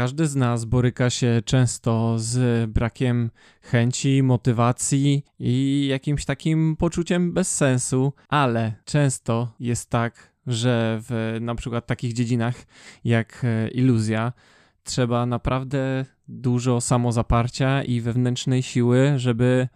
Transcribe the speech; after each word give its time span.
Każdy 0.00 0.26
z 0.26 0.36
nas 0.36 0.64
boryka 0.64 1.10
się 1.10 1.42
często 1.44 2.14
z 2.18 2.70
brakiem 2.70 3.30
chęci, 3.62 4.22
motywacji 4.22 5.24
i 5.38 5.86
jakimś 5.90 6.24
takim 6.24 6.76
poczuciem 6.76 7.32
bezsensu, 7.32 8.12
ale 8.28 8.72
często 8.84 9.52
jest 9.60 9.90
tak, 9.90 10.32
że 10.46 10.98
w 11.00 11.38
na 11.40 11.54
przykład 11.54 11.86
takich 11.86 12.12
dziedzinach 12.12 12.54
jak 13.04 13.42
e, 13.44 13.68
iluzja 13.68 14.32
trzeba 14.84 15.26
naprawdę 15.26 16.04
dużo 16.28 16.80
samozaparcia 16.80 17.82
i 17.82 18.00
wewnętrznej 18.00 18.62
siły, 18.62 19.12
żeby 19.16 19.68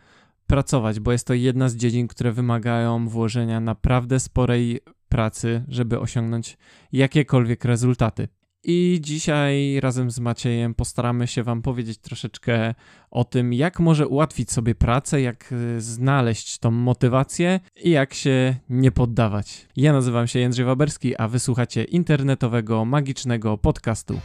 pracować, 0.46 1.00
bo 1.00 1.12
jest 1.12 1.26
to 1.26 1.34
jedna 1.34 1.68
z 1.68 1.76
dziedzin, 1.76 2.08
które 2.08 2.32
wymagają 2.32 3.08
włożenia 3.08 3.60
naprawdę 3.60 4.20
sporej 4.20 4.80
pracy, 5.08 5.64
żeby 5.68 6.00
osiągnąć 6.00 6.58
jakiekolwiek 6.92 7.64
rezultaty. 7.64 8.28
I 8.66 8.98
dzisiaj 9.00 9.80
razem 9.80 10.10
z 10.10 10.18
Maciejem 10.18 10.74
postaramy 10.74 11.26
się 11.26 11.42
Wam 11.42 11.62
powiedzieć 11.62 11.98
troszeczkę 11.98 12.74
o 13.10 13.24
tym, 13.24 13.52
jak 13.52 13.80
może 13.80 14.08
ułatwić 14.08 14.52
sobie 14.52 14.74
pracę, 14.74 15.20
jak 15.20 15.52
y, 15.52 15.80
znaleźć 15.80 16.58
tą 16.58 16.70
motywację 16.70 17.60
i 17.76 17.90
jak 17.90 18.14
się 18.14 18.56
nie 18.70 18.92
poddawać. 18.92 19.68
Ja 19.76 19.92
nazywam 19.92 20.26
się 20.26 20.38
Jędrzej 20.38 20.64
Waberski, 20.64 21.16
a 21.16 21.28
wysłuchacie 21.28 21.84
internetowego, 21.84 22.84
magicznego 22.84 23.58
podcastu. 23.58 24.20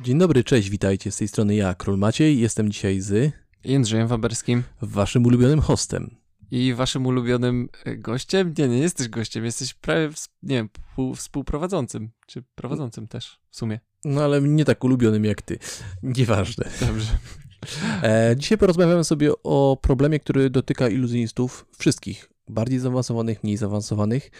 Dzień 0.00 0.18
dobry, 0.18 0.44
cześć, 0.44 0.70
witajcie. 0.70 1.10
Z 1.10 1.16
tej 1.16 1.28
strony 1.28 1.54
ja, 1.54 1.74
Król 1.74 1.98
Maciej. 1.98 2.38
Jestem 2.40 2.70
dzisiaj 2.72 3.00
z 3.00 3.43
Jędrzejem 3.64 4.08
Waberskim 4.08 4.62
waszym 4.82 5.26
ulubionym 5.26 5.60
hostem. 5.60 6.16
i 6.50 6.74
waszym 6.74 7.06
ulubionym 7.06 7.68
e, 7.84 7.96
gościem. 7.96 8.54
Nie, 8.58 8.68
nie 8.68 8.78
jesteś 8.78 9.08
gościem, 9.08 9.44
jesteś 9.44 9.74
prawie, 9.74 10.08
nie 10.42 10.56
wiem, 10.56 10.68
pół- 10.96 11.14
współprowadzącym, 11.14 12.10
czy 12.26 12.42
prowadzącym 12.54 13.08
też 13.08 13.38
w 13.50 13.56
sumie. 13.56 13.80
No 14.04 14.22
ale 14.24 14.40
nie 14.42 14.64
tak 14.64 14.84
ulubionym 14.84 15.24
jak 15.24 15.42
ty. 15.42 15.58
Nieważne. 16.02 16.64
Dobrze. 16.80 17.18
E, 18.02 18.34
dzisiaj 18.38 18.58
porozmawiamy 18.58 19.04
sobie 19.04 19.30
o 19.44 19.78
problemie, 19.82 20.20
który 20.20 20.50
dotyka 20.50 20.88
iluzjonistów 20.88 21.66
wszystkich. 21.78 22.30
Bardziej 22.48 22.78
zaawansowanych, 22.78 23.44
mniej 23.44 23.56
zaawansowanych. 23.56 24.30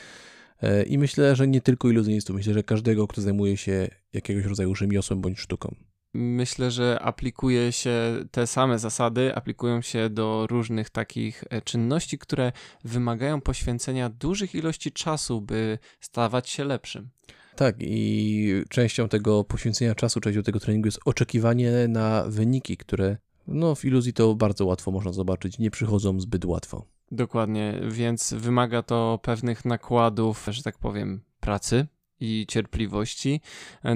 E, 0.62 0.82
I 0.82 0.98
myślę, 0.98 1.36
że 1.36 1.48
nie 1.48 1.60
tylko 1.60 1.88
iluzjonistów. 1.90 2.36
Myślę, 2.36 2.54
że 2.54 2.62
każdego, 2.62 3.06
kto 3.06 3.20
zajmuje 3.22 3.56
się 3.56 3.88
jakiegoś 4.12 4.44
rodzaju 4.44 4.74
rzemiosłem 4.74 5.20
bądź 5.20 5.38
sztuką. 5.40 5.74
Myślę, 6.14 6.70
że 6.70 6.98
aplikuje 7.00 7.72
się 7.72 7.92
te 8.30 8.46
same 8.46 8.78
zasady, 8.78 9.34
aplikują 9.34 9.82
się 9.82 10.10
do 10.10 10.46
różnych 10.50 10.90
takich 10.90 11.44
e, 11.50 11.62
czynności, 11.62 12.18
które 12.18 12.52
wymagają 12.84 13.40
poświęcenia 13.40 14.08
dużych 14.08 14.54
ilości 14.54 14.92
czasu, 14.92 15.40
by 15.40 15.78
stawać 16.00 16.50
się 16.50 16.64
lepszym. 16.64 17.08
Tak, 17.56 17.76
i 17.80 18.62
częścią 18.68 19.08
tego 19.08 19.44
poświęcenia 19.44 19.94
czasu, 19.94 20.20
częścią 20.20 20.42
tego 20.42 20.60
treningu 20.60 20.86
jest 20.86 21.00
oczekiwanie 21.04 21.88
na 21.88 22.24
wyniki, 22.28 22.76
które 22.76 23.16
no, 23.46 23.74
w 23.74 23.84
iluzji 23.84 24.12
to 24.12 24.34
bardzo 24.34 24.66
łatwo 24.66 24.90
można 24.90 25.12
zobaczyć, 25.12 25.58
nie 25.58 25.70
przychodzą 25.70 26.20
zbyt 26.20 26.44
łatwo. 26.44 26.84
Dokładnie, 27.10 27.80
więc 27.88 28.34
wymaga 28.34 28.82
to 28.82 29.20
pewnych 29.22 29.64
nakładów, 29.64 30.46
że 30.50 30.62
tak 30.62 30.78
powiem, 30.78 31.20
pracy 31.40 31.86
i 32.20 32.46
cierpliwości. 32.48 33.40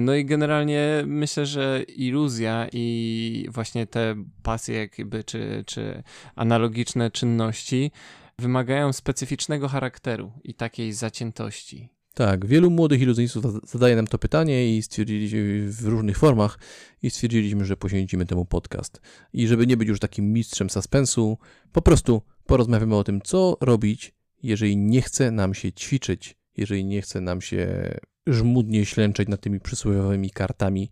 No 0.01 0.15
i 0.15 0.25
generalnie 0.25 1.03
myślę, 1.05 1.45
że 1.45 1.83
iluzja 1.83 2.67
i 2.73 3.45
właśnie 3.49 3.87
te 3.87 4.15
pasje, 4.43 4.75
jakby, 4.97 5.23
czy, 5.23 5.63
czy 5.67 6.03
analogiczne 6.35 7.11
czynności 7.11 7.91
wymagają 8.39 8.93
specyficznego 8.93 9.67
charakteru 9.67 10.31
i 10.43 10.53
takiej 10.53 10.93
zaciętości. 10.93 11.89
Tak, 12.13 12.45
wielu 12.45 12.69
młodych 12.71 13.01
iluzjonistów 13.01 13.43
zada- 13.43 13.67
zadaje 13.67 13.95
nam 13.95 14.07
to 14.07 14.17
pytanie 14.17 14.77
i 14.77 14.81
stwierdziliśmy 14.81 15.71
w 15.71 15.85
różnych 15.85 16.17
formach 16.17 16.59
i 17.03 17.09
stwierdziliśmy, 17.09 17.65
że 17.65 17.77
poświęcimy 17.77 18.25
temu 18.25 18.45
podcast. 18.45 19.01
I 19.33 19.47
żeby 19.47 19.67
nie 19.67 19.77
być 19.77 19.87
już 19.89 19.99
takim 19.99 20.33
mistrzem 20.33 20.69
suspensu, 20.69 21.37
po 21.71 21.81
prostu 21.81 22.21
porozmawiamy 22.45 22.95
o 22.95 23.03
tym, 23.03 23.21
co 23.21 23.57
robić, 23.61 24.13
jeżeli 24.43 24.77
nie 24.77 25.01
chce 25.01 25.31
nam 25.31 25.53
się 25.53 25.71
ćwiczyć, 25.71 26.38
jeżeli 26.59 26.85
nie 26.85 27.01
chce 27.01 27.21
nam 27.21 27.41
się 27.41 27.93
żmudnie 28.27 28.85
ślęczeć 28.85 29.27
nad 29.27 29.41
tymi 29.41 29.59
przysłowiowymi 29.59 30.29
kartami 30.29 30.89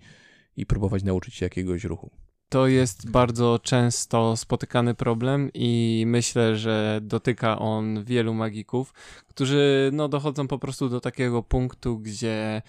i 0.57 0.65
próbować 0.65 1.03
nauczyć 1.03 1.35
się 1.35 1.45
jakiegoś 1.45 1.83
ruchu. 1.83 2.11
To 2.49 2.67
jest 2.67 3.11
bardzo 3.11 3.59
często 3.63 4.37
spotykany 4.37 4.93
problem 4.93 5.49
i 5.53 6.03
myślę, 6.07 6.55
że 6.55 6.99
dotyka 7.03 7.59
on 7.59 8.03
wielu 8.03 8.33
magików, 8.33 8.93
którzy 9.27 9.89
no, 9.93 10.09
dochodzą 10.09 10.47
po 10.47 10.59
prostu 10.59 10.89
do 10.89 11.01
takiego 11.01 11.43
punktu, 11.43 11.99
gdzie 11.99 12.61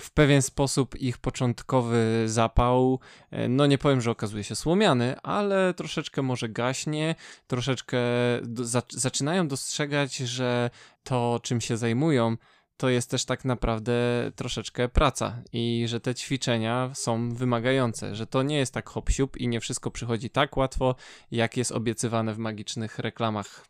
w 0.00 0.10
pewien 0.10 0.42
sposób 0.42 1.00
ich 1.00 1.18
początkowy 1.18 2.24
zapał, 2.26 3.00
e, 3.30 3.48
no 3.48 3.66
nie 3.66 3.78
powiem, 3.78 4.00
że 4.00 4.10
okazuje 4.10 4.44
się 4.44 4.54
słomiany, 4.54 5.20
ale 5.20 5.74
troszeczkę 5.74 6.22
może 6.22 6.48
gaśnie, 6.48 7.14
troszeczkę 7.46 7.98
do, 8.42 8.64
za, 8.64 8.82
zaczynają 8.90 9.48
dostrzegać, 9.48 10.16
że 10.16 10.70
to, 11.02 11.40
czym 11.42 11.60
się 11.60 11.76
zajmują, 11.76 12.36
to 12.76 12.88
jest 12.88 13.10
też 13.10 13.24
tak 13.24 13.44
naprawdę 13.44 13.92
troszeczkę 14.36 14.88
praca 14.88 15.42
i 15.52 15.84
że 15.88 16.00
te 16.00 16.14
ćwiczenia 16.14 16.90
są 16.94 17.34
wymagające, 17.34 18.14
że 18.14 18.26
to 18.26 18.42
nie 18.42 18.58
jest 18.58 18.74
tak 18.74 18.88
hop 18.88 19.10
i 19.36 19.48
nie 19.48 19.60
wszystko 19.60 19.90
przychodzi 19.90 20.30
tak 20.30 20.56
łatwo, 20.56 20.94
jak 21.30 21.56
jest 21.56 21.72
obiecywane 21.72 22.34
w 22.34 22.38
magicznych 22.38 22.98
reklamach. 22.98 23.66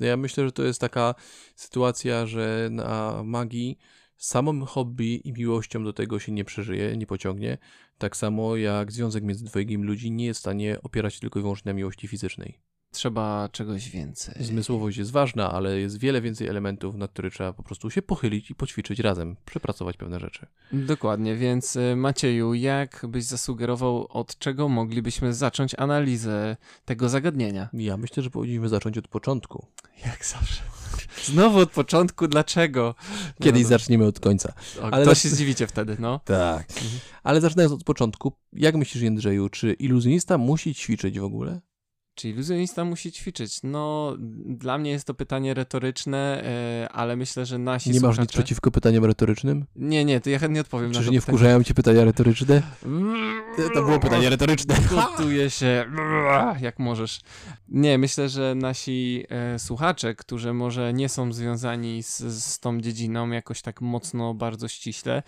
Ja 0.00 0.16
myślę, 0.16 0.44
że 0.44 0.52
to 0.52 0.62
jest 0.62 0.80
taka 0.80 1.14
sytuacja, 1.56 2.26
że 2.26 2.68
na 2.70 3.22
magii 3.24 3.78
samym 4.24 4.64
hobby 4.64 5.28
i 5.28 5.32
miłością 5.32 5.84
do 5.84 5.92
tego 5.92 6.18
się 6.18 6.32
nie 6.32 6.44
przeżyje, 6.44 6.96
nie 6.96 7.06
pociągnie. 7.06 7.58
Tak 7.98 8.16
samo 8.16 8.56
jak 8.56 8.92
związek 8.92 9.24
między 9.24 9.44
dwojgiem 9.44 9.84
ludzi 9.84 10.10
nie 10.10 10.26
jest 10.26 10.38
w 10.38 10.40
stanie 10.40 10.82
opierać 10.82 11.14
się 11.14 11.20
tylko 11.20 11.38
i 11.38 11.42
wyłącznie 11.42 11.70
na 11.70 11.74
miłości 11.76 12.08
fizycznej. 12.08 12.71
Trzeba 12.92 13.48
czegoś 13.52 13.90
więcej. 13.90 14.44
Zmysłowość 14.44 14.96
jest 14.98 15.10
ważna, 15.10 15.52
ale 15.52 15.78
jest 15.78 15.98
wiele 15.98 16.20
więcej 16.20 16.48
elementów, 16.48 16.96
na 16.96 17.08
które 17.08 17.30
trzeba 17.30 17.52
po 17.52 17.62
prostu 17.62 17.90
się 17.90 18.02
pochylić 18.02 18.50
i 18.50 18.54
poćwiczyć 18.54 18.98
razem, 18.98 19.36
przepracować 19.44 19.96
pewne 19.96 20.20
rzeczy. 20.20 20.46
Dokładnie, 20.72 21.36
więc 21.36 21.76
y, 21.76 21.96
Macieju, 21.96 22.54
jak 22.54 23.06
byś 23.08 23.24
zasugerował, 23.24 24.06
od 24.08 24.38
czego 24.38 24.68
moglibyśmy 24.68 25.34
zacząć 25.34 25.74
analizę 25.78 26.56
tego 26.84 27.08
zagadnienia? 27.08 27.68
Ja 27.72 27.96
myślę, 27.96 28.22
że 28.22 28.30
powinniśmy 28.30 28.68
zacząć 28.68 28.98
od 28.98 29.08
początku. 29.08 29.66
Jak 30.06 30.26
zawsze. 30.26 30.62
Znowu 31.32 31.58
od 31.58 31.70
początku, 31.70 32.28
dlaczego? 32.28 32.94
Kiedyś 33.42 33.62
no, 33.62 33.68
zaczniemy 33.68 34.06
od 34.06 34.20
końca. 34.20 34.52
no, 34.76 34.88
ale 34.90 35.04
To 35.04 35.14
się 35.14 35.28
zdziwicie 35.28 35.66
wtedy, 35.66 35.96
no. 35.98 36.20
Tak. 36.24 36.66
Ale 37.22 37.40
zaczynając 37.40 37.72
od 37.72 37.84
początku, 37.84 38.32
jak 38.52 38.74
myślisz, 38.74 39.02
Jędrzeju, 39.02 39.48
czy 39.48 39.72
iluzjonista 39.72 40.38
musi 40.38 40.74
ćwiczyć 40.74 41.20
w 41.20 41.24
ogóle? 41.24 41.60
Czy 42.14 42.28
iluzjonista 42.28 42.84
musi 42.84 43.12
ćwiczyć? 43.12 43.58
No, 43.62 44.16
dla 44.46 44.78
mnie 44.78 44.90
jest 44.90 45.06
to 45.06 45.14
pytanie 45.14 45.54
retoryczne, 45.54 46.44
e, 46.44 46.88
ale 46.92 47.16
myślę, 47.16 47.46
że 47.46 47.58
nasi 47.58 47.90
Nie 47.90 47.94
masz 47.94 48.00
słuchacze... 48.02 48.22
nic 48.22 48.32
przeciwko 48.32 48.70
pytaniom 48.70 49.04
retorycznym? 49.04 49.64
Nie, 49.76 50.04
nie, 50.04 50.20
to 50.20 50.30
ja 50.30 50.38
chętnie 50.38 50.60
odpowiem 50.60 50.92
na 50.92 50.98
Czyż 50.98 51.06
to 51.06 51.12
nie 51.12 51.20
pytanie. 51.20 51.36
wkurzają 51.38 51.62
cię 51.64 51.74
pytania 51.74 52.04
retoryczne? 52.04 52.62
To 53.56 53.70
To 53.74 53.82
było 53.84 53.98
pytanie 54.00 54.30
retoryczne. 54.30 54.74
Gotuję 54.90 55.50
się, 55.50 55.84
jak 56.60 56.78
możesz. 56.78 57.20
Nie, 57.68 57.98
myślę, 57.98 58.28
że 58.28 58.54
nasi 58.54 59.24
e, 59.28 59.58
słuchacze, 59.58 60.14
którzy 60.14 60.52
może 60.52 60.92
nie 60.92 61.08
są 61.08 61.32
związani 61.32 62.02
z, 62.02 62.18
z 62.18 62.58
tą 62.58 62.80
dziedziną 62.80 63.30
jakoś 63.30 63.62
tak 63.62 63.80
mocno, 63.80 64.34
bardzo 64.34 64.68
ściśle, 64.68 65.22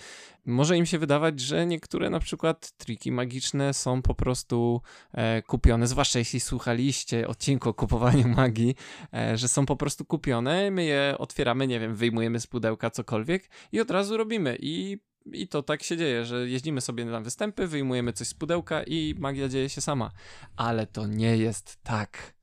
może 0.47 0.77
im 0.77 0.87
się 0.87 0.99
wydawać, 0.99 1.41
że 1.41 1.67
niektóre 1.67 2.11
na 2.11 2.21
przykład 2.21 2.73
triki 2.77 3.13
magiczne 3.13 3.75
są 3.75 4.03
po 4.03 4.15
prostu 4.15 4.81
e, 5.13 5.43
kupione, 5.43 5.87
zwłaszcza 5.87 6.19
jeśli 6.19 6.41
słuchaliście 6.41 7.29
odcinku 7.29 7.69
o 7.69 7.75
kupowaniu 7.75 8.29
magii, 8.29 8.75
e, 9.15 9.39
że 9.39 9.49
są 9.49 9.67
po 9.67 9.77
prostu 9.77 10.05
kupione, 10.05 10.71
my 10.71 10.85
je 10.85 11.15
otwieramy, 11.19 11.67
nie 11.67 11.81
wiem, 11.81 11.95
wyjmujemy 11.95 12.41
z 12.41 12.47
pudełka 12.47 12.91
cokolwiek 12.91 13.51
i 13.73 13.81
od 13.81 13.91
razu 13.91 14.17
robimy 14.17 14.57
i 14.61 14.99
i 15.33 15.49
to 15.49 15.63
tak 15.63 15.83
się 15.83 15.97
dzieje, 15.97 16.25
że 16.25 16.49
jeździmy 16.49 16.81
sobie 16.81 17.05
na 17.05 17.21
występy, 17.21 17.67
wyjmujemy 17.67 18.13
coś 18.13 18.29
z 18.29 18.35
pudełka 18.35 18.83
i 18.83 19.15
magia 19.19 19.49
dzieje 19.49 19.69
się 19.69 19.81
sama. 19.81 20.11
Ale 20.57 20.87
to 20.87 21.07
nie 21.07 21.37
jest 21.37 21.83
tak. 21.83 22.35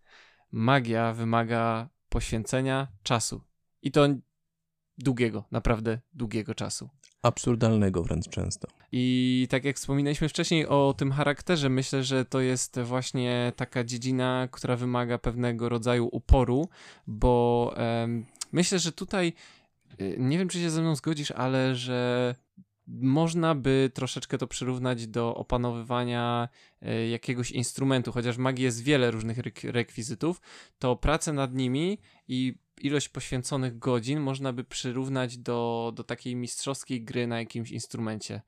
Magia 0.52 1.14
wymaga 1.14 1.90
poświęcenia 2.10 2.88
czasu. 3.04 3.42
I 3.82 3.92
to 3.92 4.08
długiego, 4.98 5.44
naprawdę 5.52 6.00
długiego 6.14 6.56
czasu. 6.56 6.90
Absurdalnego 7.22 8.04
wręcz 8.04 8.30
często. 8.30 8.68
I 8.92 9.48
tak 9.50 9.66
jak 9.66 9.76
wspominaliśmy 9.76 10.30
wcześniej 10.30 10.68
o 10.68 10.94
tym 10.98 11.12
charakterze, 11.12 11.70
myślę, 11.70 12.04
że 12.04 12.26
to 12.26 12.42
jest 12.42 12.80
właśnie 12.80 13.54
taka 13.56 13.84
dziedzina, 13.84 14.48
która 14.52 14.76
wymaga 14.76 15.18
pewnego 15.18 15.70
rodzaju 15.70 16.10
uporu, 16.12 16.70
bo 17.08 17.74
myślę, 18.52 18.80
że 18.80 18.92
tutaj 18.92 19.34
y, 20.02 20.16
nie 20.20 20.38
wiem, 20.38 20.48
czy 20.48 20.60
się 20.60 20.70
ze 20.70 20.82
mną 20.82 20.96
zgodzisz, 20.96 21.32
ale 21.32 21.76
że 21.76 22.36
można 23.00 23.56
by 23.56 23.92
troszeczkę 23.94 24.38
to 24.38 24.48
przyrównać 24.48 25.08
do 25.08 25.36
opanowywania 25.36 26.50
e, 26.82 27.08
jakiegoś 27.08 27.52
instrumentu, 27.52 28.12
chociaż 28.12 28.36
w 28.36 28.40
magii 28.40 28.66
jest 28.66 28.84
wiele 28.84 29.12
różnych 29.12 29.38
rekwizytów, 29.64 30.42
to 30.80 30.96
pracę 30.96 31.34
nad 31.34 31.54
nimi 31.54 31.98
i 32.28 32.56
ilość 32.82 33.10
poświęconych 33.10 33.80
godzin 33.80 34.20
można 34.20 34.54
by 34.54 34.64
przyrównać 34.64 35.38
do, 35.38 35.92
do 35.96 36.04
takiej 36.04 36.36
mistrzowskiej 36.36 37.04
gry 37.04 37.28
na 37.28 37.40
jakimś 37.40 37.72
instrumencie. 37.72 38.42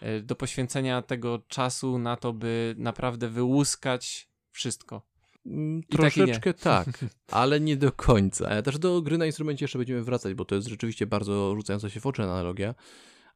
E, 0.00 0.20
do 0.20 0.36
poświęcenia 0.36 1.02
tego 1.02 1.38
czasu 1.48 1.98
na 1.98 2.16
to, 2.16 2.32
by 2.32 2.74
naprawdę 2.78 3.28
wyłuskać 3.28 4.28
wszystko. 4.50 5.02
Mm, 5.46 5.82
troszeczkę 5.82 6.54
tak, 6.74 7.04
ale 7.30 7.60
nie 7.60 7.76
do 7.76 7.92
końca. 7.92 8.62
Też 8.62 8.78
do 8.78 9.02
gry 9.02 9.18
na 9.18 9.26
instrumencie 9.26 9.64
jeszcze 9.64 9.78
będziemy 9.78 10.02
wracać, 10.02 10.34
bo 10.34 10.44
to 10.44 10.54
jest 10.54 10.68
rzeczywiście 10.68 11.06
bardzo 11.06 11.54
rzucająca 11.56 11.90
się 11.90 12.00
w 12.00 12.06
oczy 12.06 12.22
analogia, 12.22 12.74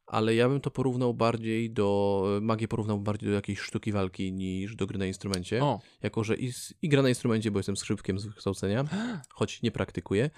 ale 0.05 0.35
ja 0.35 0.49
bym 0.49 0.61
to 0.61 0.71
porównał 0.71 1.13
bardziej 1.13 1.71
do, 1.71 2.23
magię 2.41 2.67
porównał 2.67 2.99
bardziej 2.99 3.29
do 3.29 3.35
jakiejś 3.35 3.59
sztuki 3.59 3.91
walki 3.91 4.33
niż 4.33 4.75
do 4.75 4.87
gry 4.87 4.99
na 4.99 5.05
instrumencie. 5.05 5.63
O. 5.63 5.81
Jako, 6.01 6.23
że 6.23 6.35
i, 6.35 6.51
i 6.81 6.89
gra 6.89 7.01
na 7.01 7.09
instrumencie, 7.09 7.51
bo 7.51 7.59
jestem 7.59 7.77
skrzypkiem 7.77 8.19
z 8.19 8.25
wykształcenia, 8.25 8.85
choć 9.35 9.61
nie 9.61 9.71
praktykuję 9.71 10.29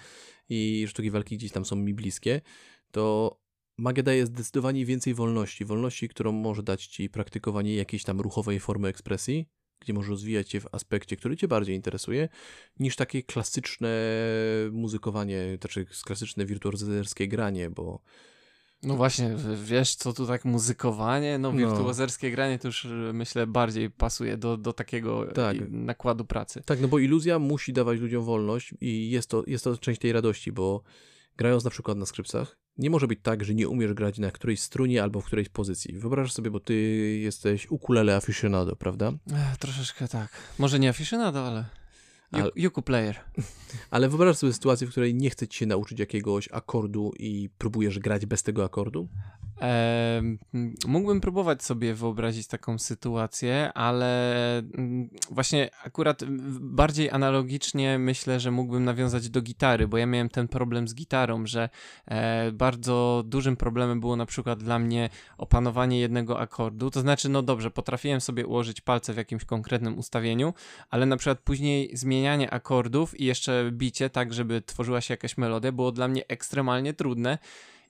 i 0.48 0.86
sztuki 0.88 1.10
walki 1.10 1.36
gdzieś 1.36 1.52
tam 1.52 1.64
są 1.64 1.76
mi 1.76 1.94
bliskie, 1.94 2.40
to 2.90 3.36
magia 3.78 4.02
daje 4.02 4.26
zdecydowanie 4.26 4.86
więcej 4.86 5.14
wolności. 5.14 5.64
Wolności, 5.64 6.08
którą 6.08 6.32
może 6.32 6.62
dać 6.62 6.86
ci 6.86 7.10
praktykowanie 7.10 7.74
jakiejś 7.74 8.04
tam 8.04 8.20
ruchowej 8.20 8.60
formy 8.60 8.88
ekspresji, 8.88 9.46
gdzie 9.80 9.92
możesz 9.92 10.10
rozwijać 10.10 10.50
się 10.50 10.60
w 10.60 10.66
aspekcie, 10.72 11.16
który 11.16 11.36
cię 11.36 11.48
bardziej 11.48 11.76
interesuje, 11.76 12.28
niż 12.80 12.96
takie 12.96 13.22
klasyczne 13.22 14.06
muzykowanie, 14.72 15.58
znaczy 15.60 15.86
klasyczne 16.04 16.46
wirtuozerskie 16.46 17.28
granie, 17.28 17.70
bo 17.70 18.02
no 18.82 18.96
właśnie, 18.96 19.36
wiesz 19.64 19.94
co 19.94 20.12
tu 20.12 20.26
tak 20.26 20.44
muzykowanie, 20.44 21.38
no, 21.38 21.52
no. 21.52 21.58
wirtuozerskie 21.58 22.28
no. 22.28 22.34
granie 22.34 22.58
to 22.58 22.68
już 22.68 22.86
myślę 23.12 23.46
bardziej 23.46 23.90
pasuje 23.90 24.36
do, 24.36 24.56
do 24.56 24.72
takiego 24.72 25.26
tak. 25.26 25.56
nakładu 25.70 26.24
pracy. 26.24 26.62
Tak, 26.66 26.80
no 26.80 26.88
bo 26.88 26.98
iluzja 26.98 27.38
musi 27.38 27.72
dawać 27.72 28.00
ludziom 28.00 28.24
wolność 28.24 28.74
i 28.80 29.10
jest 29.10 29.30
to, 29.30 29.44
jest 29.46 29.64
to 29.64 29.78
część 29.78 30.00
tej 30.00 30.12
radości, 30.12 30.52
bo 30.52 30.82
grając 31.36 31.64
na 31.64 31.70
przykład 31.70 31.98
na 31.98 32.06
skrzypcach, 32.06 32.58
nie 32.78 32.90
może 32.90 33.06
być 33.06 33.18
tak, 33.22 33.44
że 33.44 33.54
nie 33.54 33.68
umiesz 33.68 33.92
grać 33.92 34.18
na 34.18 34.30
którejś 34.30 34.60
strunie 34.60 35.02
albo 35.02 35.20
w 35.20 35.24
którejś 35.24 35.48
pozycji. 35.48 35.98
Wyobrażasz 35.98 36.32
sobie, 36.32 36.50
bo 36.50 36.60
ty 36.60 36.74
jesteś 37.22 37.70
ukulele 37.70 38.16
aficionado, 38.16 38.76
prawda? 38.76 39.12
Ech, 39.32 39.56
troszeczkę 39.58 40.08
tak. 40.08 40.28
Może 40.58 40.78
nie 40.78 40.88
aficionado, 40.88 41.46
ale... 41.46 41.64
Ale, 42.32 42.50
Yuku 42.56 42.82
player. 42.82 43.16
Ale 43.90 44.08
wyobraź 44.08 44.36
sobie 44.36 44.52
sytuację, 44.52 44.86
w 44.86 44.90
której 44.90 45.14
nie 45.14 45.30
chce 45.30 45.48
ci 45.48 45.58
się 45.58 45.66
nauczyć 45.66 46.00
jakiegoś 46.00 46.48
akordu 46.52 47.12
i 47.18 47.50
próbujesz 47.58 47.98
grać 47.98 48.26
bez 48.26 48.42
tego 48.42 48.64
akordu? 48.64 49.08
E, 49.60 50.22
mógłbym 50.86 51.20
próbować 51.20 51.62
sobie 51.62 51.94
wyobrazić 51.94 52.46
taką 52.46 52.78
sytuację, 52.78 53.72
ale 53.72 54.58
mm, 54.58 55.10
właśnie 55.30 55.70
akurat 55.84 56.24
bardziej 56.60 57.10
analogicznie 57.10 57.98
myślę, 57.98 58.40
że 58.40 58.50
mógłbym 58.50 58.84
nawiązać 58.84 59.28
do 59.28 59.42
gitary, 59.42 59.88
bo 59.88 59.98
ja 59.98 60.06
miałem 60.06 60.28
ten 60.28 60.48
problem 60.48 60.88
z 60.88 60.94
gitarą, 60.94 61.46
że 61.46 61.68
e, 62.06 62.52
bardzo 62.52 63.22
dużym 63.26 63.56
problemem 63.56 64.00
było 64.00 64.16
na 64.16 64.26
przykład 64.26 64.62
dla 64.62 64.78
mnie 64.78 65.10
opanowanie 65.38 66.00
jednego 66.00 66.40
akordu. 66.40 66.90
To 66.90 67.00
znaczy, 67.00 67.28
no 67.28 67.42
dobrze, 67.42 67.70
potrafiłem 67.70 68.20
sobie 68.20 68.46
ułożyć 68.46 68.80
palce 68.80 69.12
w 69.14 69.16
jakimś 69.16 69.44
konkretnym 69.44 69.98
ustawieniu, 69.98 70.54
ale 70.90 71.06
na 71.06 71.16
przykład 71.16 71.38
później 71.40 71.96
zmienianie 71.96 72.50
akordów 72.50 73.20
i 73.20 73.24
jeszcze 73.24 73.70
bicie 73.72 74.10
tak, 74.10 74.34
żeby 74.34 74.62
tworzyła 74.62 75.00
się 75.00 75.14
jakaś 75.14 75.38
melodia 75.38 75.72
było 75.72 75.92
dla 75.92 76.08
mnie 76.08 76.26
ekstremalnie 76.28 76.94
trudne. 76.94 77.38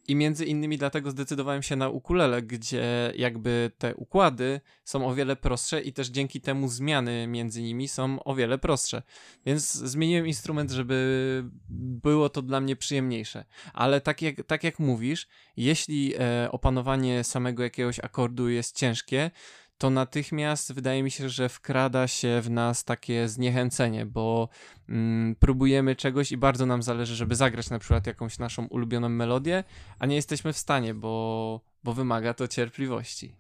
I 0.09 0.17
między 0.17 0.45
innymi 0.45 0.79
dlatego 0.79 1.11
zdecydowałem 1.11 1.63
się 1.63 1.77
na 1.77 1.89
ukulele, 1.89 2.43
gdzie 2.43 3.13
jakby 3.17 3.71
te 3.79 3.95
układy 3.95 4.61
są 4.85 5.07
o 5.07 5.15
wiele 5.15 5.37
prostsze 5.37 5.81
i 5.81 5.93
też 5.93 6.09
dzięki 6.09 6.41
temu 6.41 6.69
zmiany 6.69 7.27
między 7.27 7.63
nimi 7.63 7.89
są 7.89 8.23
o 8.25 8.35
wiele 8.35 8.59
prostsze. 8.59 9.03
Więc 9.47 9.73
zmieniłem 9.73 10.27
instrument, 10.27 10.71
żeby 10.71 11.45
było 11.69 12.29
to 12.29 12.43
dla 12.43 12.61
mnie 12.61 12.77
przyjemniejsze. 12.77 13.45
Ale 13.73 14.01
tak 14.01 14.23
jak, 14.23 14.47
tak 14.47 14.65
jak 14.65 14.79
mówisz, 14.79 15.29
jeśli 15.57 16.15
e, 16.19 16.49
opanowanie 16.51 17.25
samego 17.25 17.63
jakiegoś 17.63 18.01
akordu 18.01 18.49
jest 18.49 18.77
ciężkie, 18.77 19.31
to 19.79 19.91
natychmiast 19.91 20.73
wydaje 20.73 21.03
mi 21.03 21.11
się, 21.11 21.29
że 21.29 21.49
wkrada 21.49 22.09
się 22.09 22.41
w 22.43 22.51
nas 22.51 22.85
takie 22.85 23.29
zniechęcenie, 23.29 24.07
bo 24.07 24.49
mm, 24.89 25.35
próbujemy 25.35 25.97
czegoś 25.97 26.33
i 26.33 26.37
bardzo 26.37 26.67
nam 26.67 26.83
zależy, 26.83 27.17
żeby 27.17 27.35
zagrać 27.35 27.71
na 27.71 27.79
przykład 27.79 28.07
jakąś 28.07 28.39
naszą 28.39 28.67
ulubioną 28.67 29.09
melodię, 29.09 29.65
a 29.99 30.07
nie 30.07 30.17
jesteśmy 30.17 30.53
w 30.53 30.59
stanie, 30.59 30.95
bo, 30.95 31.61
bo 31.85 31.93
wymaga 31.93 32.35
to 32.35 32.49
cierpliwości. 32.49 33.35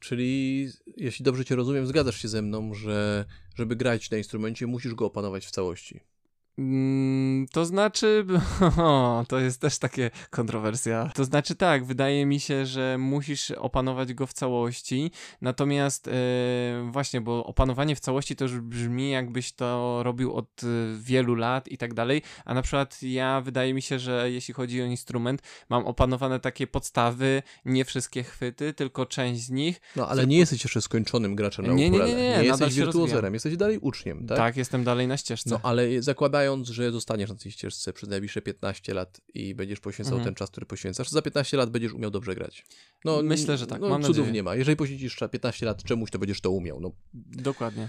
Czyli, 0.00 0.68
jeśli 0.96 1.24
dobrze 1.24 1.44
Cię 1.44 1.56
rozumiem, 1.56 1.86
zgadzasz 1.86 2.22
się 2.22 2.28
ze 2.28 2.42
mną, 2.42 2.74
że 2.74 3.24
żeby 3.54 3.76
grać 3.76 4.10
na 4.10 4.16
instrumencie, 4.16 4.66
musisz 4.66 4.94
go 4.94 5.06
opanować 5.06 5.46
w 5.46 5.50
całości. 5.50 6.00
Mm, 6.58 7.46
to 7.52 7.66
znaczy, 7.66 8.26
o, 8.78 9.24
to 9.28 9.38
jest 9.38 9.60
też 9.60 9.78
takie 9.78 10.10
kontrowersja. 10.30 11.10
To 11.14 11.24
znaczy 11.24 11.54
tak, 11.54 11.84
wydaje 11.84 12.26
mi 12.26 12.40
się, 12.40 12.66
że 12.66 12.96
musisz 12.98 13.50
opanować 13.50 14.14
go 14.14 14.26
w 14.26 14.32
całości, 14.32 15.10
natomiast 15.40 16.08
e, 16.08 16.12
właśnie, 16.90 17.20
bo 17.20 17.46
opanowanie 17.46 17.96
w 17.96 18.00
całości 18.00 18.36
to 18.36 18.44
już 18.44 18.60
brzmi 18.60 19.10
jakbyś 19.10 19.52
to 19.52 20.02
robił 20.02 20.34
od 20.34 20.62
e, 20.62 20.66
wielu 20.98 21.34
lat 21.34 21.68
i 21.68 21.78
tak 21.78 21.94
dalej, 21.94 22.22
a 22.44 22.54
na 22.54 22.62
przykład 22.62 23.02
ja 23.02 23.40
wydaje 23.40 23.74
mi 23.74 23.82
się, 23.82 23.98
że 23.98 24.30
jeśli 24.30 24.54
chodzi 24.54 24.82
o 24.82 24.84
instrument, 24.84 25.42
mam 25.68 25.86
opanowane 25.86 26.40
takie 26.40 26.66
podstawy, 26.66 27.42
nie 27.64 27.84
wszystkie 27.84 28.22
chwyty, 28.22 28.72
tylko 28.72 29.06
część 29.06 29.42
z 29.42 29.50
nich. 29.50 29.80
No 29.96 30.08
ale 30.08 30.26
nie 30.26 30.38
jesteś 30.38 30.64
jeszcze 30.64 30.82
skończonym 30.82 31.34
graczem 31.34 31.66
na 31.66 31.72
nie, 31.72 31.86
ukulele. 31.86 32.10
Nie, 32.10 32.16
nie, 32.16 32.30
nie, 32.30 32.38
nie 32.38 32.44
jesteś 32.44 32.74
wirtuozerem, 32.74 33.34
jesteś 33.34 33.56
dalej 33.56 33.78
uczniem, 33.78 34.26
tak? 34.26 34.38
Tak, 34.38 34.56
jestem 34.56 34.84
dalej 34.84 35.08
na 35.08 35.16
ścieżce. 35.16 35.50
No 35.50 35.60
ale 35.62 36.02
zakładając 36.02 36.45
zakładając, 36.46 36.68
że 36.68 36.92
zostaniesz 36.92 37.30
na 37.30 37.36
tej 37.36 37.52
ścieżce 37.52 37.92
przez 37.92 38.08
najbliższe 38.08 38.42
15 38.42 38.94
lat 38.94 39.20
i 39.34 39.54
będziesz 39.54 39.80
poświęcał 39.80 40.14
mhm. 40.14 40.24
ten 40.24 40.34
czas, 40.34 40.50
który 40.50 40.66
poświęcasz, 40.66 41.08
za 41.08 41.22
15 41.22 41.56
lat 41.56 41.70
będziesz 41.70 41.92
umiał 41.92 42.10
dobrze 42.10 42.34
grać. 42.34 42.64
No, 43.04 43.22
Myślę, 43.22 43.58
że 43.58 43.66
tak. 43.66 43.80
No, 43.80 43.88
Mam 43.88 44.02
cudów 44.02 44.16
nadzieję. 44.16 44.32
nie 44.32 44.42
ma. 44.42 44.56
Jeżeli 44.56 44.76
poświęcisz 44.76 45.18
15 45.32 45.66
lat 45.66 45.82
czemuś, 45.82 46.10
to 46.10 46.18
będziesz 46.18 46.40
to 46.40 46.50
umiał. 46.50 46.80
No. 46.80 46.92
Dokładnie 47.14 47.88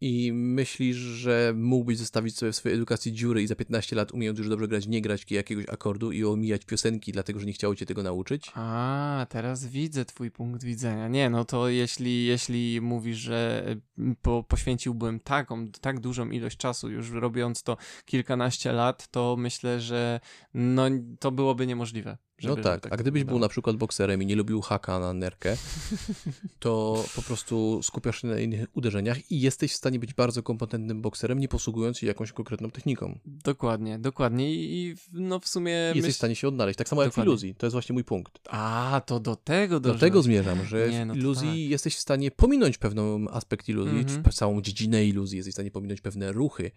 i 0.00 0.32
myślisz, 0.32 0.96
że 0.96 1.52
mógłbyś 1.56 1.98
zostawić 1.98 2.36
sobie 2.36 2.52
w 2.52 2.56
swojej 2.56 2.76
edukacji 2.76 3.12
dziury 3.12 3.42
i 3.42 3.46
za 3.46 3.54
15 3.56 3.96
lat 3.96 4.12
umiejąc 4.12 4.38
już 4.38 4.48
dobrze 4.48 4.68
grać, 4.68 4.86
nie 4.86 5.02
grać 5.02 5.30
jakiegoś 5.30 5.68
akordu 5.68 6.12
i 6.12 6.24
omijać 6.24 6.64
piosenki, 6.64 7.12
dlatego 7.12 7.40
że 7.40 7.46
nie 7.46 7.52
chciało 7.52 7.74
cię 7.74 7.86
tego 7.86 8.02
nauczyć? 8.02 8.52
A, 8.54 9.26
teraz 9.28 9.66
widzę 9.66 10.04
twój 10.04 10.30
punkt 10.30 10.64
widzenia. 10.64 11.08
Nie, 11.08 11.30
no 11.30 11.44
to 11.44 11.68
jeśli, 11.68 12.26
jeśli 12.26 12.80
mówisz, 12.80 13.18
że 13.18 13.64
mm, 13.98 14.16
po, 14.22 14.42
poświęciłbym 14.42 15.20
taką, 15.20 15.68
tak 15.80 16.00
dużą 16.00 16.30
ilość 16.30 16.56
czasu, 16.56 16.90
już 16.90 17.10
robiąc 17.10 17.62
to 17.62 17.76
kilkanaście 18.04 18.72
lat, 18.72 19.08
to 19.08 19.36
myślę, 19.38 19.80
że 19.80 20.20
no, 20.54 20.84
to 21.20 21.30
byłoby 21.30 21.66
niemożliwe. 21.66 22.18
No 22.42 22.56
tak, 22.56 22.80
tak, 22.80 22.92
a 22.92 22.96
gdybyś 22.96 23.24
był 23.24 23.38
na 23.38 23.48
przykład 23.48 23.76
bokserem 23.76 24.22
i 24.22 24.26
nie 24.26 24.36
lubił 24.36 24.60
haka 24.60 24.98
na 24.98 25.12
nerkę, 25.12 25.56
to 26.58 27.04
po 27.16 27.22
prostu 27.22 27.80
skupiasz 27.82 28.22
się 28.22 28.28
na 28.28 28.38
innych 28.38 28.68
uderzeniach 28.72 29.32
i 29.32 29.40
jesteś 29.40 29.72
w 29.72 29.76
stanie 29.76 29.98
być 29.98 30.14
bardzo 30.14 30.42
kompetentnym 30.42 31.02
bokserem, 31.02 31.38
nie 31.38 31.48
posługując 31.48 31.98
się 31.98 32.06
jakąś 32.06 32.32
konkretną 32.32 32.70
techniką. 32.70 33.18
Dokładnie, 33.26 33.98
dokładnie 33.98 34.54
i 34.54 34.94
no 35.12 35.40
w 35.40 35.48
sumie... 35.48 35.72
I 35.72 35.96
jesteś 35.96 36.02
myśl... 36.02 36.12
w 36.12 36.16
stanie 36.16 36.36
się 36.36 36.48
odnaleźć, 36.48 36.78
tak 36.78 36.88
samo 36.88 37.02
dokładnie. 37.02 37.20
jak 37.20 37.24
w 37.24 37.28
iluzji, 37.28 37.54
to 37.54 37.66
jest 37.66 37.72
właśnie 37.72 37.92
mój 37.92 38.04
punkt. 38.04 38.38
A, 38.48 39.02
to 39.06 39.20
do 39.20 39.36
tego 39.36 39.80
Do 39.80 39.94
tego 39.94 40.22
zmierzam, 40.22 40.64
że 40.64 40.90
nie, 40.90 41.06
no 41.06 41.14
w 41.14 41.16
iluzji 41.16 41.48
tak. 41.48 41.70
jesteś 41.70 41.96
w 41.96 42.00
stanie 42.00 42.30
pominąć 42.30 42.78
pewien 42.78 43.28
aspekt 43.32 43.68
iluzji, 43.68 44.04
-hmm. 44.04 44.34
całą 44.34 44.60
dziedzinę 44.60 45.04
iluzji, 45.04 45.36
jesteś 45.36 45.52
w 45.52 45.56
stanie 45.56 45.70
pominąć 45.70 46.00
pewne 46.00 46.32
ruchy 46.32 46.70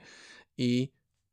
i 0.57 0.89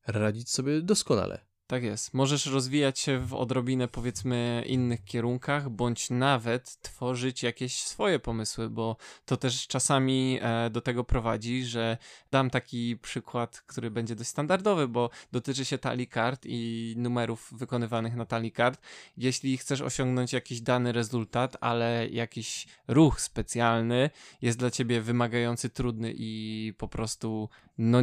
radzić 0.07 0.51
sobie 0.51 0.83
doskonale. 0.83 1.48
Tak 1.69 1.83
jest. 1.83 2.15
Możesz 2.15 2.47
rozwijać 2.47 2.99
się 2.99 3.19
w 3.19 3.35
odrobinę, 3.35 3.89
powiedzmy, 3.89 4.65
innych 4.67 5.05
kierunkach, 5.05 5.71
bądź 5.71 6.11
nawet 6.11 6.83
tworzyć 6.83 7.43
jakieś 7.43 7.83
swoje 7.83 8.19
pomysły, 8.19 8.71
bo 8.71 8.97
to 9.27 9.37
też 9.37 9.67
czasami 9.67 10.39
e, 10.43 10.71
do 10.71 10.81
tego 10.81 11.05
prowadzi, 11.05 11.65
że 11.65 11.97
dam 12.31 12.51
taki 12.51 12.97
przykład, 12.97 13.61
który 13.61 13.91
będzie 13.91 14.15
dość 14.15 14.31
standardowy, 14.31 14.89
bo 14.89 15.11
dotyczy 15.33 15.65
się 15.65 15.79
talii 15.79 16.07
kart 16.07 16.43
i 16.47 16.95
numerów 16.97 17.53
wykonywanych 17.53 18.17
na 18.17 18.27
talii 18.27 18.53
kart. 18.53 18.81
Jeśli 19.17 19.57
chcesz 19.57 19.81
osiągnąć 19.81 20.33
jakiś 20.33 20.61
dany 20.61 20.93
rezultat, 20.93 21.57
ale 21.61 22.09
jakiś 22.09 22.67
ruch 22.89 23.21
specjalny 23.21 24.11
jest 24.43 24.59
dla 24.59 24.71
ciebie 24.71 25.01
wymagający, 25.01 25.71
trudny 25.71 26.15
i 26.17 26.73
po 26.79 26.89
prostu 26.89 27.49
no, 27.79 27.99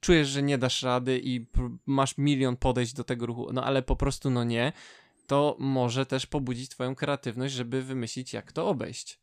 czujesz, 0.00 0.28
że 0.28 0.42
nie 0.42 0.58
dasz 0.58 0.82
rady 0.82 1.20
i 1.24 1.46
masz 1.86 2.18
milion 2.18 2.53
podejść 2.56 2.94
do 2.94 3.04
tego 3.04 3.26
ruchu, 3.26 3.52
no 3.52 3.64
ale 3.64 3.82
po 3.82 3.96
prostu 3.96 4.30
no 4.30 4.44
nie, 4.44 4.72
to 5.26 5.56
może 5.58 6.06
też 6.06 6.26
pobudzić 6.26 6.68
twoją 6.68 6.94
kreatywność, 6.94 7.54
żeby 7.54 7.82
wymyślić, 7.82 8.32
jak 8.32 8.52
to 8.52 8.68
obejść. 8.68 9.20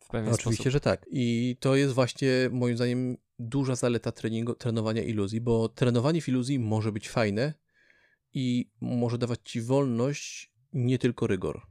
W 0.00 0.08
pewien 0.08 0.34
Oczywiście, 0.34 0.54
sposób. 0.54 0.72
że 0.72 0.80
tak. 0.80 1.06
I 1.10 1.56
to 1.60 1.76
jest 1.76 1.94
właśnie 1.94 2.30
moim 2.52 2.76
zdaniem 2.76 3.16
duża 3.38 3.74
zaleta 3.74 4.12
treningu, 4.12 4.54
trenowania 4.54 5.02
iluzji, 5.02 5.40
bo 5.40 5.68
trenowanie 5.68 6.20
w 6.20 6.28
iluzji 6.28 6.58
może 6.58 6.92
być 6.92 7.08
fajne 7.08 7.54
i 8.34 8.70
może 8.80 9.18
dawać 9.18 9.40
ci 9.44 9.60
wolność, 9.60 10.52
nie 10.72 10.98
tylko 10.98 11.26
rygor. 11.26 11.62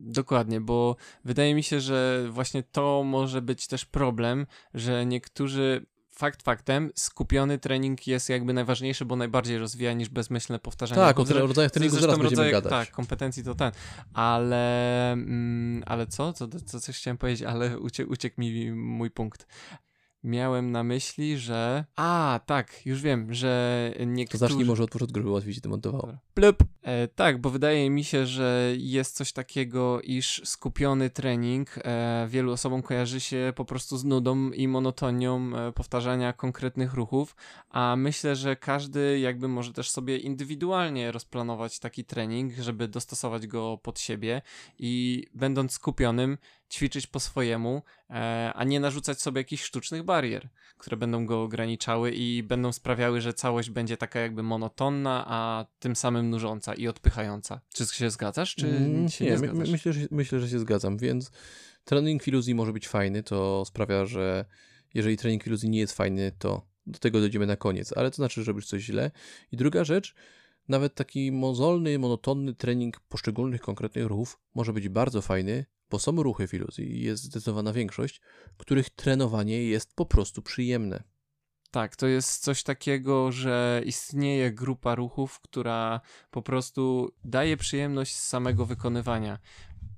Dokładnie, 0.00 0.60
bo 0.60 0.96
wydaje 1.24 1.54
mi 1.54 1.62
się, 1.62 1.80
że 1.80 2.28
właśnie 2.30 2.62
to 2.62 3.02
może 3.04 3.42
być 3.42 3.66
też 3.66 3.84
problem, 3.84 4.46
że 4.74 5.06
niektórzy 5.06 5.86
fakt 6.18 6.42
faktem, 6.42 6.90
skupiony 6.94 7.58
trening 7.58 8.06
jest 8.06 8.28
jakby 8.28 8.52
najważniejszy, 8.52 9.04
bo 9.04 9.16
najbardziej 9.16 9.58
rozwija 9.58 9.92
niż 9.92 10.08
bezmyślne 10.08 10.58
powtarzanie. 10.58 11.00
Tak, 11.00 11.20
o 11.20 11.24
rodzajach 11.46 11.72
treningu 11.72 11.96
zaraz 11.96 12.18
będziemy 12.18 12.42
rodzaje- 12.42 12.52
gadać. 12.52 12.70
Tak, 12.70 12.90
kompetencji 12.90 13.44
to 13.44 13.54
ten. 13.54 13.72
Ale, 14.14 15.12
mm, 15.12 15.82
ale 15.86 16.06
co? 16.06 16.32
co? 16.32 16.48
Co 16.66 16.80
coś 16.80 16.98
chciałem 16.98 17.18
powiedzieć, 17.18 17.42
ale 17.42 17.78
uciekł, 17.78 18.12
uciekł 18.12 18.40
mi 18.40 18.72
mój 18.72 19.10
punkt. 19.10 19.46
Miałem 20.26 20.72
na 20.72 20.84
myśli, 20.84 21.38
że... 21.38 21.84
A, 21.96 22.40
tak, 22.46 22.86
już 22.86 23.02
wiem, 23.02 23.34
że 23.34 23.92
To 23.98 24.04
niektórzy... 24.04 24.38
zacznij 24.38 24.64
może 24.64 24.84
od 24.84 24.90
początku, 24.90 25.18
żeby 25.18 25.30
łatwiej 25.30 25.54
ci 25.54 25.60
to 25.60 25.68
montowało. 25.68 26.16
Plup. 26.34 26.64
E, 26.82 27.08
tak, 27.08 27.40
bo 27.40 27.50
wydaje 27.50 27.90
mi 27.90 28.04
się, 28.04 28.26
że 28.26 28.72
jest 28.76 29.16
coś 29.16 29.32
takiego, 29.32 30.00
iż 30.00 30.42
skupiony 30.44 31.10
trening 31.10 31.78
e, 31.78 32.26
wielu 32.30 32.52
osobom 32.52 32.82
kojarzy 32.82 33.20
się 33.20 33.52
po 33.56 33.64
prostu 33.64 33.96
z 33.96 34.04
nudą 34.04 34.50
i 34.50 34.68
monotonią 34.68 35.50
e, 35.56 35.72
powtarzania 35.72 36.32
konkretnych 36.32 36.94
ruchów, 36.94 37.36
a 37.70 37.94
myślę, 37.96 38.36
że 38.36 38.56
każdy 38.56 39.18
jakby 39.18 39.48
może 39.48 39.72
też 39.72 39.90
sobie 39.90 40.16
indywidualnie 40.16 41.12
rozplanować 41.12 41.78
taki 41.78 42.04
trening, 42.04 42.52
żeby 42.54 42.88
dostosować 42.88 43.46
go 43.46 43.78
pod 43.82 44.00
siebie 44.00 44.42
i 44.78 45.24
będąc 45.34 45.72
skupionym, 45.72 46.38
ćwiczyć 46.72 47.06
po 47.06 47.20
swojemu, 47.20 47.82
e, 48.10 48.52
a 48.54 48.64
nie 48.64 48.80
narzucać 48.80 49.20
sobie 49.20 49.40
jakichś 49.40 49.62
sztucznych 49.62 50.02
barier, 50.02 50.48
które 50.78 50.96
będą 50.96 51.26
go 51.26 51.42
ograniczały 51.42 52.10
i 52.12 52.42
będą 52.42 52.72
sprawiały, 52.72 53.20
że 53.20 53.34
całość 53.34 53.70
będzie 53.70 53.96
taka 53.96 54.20
jakby 54.20 54.42
monotonna, 54.42 55.24
a 55.28 55.66
tym 55.78 55.96
samym 55.96 56.30
nużąca 56.30 56.74
i 56.74 56.88
odpychająca. 56.88 57.60
Czy 57.74 57.86
się 57.86 58.10
zgadzasz, 58.10 58.54
czy 58.54 58.66
Mm, 58.66 59.08
się 59.08 59.24
nie, 59.24 59.30
nie, 59.30 59.36
my, 59.36 59.46
zgadzasz? 59.46 59.66
my, 59.66 59.72
myślę, 59.72 59.92
że, 59.92 60.00
myślę, 60.10 60.40
że 60.40 60.48
się 60.48 60.58
zgadzam, 60.58 60.98
więc 60.98 61.30
trening 61.84 62.28
iluzji 62.28 62.54
może 62.54 62.72
być 62.72 62.88
fajny, 62.88 63.22
to 63.22 63.64
sprawia, 63.64 64.06
że 64.06 64.44
jeżeli 64.94 65.16
trening 65.16 65.46
iluzji 65.46 65.68
nie 65.70 65.78
jest 65.78 65.96
fajny, 65.96 66.32
to 66.38 66.66
do 66.86 66.98
tego 66.98 67.20
dojdziemy 67.20 67.46
na 67.46 67.56
koniec, 67.56 67.92
ale 67.96 68.10
to 68.10 68.16
znaczy, 68.16 68.42
że 68.42 68.52
robisz 68.52 68.66
coś 68.66 68.82
źle. 68.82 69.10
I 69.52 69.56
druga 69.56 69.84
rzecz, 69.84 70.14
nawet 70.68 70.94
taki 70.94 71.32
mozolny, 71.32 71.98
monotonny 71.98 72.54
trening 72.54 73.00
poszczególnych 73.00 73.60
konkretnych 73.60 74.06
ruchów 74.06 74.40
może 74.54 74.72
być 74.72 74.88
bardzo 74.88 75.22
fajny, 75.22 75.64
bo 75.90 75.98
są 75.98 76.22
ruchy 76.22 76.48
w 76.48 76.54
iluzji 76.54 76.96
i 76.96 77.02
jest 77.02 77.22
zdecydowana 77.22 77.72
większość, 77.72 78.20
których 78.56 78.90
trenowanie 78.90 79.64
jest 79.64 79.94
po 79.94 80.06
prostu 80.06 80.42
przyjemne. 80.42 81.02
Tak, 81.70 81.96
to 81.96 82.06
jest 82.06 82.42
coś 82.42 82.62
takiego, 82.62 83.32
że 83.32 83.82
istnieje 83.84 84.52
grupa 84.52 84.94
ruchów, 84.94 85.40
która 85.40 86.00
po 86.30 86.42
prostu 86.42 87.12
daje 87.24 87.56
przyjemność 87.56 88.16
z 88.16 88.28
samego 88.28 88.66
wykonywania. 88.66 89.38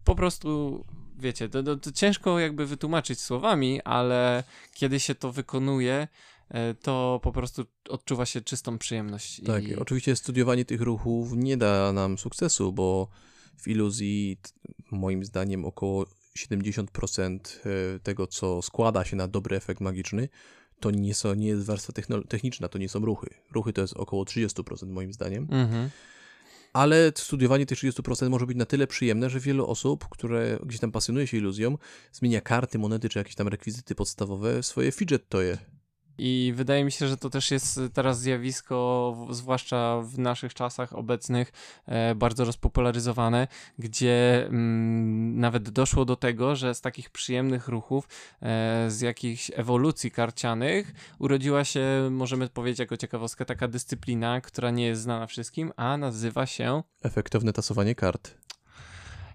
Po 0.05 0.15
prostu, 0.15 0.85
wiecie, 1.19 1.49
to, 1.49 1.63
to, 1.63 1.77
to 1.77 1.93
ciężko 1.93 2.39
jakby 2.39 2.67
wytłumaczyć 2.67 3.21
słowami, 3.21 3.83
ale 3.83 4.45
kiedy 4.75 5.01
się 5.01 5.15
to 5.15 5.33
wykonuje, 5.33 6.09
e, 6.49 6.75
to 6.75 7.21
po 7.23 7.33
prostu 7.33 7.65
odczuwa 7.89 8.27
się 8.27 8.41
czystą 8.41 8.79
przyjemność. 8.79 9.41
Tak, 9.47 9.65
i... 9.65 9.77
oczywiście 9.77 10.17
studiowanie 10.17 10.65
tych 10.65 10.81
ruchów 10.81 11.33
nie 11.33 11.57
da 11.57 11.93
nam 11.93 12.19
sukcesu, 12.19 12.73
bo 12.73 13.09
w 13.59 13.69
iluzji 13.69 14.39
moim 14.91 15.25
zdaniem 15.25 15.65
około 15.65 16.07
70% 16.39 17.39
e, 17.97 18.01
tego, 18.01 18.27
co 18.27 18.63
składa 18.63 19.05
się 19.05 19.17
na 19.17 19.29
dobry 19.29 19.57
efekt 19.57 19.81
magiczny, 19.81 20.29
to 20.81 20.91
nie, 20.91 21.15
są, 21.15 21.35
nie 21.35 21.49
jest 21.49 21.67
warstwa 21.67 21.93
techniczna, 22.29 22.69
to 22.69 22.79
nie 22.79 22.89
są 22.89 23.01
ruchy. 23.01 23.29
Ruchy 23.53 23.73
to 23.73 23.81
jest 23.81 23.95
około 23.95 24.25
30% 24.25 24.87
moim 24.87 25.13
zdaniem, 25.13 25.47
Mhm. 25.51 25.91
ale 26.73 27.13
studiowanie 27.17 27.67
tych 27.67 27.79
30% 27.79 28.31
może 28.31 28.47
być 28.47 28.57
na 28.57 28.67
tyle 28.67 28.87
przyjemne, 28.87 29.31
że 29.31 29.41
wielu 29.41 29.67
osób, 29.67 30.09
które 30.09 30.59
gdzieś 30.67 30.81
tam 30.81 30.93
pasjonuje 30.93 31.27
się 31.27 31.37
iluzją, 31.37 31.79
zmienia 32.13 32.41
karty, 32.41 32.79
monety 32.79 33.09
czy 33.09 33.19
jakieś 33.19 33.35
tam 33.35 33.49
rekwizyty 33.49 33.95
podstawowe 33.95 34.63
swoje 34.63 34.93
fidget 34.93 35.29
toje. 35.29 35.59
I 36.19 36.53
wydaje 36.57 36.85
mi 36.85 36.93
się, 36.93 37.09
że 37.09 37.17
to 37.17 37.31
też 37.31 37.51
jest 37.51 37.81
teraz 37.93 38.21
zjawisko, 38.21 39.17
zwłaszcza 39.31 40.01
w 40.03 40.19
naszych 40.19 40.55
czasach 40.55 40.93
obecnych, 40.93 41.53
e, 41.87 42.15
bardzo 42.15 42.45
rozpopularyzowane, 42.45 43.49
gdzie 43.79 44.47
mm, 44.47 45.41
nawet 45.41 45.71
doszło 45.71 46.05
do 46.05 46.17
tego, 46.17 46.57
że 46.57 46.75
z 46.75 46.81
takich 46.81 47.11
przyjemnych 47.11 47.69
ruchów, 47.69 48.09
e, 48.43 48.87
z 48.91 49.01
jakichś 49.01 49.51
ewolucji 49.55 50.11
karcianych, 50.11 50.93
urodziła 51.19 51.65
się, 51.65 52.09
możemy 52.11 52.49
powiedzieć 52.49 52.79
jako 52.79 52.97
ciekawostkę, 52.97 53.45
taka 53.45 53.69
dyscyplina, 53.69 54.41
która 54.41 54.71
nie 54.71 54.87
jest 54.87 55.03
znana 55.03 55.27
wszystkim, 55.27 55.73
a 55.77 55.97
nazywa 55.97 56.47
się 56.47 56.83
Efektowne 57.03 57.53
tasowanie 57.53 57.95
kart. 57.95 58.48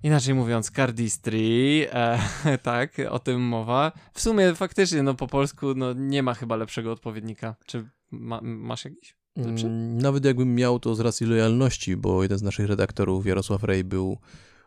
Inaczej 0.03 0.33
mówiąc, 0.33 0.72
cardistry, 0.72 1.88
e, 1.91 2.19
tak, 2.63 2.98
o 3.10 3.19
tym 3.19 3.41
mowa. 3.41 3.91
W 4.13 4.22
sumie 4.22 4.55
faktycznie, 4.55 5.03
no 5.03 5.13
po 5.13 5.27
polsku, 5.27 5.74
no 5.75 5.93
nie 5.93 6.24
ma 6.24 6.33
chyba 6.33 6.55
lepszego 6.55 6.91
odpowiednika. 6.91 7.55
Czy 7.65 7.89
ma, 8.12 8.39
masz 8.43 8.86
jakiś? 8.86 9.15
Lepszy? 9.36 9.65
Mm, 9.65 9.98
Nawet 9.98 10.25
jakbym 10.25 10.55
miał 10.55 10.79
to 10.79 10.95
z 10.95 11.00
racji 11.00 11.27
lojalności, 11.27 11.98
bo 11.98 12.24
jeden 12.24 12.38
z 12.38 12.41
naszych 12.41 12.67
redaktorów, 12.67 13.25
Jarosław 13.25 13.63
Rej, 13.63 13.83
był 13.83 14.17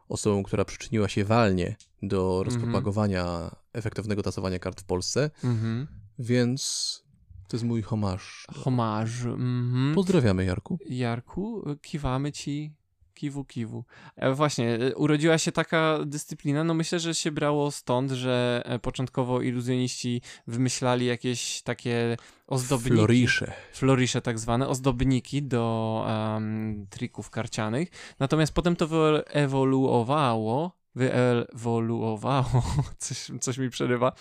osobą, 0.08 0.42
która 0.42 0.64
przyczyniła 0.64 1.08
się 1.08 1.24
walnie 1.24 1.76
do 2.02 2.42
rozpropagowania 2.44 3.50
efektywnego 3.72 4.22
tasowania 4.22 4.58
kart 4.58 4.80
w 4.80 4.84
Polsce, 4.84 5.30
Mhm. 5.44 5.86
więc 6.18 7.02
to 7.48 7.56
jest 7.56 7.64
mój 7.64 7.82
homaż. 7.82 8.46
Homarz. 8.54 9.24
Mhm. 9.24 9.94
Pozdrawiamy, 9.94 10.44
Jarku. 10.44 10.78
Jarku, 10.88 11.64
kiwamy 11.82 12.32
ci. 12.32 12.72
Kiwu, 13.16 13.44
kiwu. 13.44 13.84
E, 14.16 14.32
właśnie, 14.32 14.74
e, 14.74 14.94
urodziła 14.94 15.38
się 15.38 15.52
taka 15.52 15.98
dyscyplina, 16.06 16.64
no 16.64 16.74
myślę, 16.74 17.00
że 17.00 17.14
się 17.14 17.32
brało 17.32 17.70
stąd, 17.70 18.10
że 18.10 18.62
e, 18.64 18.78
początkowo 18.78 19.40
iluzjoniści 19.42 20.22
wymyślali 20.46 21.06
jakieś 21.06 21.62
takie 21.62 22.16
ozdobniki. 22.46 22.96
Florisze. 22.96 23.52
florisze 23.72 24.22
tak 24.22 24.38
zwane, 24.38 24.68
ozdobniki 24.68 25.42
do 25.42 26.04
em, 26.08 26.86
trików 26.90 27.30
karcianych. 27.30 27.88
Natomiast 28.18 28.52
potem 28.54 28.76
to 28.76 28.86
wyewoluowało, 28.86 30.72
wyewoluowało, 30.96 32.62
coś, 32.98 33.30
coś 33.40 33.58
mi 33.58 33.70
przerywa, 33.70 34.12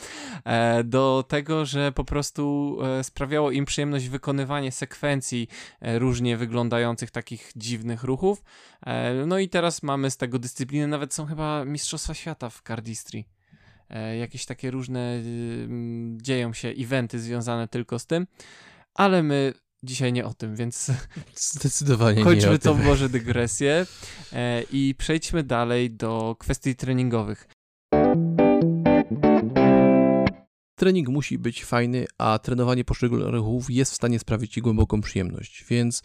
e, 0.44 0.84
do 0.84 1.26
tego, 1.28 1.66
że 1.66 1.92
po 1.92 2.04
prostu 2.04 2.78
e, 2.84 3.04
sprawiało 3.04 3.52
im 3.52 3.66
przyjemność 3.66 4.10
wykonywanie 4.10 4.72
sekwencji 4.72 5.48
e, 5.82 6.00
różnie 6.00 6.38
wyglądających 6.38 7.12
takich 7.12 7.52
dziwnych 7.56 8.04
ruchów. 8.04 8.44
No 9.28 9.40
i 9.40 9.50
teraz 9.50 9.84
mamy 9.84 10.12
z 10.12 10.18
tego 10.18 10.40
dyscypliny, 10.40 10.88
nawet 10.88 11.14
są 11.14 11.26
chyba 11.26 11.66
Mistrzostwa 11.66 12.14
Świata 12.14 12.50
w 12.50 12.62
cardistry. 12.62 13.24
Jakieś 14.20 14.46
takie 14.46 14.72
różne 14.72 15.18
y, 15.18 15.68
dzieją 16.22 16.54
się 16.54 16.68
eventy 16.68 17.20
związane 17.20 17.68
tylko 17.68 18.00
z 18.00 18.06
tym, 18.06 18.28
ale 18.94 19.24
my 19.24 19.54
dzisiaj 19.86 20.14
nie 20.14 20.26
o 20.26 20.34
tym, 20.34 20.56
więc 20.56 20.92
Zdecydowanie 21.36 22.18
nie 22.18 22.24
kończmy 22.24 22.60
tą 22.60 22.84
może 22.84 23.10
dygresję 23.10 23.86
e, 24.34 24.64
i 24.72 24.96
przejdźmy 24.98 25.44
dalej 25.44 25.92
do 25.92 26.36
kwestii 26.40 26.76
treningowych. 26.76 27.48
Trening 30.76 31.10
musi 31.10 31.38
być 31.38 31.66
fajny, 31.66 32.06
a 32.18 32.40
trenowanie 32.40 32.84
poszczególnych 32.84 33.28
ruchów 33.30 33.70
jest 33.70 33.92
w 33.92 33.96
stanie 33.96 34.20
sprawić 34.20 34.54
ci 34.54 34.62
głęboką 34.62 35.02
przyjemność, 35.02 35.66
więc 35.70 36.02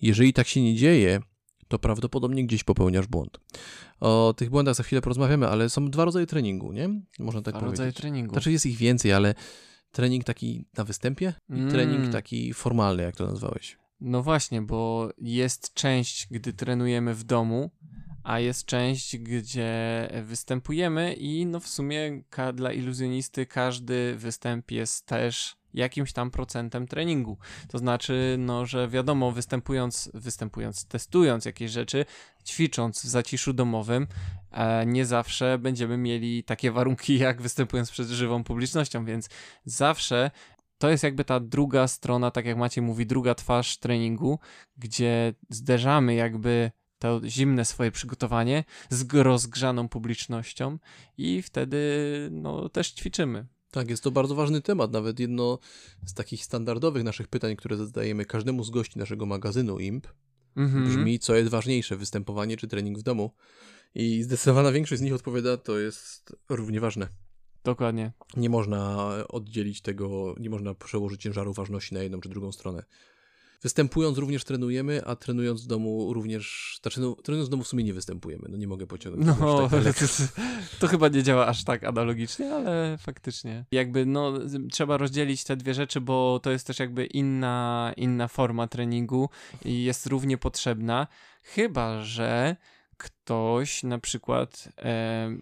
jeżeli 0.00 0.32
tak 0.32 0.46
się 0.46 0.62
nie 0.62 0.74
dzieje, 0.74 1.20
to 1.68 1.78
prawdopodobnie 1.78 2.46
gdzieś 2.46 2.64
popełniasz 2.64 3.06
błąd. 3.06 3.40
O 4.00 4.34
tych 4.36 4.50
błędach 4.50 4.74
za 4.74 4.82
chwilę 4.82 5.02
porozmawiamy, 5.02 5.48
ale 5.48 5.70
są 5.70 5.90
dwa 5.90 6.04
rodzaje 6.04 6.26
treningu, 6.26 6.72
nie? 6.72 6.88
Można 7.18 7.42
tak 7.42 7.52
Dwa 7.52 7.60
powiedzieć. 7.60 7.78
rodzaje 7.78 7.92
treningu. 7.92 8.32
Znaczy 8.32 8.52
jest 8.52 8.66
ich 8.66 8.76
więcej, 8.76 9.12
ale 9.12 9.34
trening 9.94 10.24
taki 10.24 10.64
na 10.76 10.84
występie 10.84 11.34
i 11.48 11.52
Mm. 11.52 11.70
trening 11.70 12.12
taki 12.12 12.54
formalny, 12.54 13.02
jak 13.02 13.16
to 13.16 13.26
nazwałeś. 13.26 13.76
No 14.00 14.22
właśnie, 14.22 14.62
bo 14.62 15.10
jest 15.18 15.74
część, 15.74 16.26
gdy 16.30 16.52
trenujemy 16.52 17.14
w 17.14 17.24
domu, 17.24 17.70
a 18.22 18.38
jest 18.40 18.66
część, 18.66 19.16
gdzie 19.18 20.08
występujemy 20.24 21.14
i 21.14 21.46
no 21.46 21.60
w 21.60 21.68
sumie 21.68 22.22
dla 22.54 22.72
iluzjonisty 22.72 23.46
każdy 23.46 24.14
występ 24.16 24.70
jest 24.70 25.06
też 25.06 25.56
jakimś 25.74 26.12
tam 26.12 26.30
procentem 26.30 26.86
treningu. 26.86 27.38
To 27.68 27.78
znaczy, 27.78 28.36
no, 28.38 28.66
że 28.66 28.88
wiadomo, 28.88 29.32
występując, 29.32 30.10
występując, 30.14 30.86
testując 30.86 31.44
jakieś 31.44 31.70
rzeczy, 31.70 32.04
ćwicząc 32.46 33.02
w 33.02 33.08
zaciszu 33.08 33.52
domowym, 33.52 34.06
e, 34.50 34.86
nie 34.86 35.06
zawsze 35.06 35.58
będziemy 35.58 35.96
mieli 35.96 36.44
takie 36.44 36.72
warunki, 36.78 37.18
jak 37.18 37.42
występując 37.42 37.90
przed 37.90 38.08
żywą 38.08 38.44
publicznością, 38.44 39.04
więc 39.04 39.28
zawsze 39.64 40.30
to 40.78 40.90
jest 40.90 41.04
jakby 41.04 41.24
ta 41.24 41.40
druga 41.40 41.88
strona, 41.88 42.30
tak 42.30 42.46
jak 42.46 42.56
Maciej 42.56 42.84
mówi, 42.84 43.06
druga 43.06 43.34
twarz 43.34 43.78
treningu, 43.78 44.38
gdzie 44.76 45.34
zderzamy 45.50 46.14
jakby 46.14 46.70
to 46.98 47.20
zimne 47.24 47.64
swoje 47.64 47.90
przygotowanie 47.90 48.64
z 48.88 49.14
rozgrzaną 49.14 49.88
publicznością 49.88 50.78
i 51.18 51.42
wtedy 51.42 51.78
no, 52.32 52.68
też 52.68 52.92
ćwiczymy. 52.92 53.46
Tak, 53.74 53.90
jest 53.90 54.02
to 54.02 54.10
bardzo 54.10 54.34
ważny 54.34 54.60
temat. 54.60 54.92
Nawet 54.92 55.20
jedno 55.20 55.58
z 56.06 56.14
takich 56.14 56.44
standardowych 56.44 57.04
naszych 57.04 57.28
pytań, 57.28 57.56
które 57.56 57.76
zadajemy 57.76 58.24
każdemu 58.24 58.64
z 58.64 58.70
gości 58.70 58.98
naszego 58.98 59.26
magazynu 59.26 59.78
IMP, 59.78 60.06
Mhm. 60.56 60.84
brzmi, 60.84 61.18
co 61.18 61.34
jest 61.34 61.50
ważniejsze, 61.50 61.96
występowanie 61.96 62.56
czy 62.56 62.68
trening 62.68 62.98
w 62.98 63.02
domu. 63.02 63.30
I 63.94 64.22
zdecydowana 64.22 64.72
większość 64.72 64.98
z 64.98 65.02
nich 65.02 65.14
odpowiada, 65.14 65.56
to 65.56 65.78
jest 65.78 66.36
równie 66.48 66.80
ważne. 66.80 67.08
Dokładnie. 67.64 68.12
Nie 68.36 68.50
można 68.50 69.08
oddzielić 69.28 69.80
tego, 69.80 70.34
nie 70.40 70.50
można 70.50 70.74
przełożyć 70.74 71.22
ciężaru 71.22 71.52
ważności 71.52 71.94
na 71.94 72.02
jedną 72.02 72.20
czy 72.20 72.28
drugą 72.28 72.52
stronę. 72.52 72.84
Występując 73.64 74.18
również 74.18 74.44
trenujemy, 74.44 75.04
a 75.04 75.16
trenując 75.16 75.64
w 75.64 75.66
domu 75.66 76.14
również, 76.14 76.76
znaczy 76.82 77.00
no, 77.00 77.14
trenując 77.14 77.48
w 77.48 77.50
domu 77.50 77.62
w 77.64 77.68
sumie 77.68 77.84
nie 77.84 77.94
występujemy, 77.94 78.48
no 78.50 78.56
nie 78.56 78.66
mogę 78.66 78.86
pociągnąć. 78.86 79.40
No, 79.40 79.68
tak 79.68 79.94
to, 79.98 80.04
to 80.80 80.86
chyba 80.86 81.08
nie 81.08 81.22
działa 81.22 81.46
aż 81.46 81.64
tak 81.64 81.84
analogicznie, 81.84 82.54
ale 82.54 82.98
faktycznie. 82.98 83.64
Jakby 83.70 84.06
no, 84.06 84.32
trzeba 84.70 84.96
rozdzielić 84.96 85.44
te 85.44 85.56
dwie 85.56 85.74
rzeczy, 85.74 86.00
bo 86.00 86.40
to 86.42 86.50
jest 86.50 86.66
też 86.66 86.78
jakby 86.78 87.06
inna, 87.06 87.92
inna 87.96 88.28
forma 88.28 88.66
treningu 88.66 89.28
i 89.64 89.84
jest 89.84 90.06
równie 90.06 90.38
potrzebna, 90.38 91.06
chyba 91.42 92.02
że 92.02 92.56
ktoś 92.96 93.82
na 93.82 93.98
przykład 93.98 94.68
e, 94.78 95.36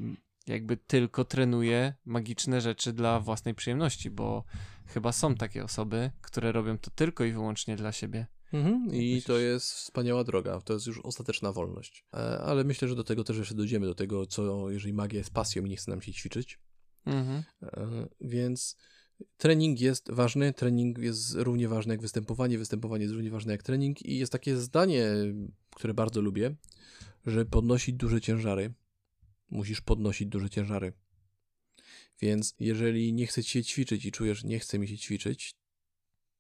jakby 0.47 0.77
tylko 0.77 1.25
trenuje 1.25 1.95
magiczne 2.05 2.61
rzeczy 2.61 2.93
dla 2.93 3.21
własnej 3.21 3.55
przyjemności, 3.55 4.11
bo 4.11 4.45
chyba 4.93 5.13
są 5.13 5.35
takie 5.35 5.65
osoby, 5.65 6.11
które 6.21 6.53
robią 6.53 6.79
to 6.79 6.91
tylko 6.91 7.25
i 7.25 7.33
wyłącznie 7.33 7.77
dla 7.77 7.93
siebie. 7.93 8.27
Mhm, 8.53 8.95
I 8.95 9.23
to 9.23 9.39
jest 9.39 9.73
wspaniała 9.73 10.25
droga, 10.25 10.61
to 10.61 10.73
jest 10.73 10.87
już 10.87 11.01
ostateczna 11.01 11.53
wolność. 11.53 12.05
E, 12.15 12.39
ale 12.39 12.65
myślę, 12.65 12.89
że 12.89 12.95
do 12.95 13.05
tego 13.05 13.25
też 13.25 13.39
jeszcze 13.39 13.55
dojdziemy, 13.55 13.87
do 13.87 13.95
tego, 13.95 14.27
co 14.27 14.71
jeżeli 14.71 14.95
magia 14.95 15.19
jest 15.19 15.31
pasją 15.31 15.65
i 15.65 15.69
nie 15.69 15.77
chce 15.77 15.91
nam 15.91 16.03
się 16.03 16.13
ćwiczyć. 16.13 16.59
Mhm. 17.07 17.43
E, 17.63 18.09
więc 18.21 18.77
trening 19.37 19.81
jest 19.81 20.11
ważny, 20.11 20.53
trening 20.53 20.99
jest 20.99 21.35
równie 21.35 21.69
ważny 21.69 21.95
jak 21.95 22.01
występowanie, 22.01 22.59
występowanie 22.59 23.03
jest 23.03 23.15
równie 23.15 23.31
ważne 23.31 23.53
jak 23.53 23.63
trening 23.63 24.03
i 24.03 24.19
jest 24.19 24.33
takie 24.33 24.57
zdanie, 24.57 25.07
które 25.75 25.95
bardzo 25.95 26.21
lubię, 26.21 26.55
że 27.27 27.45
podnosić 27.45 27.95
duże 27.97 28.21
ciężary, 28.21 28.75
musisz 29.51 29.81
podnosić 29.81 30.29
duże 30.29 30.51
ciężary. 30.51 30.93
Więc 32.23 32.55
jeżeli 32.61 33.13
nie 33.13 33.27
chce 33.27 33.45
ci 33.45 33.51
się 33.51 33.65
ćwiczyć 33.65 34.05
i 34.05 34.13
czujesz, 34.13 34.45
nie 34.45 34.59
chce 34.59 34.79
mi 34.79 34.89
się 34.89 34.99
ćwiczyć, 34.99 35.55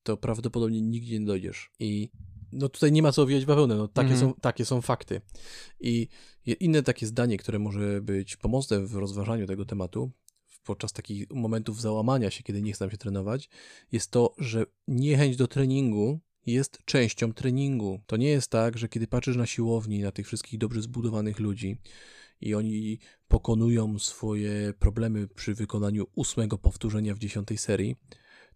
to 0.02 0.16
prawdopodobnie 0.16 0.80
nigdzie 0.80 1.20
nie 1.20 1.26
dojdziesz. 1.26 1.70
I 1.78 2.10
no 2.52 2.68
tutaj 2.68 2.92
nie 2.92 3.02
ma 3.02 3.12
co 3.12 3.22
owijać 3.22 3.44
bawełnę, 3.44 3.76
no 3.76 3.88
takie, 3.88 4.10
mhm. 4.12 4.30
są, 4.30 4.34
takie 4.40 4.64
są 4.64 4.80
fakty. 4.80 5.20
I 5.80 6.08
inne 6.60 6.82
takie 6.82 7.06
zdanie, 7.06 7.36
które 7.36 7.58
może 7.58 8.02
być 8.02 8.36
pomocne 8.36 8.86
w 8.86 8.94
rozważaniu 8.94 9.46
tego 9.46 9.64
tematu, 9.64 10.10
podczas 10.64 10.92
takich 10.92 11.30
momentów 11.30 11.80
załamania 11.80 12.30
się, 12.30 12.42
kiedy 12.42 12.62
nie 12.62 12.72
chce 12.72 12.90
się 12.90 12.96
trenować, 12.96 13.48
jest 13.92 14.10
to, 14.10 14.34
że 14.38 14.66
niechęć 14.88 15.36
do 15.36 15.48
treningu 15.48 16.20
jest 16.46 16.78
częścią 16.84 17.32
treningu. 17.32 18.00
To 18.06 18.16
nie 18.16 18.28
jest 18.28 18.50
tak, 18.50 18.78
że 18.78 18.88
kiedy 18.88 19.06
patrzysz 19.06 19.36
na 19.36 19.46
siłowni, 19.46 20.00
na 20.00 20.12
tych 20.12 20.26
wszystkich 20.26 20.58
dobrze 20.58 20.82
zbudowanych 20.82 21.40
ludzi, 21.40 21.76
i 22.42 22.54
oni 22.54 22.98
pokonują 23.28 23.98
swoje 23.98 24.72
problemy 24.78 25.28
przy 25.28 25.54
wykonaniu 25.54 26.06
ósmego 26.14 26.58
powtórzenia 26.58 27.14
w 27.14 27.18
dziesiątej 27.18 27.58
serii, 27.58 27.96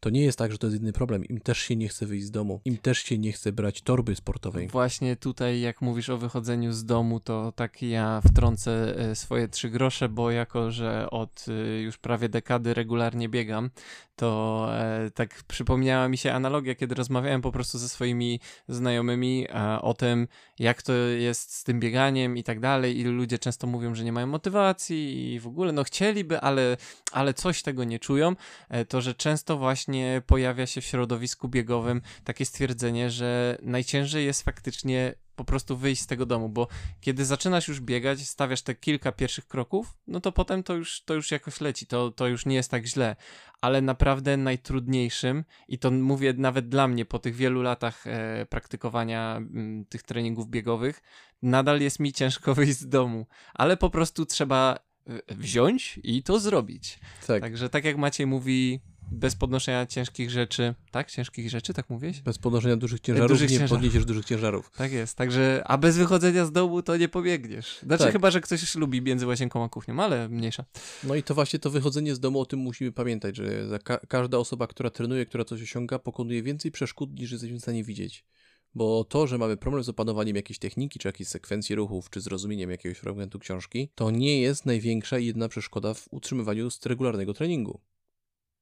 to 0.01 0.11
nie 0.11 0.25
jest 0.25 0.39
tak, 0.39 0.53
że 0.53 0.59
to 0.59 0.67
jest 0.67 0.75
jedyny 0.75 0.93
problem. 0.93 1.25
Im 1.25 1.41
też 1.41 1.59
się 1.59 1.77
nie 1.77 1.89
chce 1.89 2.07
wyjść 2.07 2.27
z 2.27 2.31
domu, 2.31 2.61
im 2.65 2.77
też 2.77 2.99
się 2.99 3.19
nie 3.19 3.33
chce 3.33 3.53
brać 3.53 3.83
torby 3.83 4.17
sportowej. 4.17 4.69
Właśnie 4.69 5.17
tutaj, 5.17 5.61
jak 5.61 5.83
mówisz 5.83 6.11
o 6.11 6.19
wychodzeniu 6.19 6.73
z 6.73 6.85
domu, 6.85 7.21
to 7.21 7.53
tak 7.53 7.83
ja 7.83 8.21
wtrącę 8.29 8.99
e, 8.99 9.17
swoje 9.17 9.49
trzy 9.49 9.71
grosze, 9.71 10.09
bo 10.09 10.31
jako, 10.31 10.71
że 10.71 11.11
od 11.11 11.47
e, 11.49 11.81
już 11.81 11.99
prawie 11.99 12.29
dekady 12.29 12.75
regularnie 12.75 13.29
biegam, 13.29 13.71
to 14.17 14.69
e, 14.71 15.11
tak 15.11 15.43
przypomniała 15.49 16.09
mi 16.09 16.17
się 16.17 16.33
analogia, 16.33 16.75
kiedy 16.75 16.95
rozmawiałem 16.95 17.43
po 17.43 17.53
prostu 17.53 17.79
ze 17.79 17.89
swoimi 17.89 18.41
znajomymi 18.69 19.47
o 19.81 19.95
tym, 19.95 20.29
jak 20.59 20.83
to 20.83 20.93
jest 20.93 21.55
z 21.55 21.65
tym 21.65 21.81
bieganiem 21.81 22.37
i 22.37 22.45
tak 22.45 22.61
dalej. 22.61 22.99
I 22.99 23.05
ludzie 23.05 23.39
często 23.39 23.67
mówią, 23.67 23.95
że 23.95 24.05
nie 24.05 24.13
mają 24.13 24.27
motywacji 24.27 25.33
i 25.35 25.41
w 25.41 25.47
ogóle 25.47 25.73
no 25.73 25.85
chcieliby, 25.85 26.41
ale, 26.41 26.77
ale 27.13 27.35
coś 27.35 27.63
tego 27.63 27.85
nie 27.85 27.99
czują. 27.99 28.37
To, 28.89 29.01
że 29.01 29.15
często 29.15 29.57
właśnie 29.57 29.86
pojawia 30.27 30.67
się 30.67 30.81
w 30.81 30.85
środowisku 30.85 31.49
biegowym 31.49 32.03
takie 32.25 32.47
stwierdzenie, 32.47 33.11
że 33.11 33.59
najciężej 33.63 34.27
jest 34.27 34.43
faktycznie 34.43 35.15
po 35.37 35.45
prostu 35.45 35.77
wyjść 35.77 36.03
z 36.03 36.07
tego 36.07 36.27
domu, 36.27 36.49
bo 36.49 36.69
kiedy 37.01 37.25
zaczynasz 37.25 37.69
już 37.69 37.81
biegać, 37.81 38.21
stawiasz 38.21 38.63
te 38.63 38.75
kilka 38.75 39.13
pierwszych 39.13 39.49
kroków, 39.49 39.99
no 40.07 40.21
to 40.21 40.33
potem 40.33 40.63
to 40.63 40.75
już, 40.75 41.03
to 41.05 41.15
już 41.15 41.31
jakoś 41.31 41.61
leci, 41.61 41.87
to, 41.87 42.11
to 42.11 42.29
już 42.29 42.47
nie 42.47 42.55
jest 42.55 42.71
tak 42.71 42.87
źle, 42.87 43.17
ale 43.61 43.83
naprawdę 43.83 44.37
najtrudniejszym 44.37 45.45
i 45.69 45.79
to 45.79 45.91
mówię 45.91 46.35
nawet 46.37 46.69
dla 46.69 46.89
mnie 46.89 47.05
po 47.05 47.19
tych 47.19 47.35
wielu 47.35 47.63
latach 47.63 48.07
e, 48.07 48.47
praktykowania 48.47 49.37
m, 49.37 49.51
mm, 49.55 49.85
tych 49.85 50.03
treningów 50.03 50.49
biegowych, 50.49 51.03
nadal 51.43 51.81
jest 51.81 52.01
mi 52.01 52.13
ciężko 52.13 52.55
wyjść 52.55 52.79
z 52.79 52.89
domu, 52.89 53.27
ale 53.55 53.77
po 53.77 53.91
prostu 53.91 54.27
trzeba 54.27 54.79
e, 55.07 55.35
wziąć 55.35 56.01
i 56.03 56.23
to 56.23 56.41
zrobić. 56.41 56.99
Tak. 57.27 57.41
Także 57.41 57.69
tak 57.69 57.85
jak 57.85 57.97
Maciej 57.97 58.27
mówi, 58.27 58.81
bez 59.11 59.37
podnoszenia 59.37 59.87
ciężkich 59.87 60.31
rzeczy, 60.31 60.75
tak? 60.91 61.11
Ciężkich 61.11 61.51
rzeczy, 61.51 61.75
tak 61.75 61.91
mówisz? 61.91 62.21
Bez 62.21 62.39
podnoszenia 62.39 62.77
dużych 62.77 63.01
ciężarów 63.01 63.29
dużych 63.29 63.51
nie 63.51 63.59
ciężarów. 63.59 63.71
podniesiesz 63.71 64.05
dużych 64.05 64.25
ciężarów. 64.25 64.71
Tak 64.77 64.93
jest, 64.93 65.17
także, 65.17 65.63
a 65.67 65.79
bez 65.79 65.97
wychodzenia 65.97 66.45
z 66.45 66.53
domu 66.53 66.83
to 66.83 66.97
nie 66.97 67.09
pobiegniesz. 67.09 67.79
Znaczy 67.83 68.05
tak. 68.05 68.13
chyba, 68.13 68.31
że 68.31 68.41
ktoś 68.41 68.75
lubi 68.75 69.03
między 69.03 69.27
łazienką 69.27 69.65
a 69.65 69.69
kuchnią, 69.69 70.01
ale 70.03 70.29
mniejsza. 70.29 70.65
No 71.05 71.15
i 71.15 71.23
to 71.23 71.35
właśnie 71.35 71.59
to 71.59 71.71
wychodzenie 71.71 72.15
z 72.15 72.21
domu, 72.21 72.41
o 72.41 72.47
tym 72.47 72.59
musimy 72.59 72.93
pamiętać, 72.93 73.37
że 73.37 73.79
ka 73.85 73.99
każda 73.99 74.39
osoba, 74.39 74.67
która 74.67 74.91
trenuje, 74.91 75.27
która 75.27 75.45
coś 75.45 75.63
osiąga, 75.63 75.99
pokonuje 75.99 76.43
więcej 76.43 76.71
przeszkód, 76.71 77.19
niż 77.19 77.33
jesteśmy 77.33 77.59
w 77.59 77.63
stanie 77.63 77.85
widzieć. 77.85 78.25
Bo 78.75 79.05
to, 79.05 79.27
że 79.27 79.39
mamy 79.39 79.57
problem 79.57 79.85
z 79.85 79.89
opanowaniem 79.89 80.37
jakiejś 80.37 80.59
techniki, 80.59 80.99
czy 80.99 81.09
jakiejś 81.09 81.29
sekwencji 81.29 81.75
ruchów, 81.75 82.11
czy 82.11 82.21
zrozumieniem 82.21 82.71
jakiegoś 82.71 82.99
fragmentu 82.99 83.39
książki, 83.39 83.89
to 83.95 84.11
nie 84.11 84.41
jest 84.41 84.67
największa 84.67 85.19
i 85.19 85.27
jedna 85.27 85.49
przeszkoda 85.49 85.95
w 85.95 86.09
utrzymywaniu 86.11 86.69
regularnego 86.85 87.35
treningu. 87.35 87.81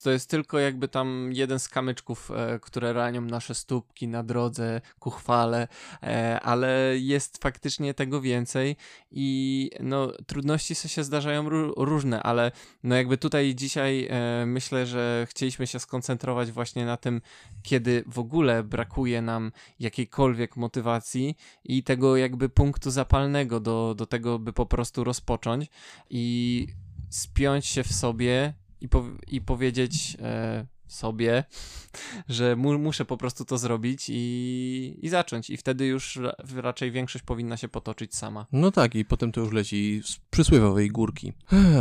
To 0.03 0.11
jest 0.11 0.31
tylko 0.31 0.59
jakby 0.59 0.89
tam 0.89 1.31
jeden 1.33 1.59
z 1.59 1.69
kamyczków, 1.69 2.31
e, 2.31 2.59
które 2.59 2.93
ranią 2.93 3.21
nasze 3.21 3.55
stópki 3.55 4.09
na 4.09 4.23
drodze 4.23 4.81
ku 4.99 5.11
chwale, 5.11 5.69
e, 6.03 6.41
ale 6.41 6.99
jest 6.99 7.43
faktycznie 7.43 7.95
tego 7.95 8.21
więcej 8.21 8.77
i 9.11 9.71
no 9.81 10.13
trudności 10.27 10.75
się 10.75 11.05
zdarzają 11.05 11.49
różne, 11.77 12.23
ale 12.23 12.53
no 12.83 12.95
jakby 12.97 13.19
tutaj 13.19 13.55
dzisiaj 13.55 14.09
e, 14.11 14.47
myślę, 14.47 14.87
że 14.87 15.27
chcieliśmy 15.31 15.67
się 15.67 15.79
skoncentrować 15.79 16.53
właśnie 16.53 16.85
na 16.87 16.97
tym, 16.97 17.21
kiedy 17.63 18.05
w 18.07 18.19
ogóle 18.19 18.63
brakuje 18.63 19.23
nam 19.23 19.53
jakiejkolwiek 19.81 20.57
motywacji 20.57 21.37
i 21.65 21.83
tego 21.83 22.17
jakby 22.17 22.49
punktu 22.49 22.91
zapalnego 22.91 23.61
do, 23.61 23.95
do 23.95 24.07
tego, 24.07 24.39
by 24.39 24.53
po 24.53 24.67
prostu 24.67 25.05
rozpocząć 25.05 25.71
i 26.11 26.67
spiąć 27.11 27.67
się 27.67 27.83
w 27.85 27.93
sobie 27.93 28.55
i, 28.81 28.89
po, 28.89 29.05
i 29.27 29.41
powiedzieć 29.41 30.17
e, 30.21 30.67
sobie, 30.87 31.45
że 32.29 32.57
mu, 32.57 32.79
muszę 32.79 33.05
po 33.05 33.17
prostu 33.17 33.45
to 33.45 33.59
zrobić 33.59 34.07
i, 34.09 34.99
i 35.03 35.09
zacząć. 35.09 35.51
I 35.51 35.57
wtedy 35.57 35.87
już 35.87 36.19
raczej 36.57 36.93
większość 36.93 37.25
powinna 37.25 37.57
się 37.57 37.69
potoczyć 37.69 38.15
sama. 38.15 38.47
No 38.53 38.71
tak, 38.71 38.95
i 38.95 39.05
potem 39.05 39.33
to 39.33 39.41
już 39.41 39.53
leci 39.53 40.01
z 40.05 40.17
przysłowiowej 40.31 40.91
górki. 40.91 41.33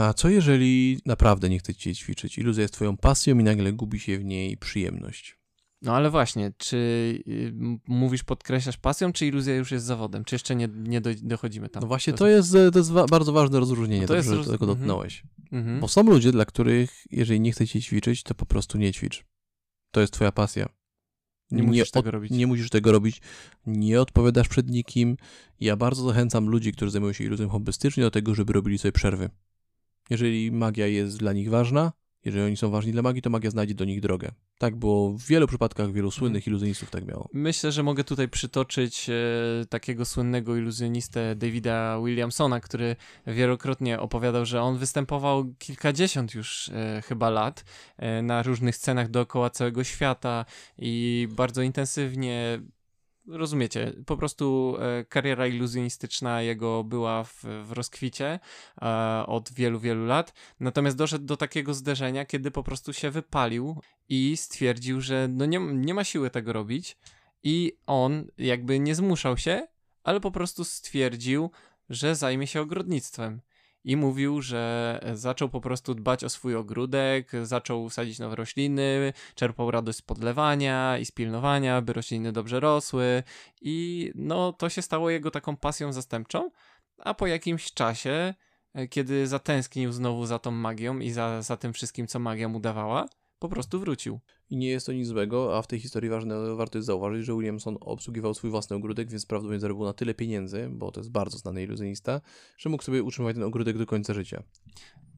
A 0.01 0.13
co 0.13 0.29
jeżeli 0.29 0.99
naprawdę 1.05 1.49
nie 1.49 1.59
chcecie 1.59 1.95
ćwiczyć? 1.95 2.37
Iluzja 2.37 2.61
jest 2.61 2.73
twoją 2.73 2.97
pasją 2.97 3.39
i 3.39 3.43
nagle 3.43 3.73
gubi 3.73 3.99
się 3.99 4.19
w 4.19 4.25
niej 4.25 4.57
przyjemność? 4.57 5.42
No 5.83 5.95
ale 5.95 6.09
właśnie, 6.09 6.51
czy 6.57 6.77
y, 7.27 7.53
mówisz, 7.87 8.23
podkreślasz 8.23 8.77
pasją, 8.77 9.13
czy 9.13 9.27
iluzja 9.27 9.55
już 9.55 9.71
jest 9.71 9.85
zawodem? 9.85 10.25
Czy 10.25 10.35
jeszcze 10.35 10.55
nie, 10.55 10.69
nie 10.73 11.01
do, 11.01 11.09
dochodzimy 11.21 11.69
tam? 11.69 11.81
No 11.81 11.87
właśnie, 11.87 12.13
to 12.13 12.27
jest, 12.27 12.51
to 12.73 12.79
jest 12.79 12.91
bardzo 12.91 13.33
ważne 13.33 13.59
rozróżnienie, 13.59 14.01
no 14.01 14.07
to 14.07 14.13
dobrze, 14.13 14.35
jest, 14.35 14.45
że 14.45 14.51
tego 14.51 14.65
mhm. 14.65 14.79
dotknąłeś. 14.79 15.23
Mhm. 15.51 15.79
Bo 15.79 15.87
są 15.87 16.03
ludzie, 16.03 16.31
dla 16.31 16.45
których, 16.45 17.03
jeżeli 17.11 17.39
nie 17.39 17.51
chcecie 17.51 17.81
ćwiczyć, 17.81 18.23
to 18.23 18.35
po 18.35 18.45
prostu 18.45 18.77
nie 18.77 18.93
ćwicz. 18.93 19.25
To 19.91 20.01
jest 20.01 20.13
twoja 20.13 20.31
pasja. 20.31 20.69
Nie, 21.51 21.61
nie 21.61 21.67
musisz 21.67 21.91
tego 21.91 22.11
robić. 22.11 22.31
Nie 22.31 22.47
musisz 22.47 22.69
tego 22.69 22.91
robić. 22.91 23.21
Nie 23.65 24.01
odpowiadasz 24.01 24.47
przed 24.47 24.69
nikim. 24.69 25.17
Ja 25.59 25.75
bardzo 25.75 26.03
zachęcam 26.03 26.49
ludzi, 26.49 26.71
którzy 26.71 26.91
zajmują 26.91 27.13
się 27.13 27.23
iluzją 27.23 27.49
hobbystycznie 27.49 28.03
do 28.03 28.11
tego, 28.11 28.35
żeby 28.35 28.53
robili 28.53 28.77
sobie 28.77 28.91
przerwy. 28.91 29.29
Jeżeli 30.09 30.51
magia 30.51 30.87
jest 30.87 31.17
dla 31.17 31.33
nich 31.33 31.49
ważna, 31.49 31.91
jeżeli 32.25 32.45
oni 32.45 32.57
są 32.57 32.69
ważni 32.69 32.91
dla 32.91 33.01
magii, 33.01 33.21
to 33.21 33.29
magia 33.29 33.49
znajdzie 33.49 33.75
do 33.75 33.85
nich 33.85 34.01
drogę. 34.01 34.31
Tak 34.57 34.75
było 34.75 35.09
w 35.09 35.23
wielu 35.23 35.47
przypadkach, 35.47 35.91
wielu 35.91 36.11
słynnych 36.11 36.47
iluzjonistów 36.47 36.89
tak 36.89 37.05
miało. 37.05 37.29
Myślę, 37.33 37.71
że 37.71 37.83
mogę 37.83 38.03
tutaj 38.03 38.29
przytoczyć 38.29 39.09
e, 39.09 39.13
takiego 39.69 40.05
słynnego 40.05 40.55
iluzjonistę 40.55 41.35
Davida 41.35 41.99
Williamsona, 42.05 42.59
który 42.59 42.95
wielokrotnie 43.27 43.99
opowiadał, 43.99 44.45
że 44.45 44.61
on 44.61 44.77
występował 44.77 45.53
kilkadziesiąt 45.59 46.33
już 46.33 46.69
e, 46.69 47.01
chyba 47.05 47.29
lat 47.29 47.65
e, 47.97 48.21
na 48.21 48.43
różnych 48.43 48.75
scenach 48.75 49.09
dookoła 49.09 49.49
całego 49.49 49.83
świata 49.83 50.45
i 50.77 51.27
bardzo 51.31 51.61
intensywnie 51.61 52.59
rozumiecie, 53.27 53.93
po 54.05 54.17
prostu 54.17 54.75
e, 54.79 55.05
kariera 55.05 55.47
iluzjonistyczna 55.47 56.41
jego 56.41 56.83
była 56.83 57.23
w, 57.23 57.43
w 57.63 57.71
rozkwicie 57.71 58.39
e, 58.81 59.23
od 59.27 59.53
wielu, 59.53 59.79
wielu 59.79 60.05
lat. 60.05 60.33
Natomiast 60.59 60.97
doszedł 60.97 61.25
do 61.25 61.37
takiego 61.37 61.73
zderzenia, 61.73 62.25
kiedy 62.25 62.51
po 62.51 62.63
prostu 62.63 62.93
się 62.93 63.11
wypalił 63.11 63.81
i 64.09 64.37
stwierdził, 64.37 65.01
że 65.01 65.27
no 65.31 65.45
nie, 65.45 65.59
nie 65.59 65.93
ma 65.93 66.03
siły 66.03 66.29
tego 66.29 66.53
robić. 66.53 66.97
I 67.43 67.77
on 67.85 68.27
jakby 68.37 68.79
nie 68.79 68.95
zmuszał 68.95 69.37
się, 69.37 69.67
ale 70.03 70.19
po 70.19 70.31
prostu 70.31 70.63
stwierdził, 70.63 71.51
że 71.89 72.15
zajmie 72.15 72.47
się 72.47 72.61
ogrodnictwem. 72.61 73.41
I 73.83 73.97
mówił, 73.97 74.41
że 74.41 74.99
zaczął 75.13 75.49
po 75.49 75.61
prostu 75.61 75.95
dbać 75.95 76.23
o 76.23 76.29
swój 76.29 76.55
ogródek, 76.55 77.31
zaczął 77.43 77.89
sadzić 77.89 78.19
nowe 78.19 78.35
rośliny, 78.35 79.13
czerpał 79.35 79.71
radość 79.71 79.97
z 79.97 80.01
podlewania 80.01 80.97
i 80.97 81.05
z 81.05 81.11
pilnowania, 81.11 81.81
by 81.81 81.93
rośliny 81.93 82.31
dobrze 82.31 82.59
rosły. 82.59 83.23
I 83.61 84.11
no, 84.15 84.53
to 84.53 84.69
się 84.69 84.81
stało 84.81 85.09
jego 85.09 85.31
taką 85.31 85.57
pasją 85.57 85.93
zastępczą. 85.93 86.51
A 86.97 87.13
po 87.13 87.27
jakimś 87.27 87.73
czasie, 87.73 88.33
e, 88.73 88.87
kiedy 88.87 89.27
zatęsknił 89.27 89.91
znowu 89.91 90.25
za 90.25 90.39
tą 90.39 90.51
magią 90.51 90.99
i 90.99 91.11
za, 91.11 91.41
za 91.41 91.57
tym 91.57 91.73
wszystkim, 91.73 92.07
co 92.07 92.19
magia 92.19 92.49
mu 92.49 92.59
dawała, 92.59 93.05
po 93.43 93.49
prostu 93.49 93.79
wrócił. 93.79 94.19
I 94.49 94.57
nie 94.57 94.67
jest 94.67 94.85
to 94.85 94.93
nic 94.93 95.07
złego, 95.07 95.57
a 95.57 95.61
w 95.61 95.67
tej 95.67 95.79
historii 95.79 96.09
ważne, 96.09 96.55
warto 96.55 96.77
jest 96.77 96.85
zauważyć, 96.85 97.25
że 97.25 97.33
Williamson 97.33 97.77
obsługiwał 97.81 98.33
swój 98.33 98.49
własny 98.49 98.75
ogródek, 98.75 99.09
więc 99.09 99.25
prawdopodobnie 99.25 99.59
zarobił 99.59 99.83
na 99.83 99.93
tyle 99.93 100.13
pieniędzy, 100.13 100.69
bo 100.71 100.91
to 100.91 100.99
jest 100.99 101.11
bardzo 101.11 101.37
znany 101.37 101.63
iluzjonista, 101.63 102.21
że 102.57 102.69
mógł 102.69 102.83
sobie 102.83 103.03
utrzymać 103.03 103.35
ten 103.35 103.43
ogródek 103.43 103.77
do 103.77 103.85
końca 103.85 104.13
życia. 104.13 104.43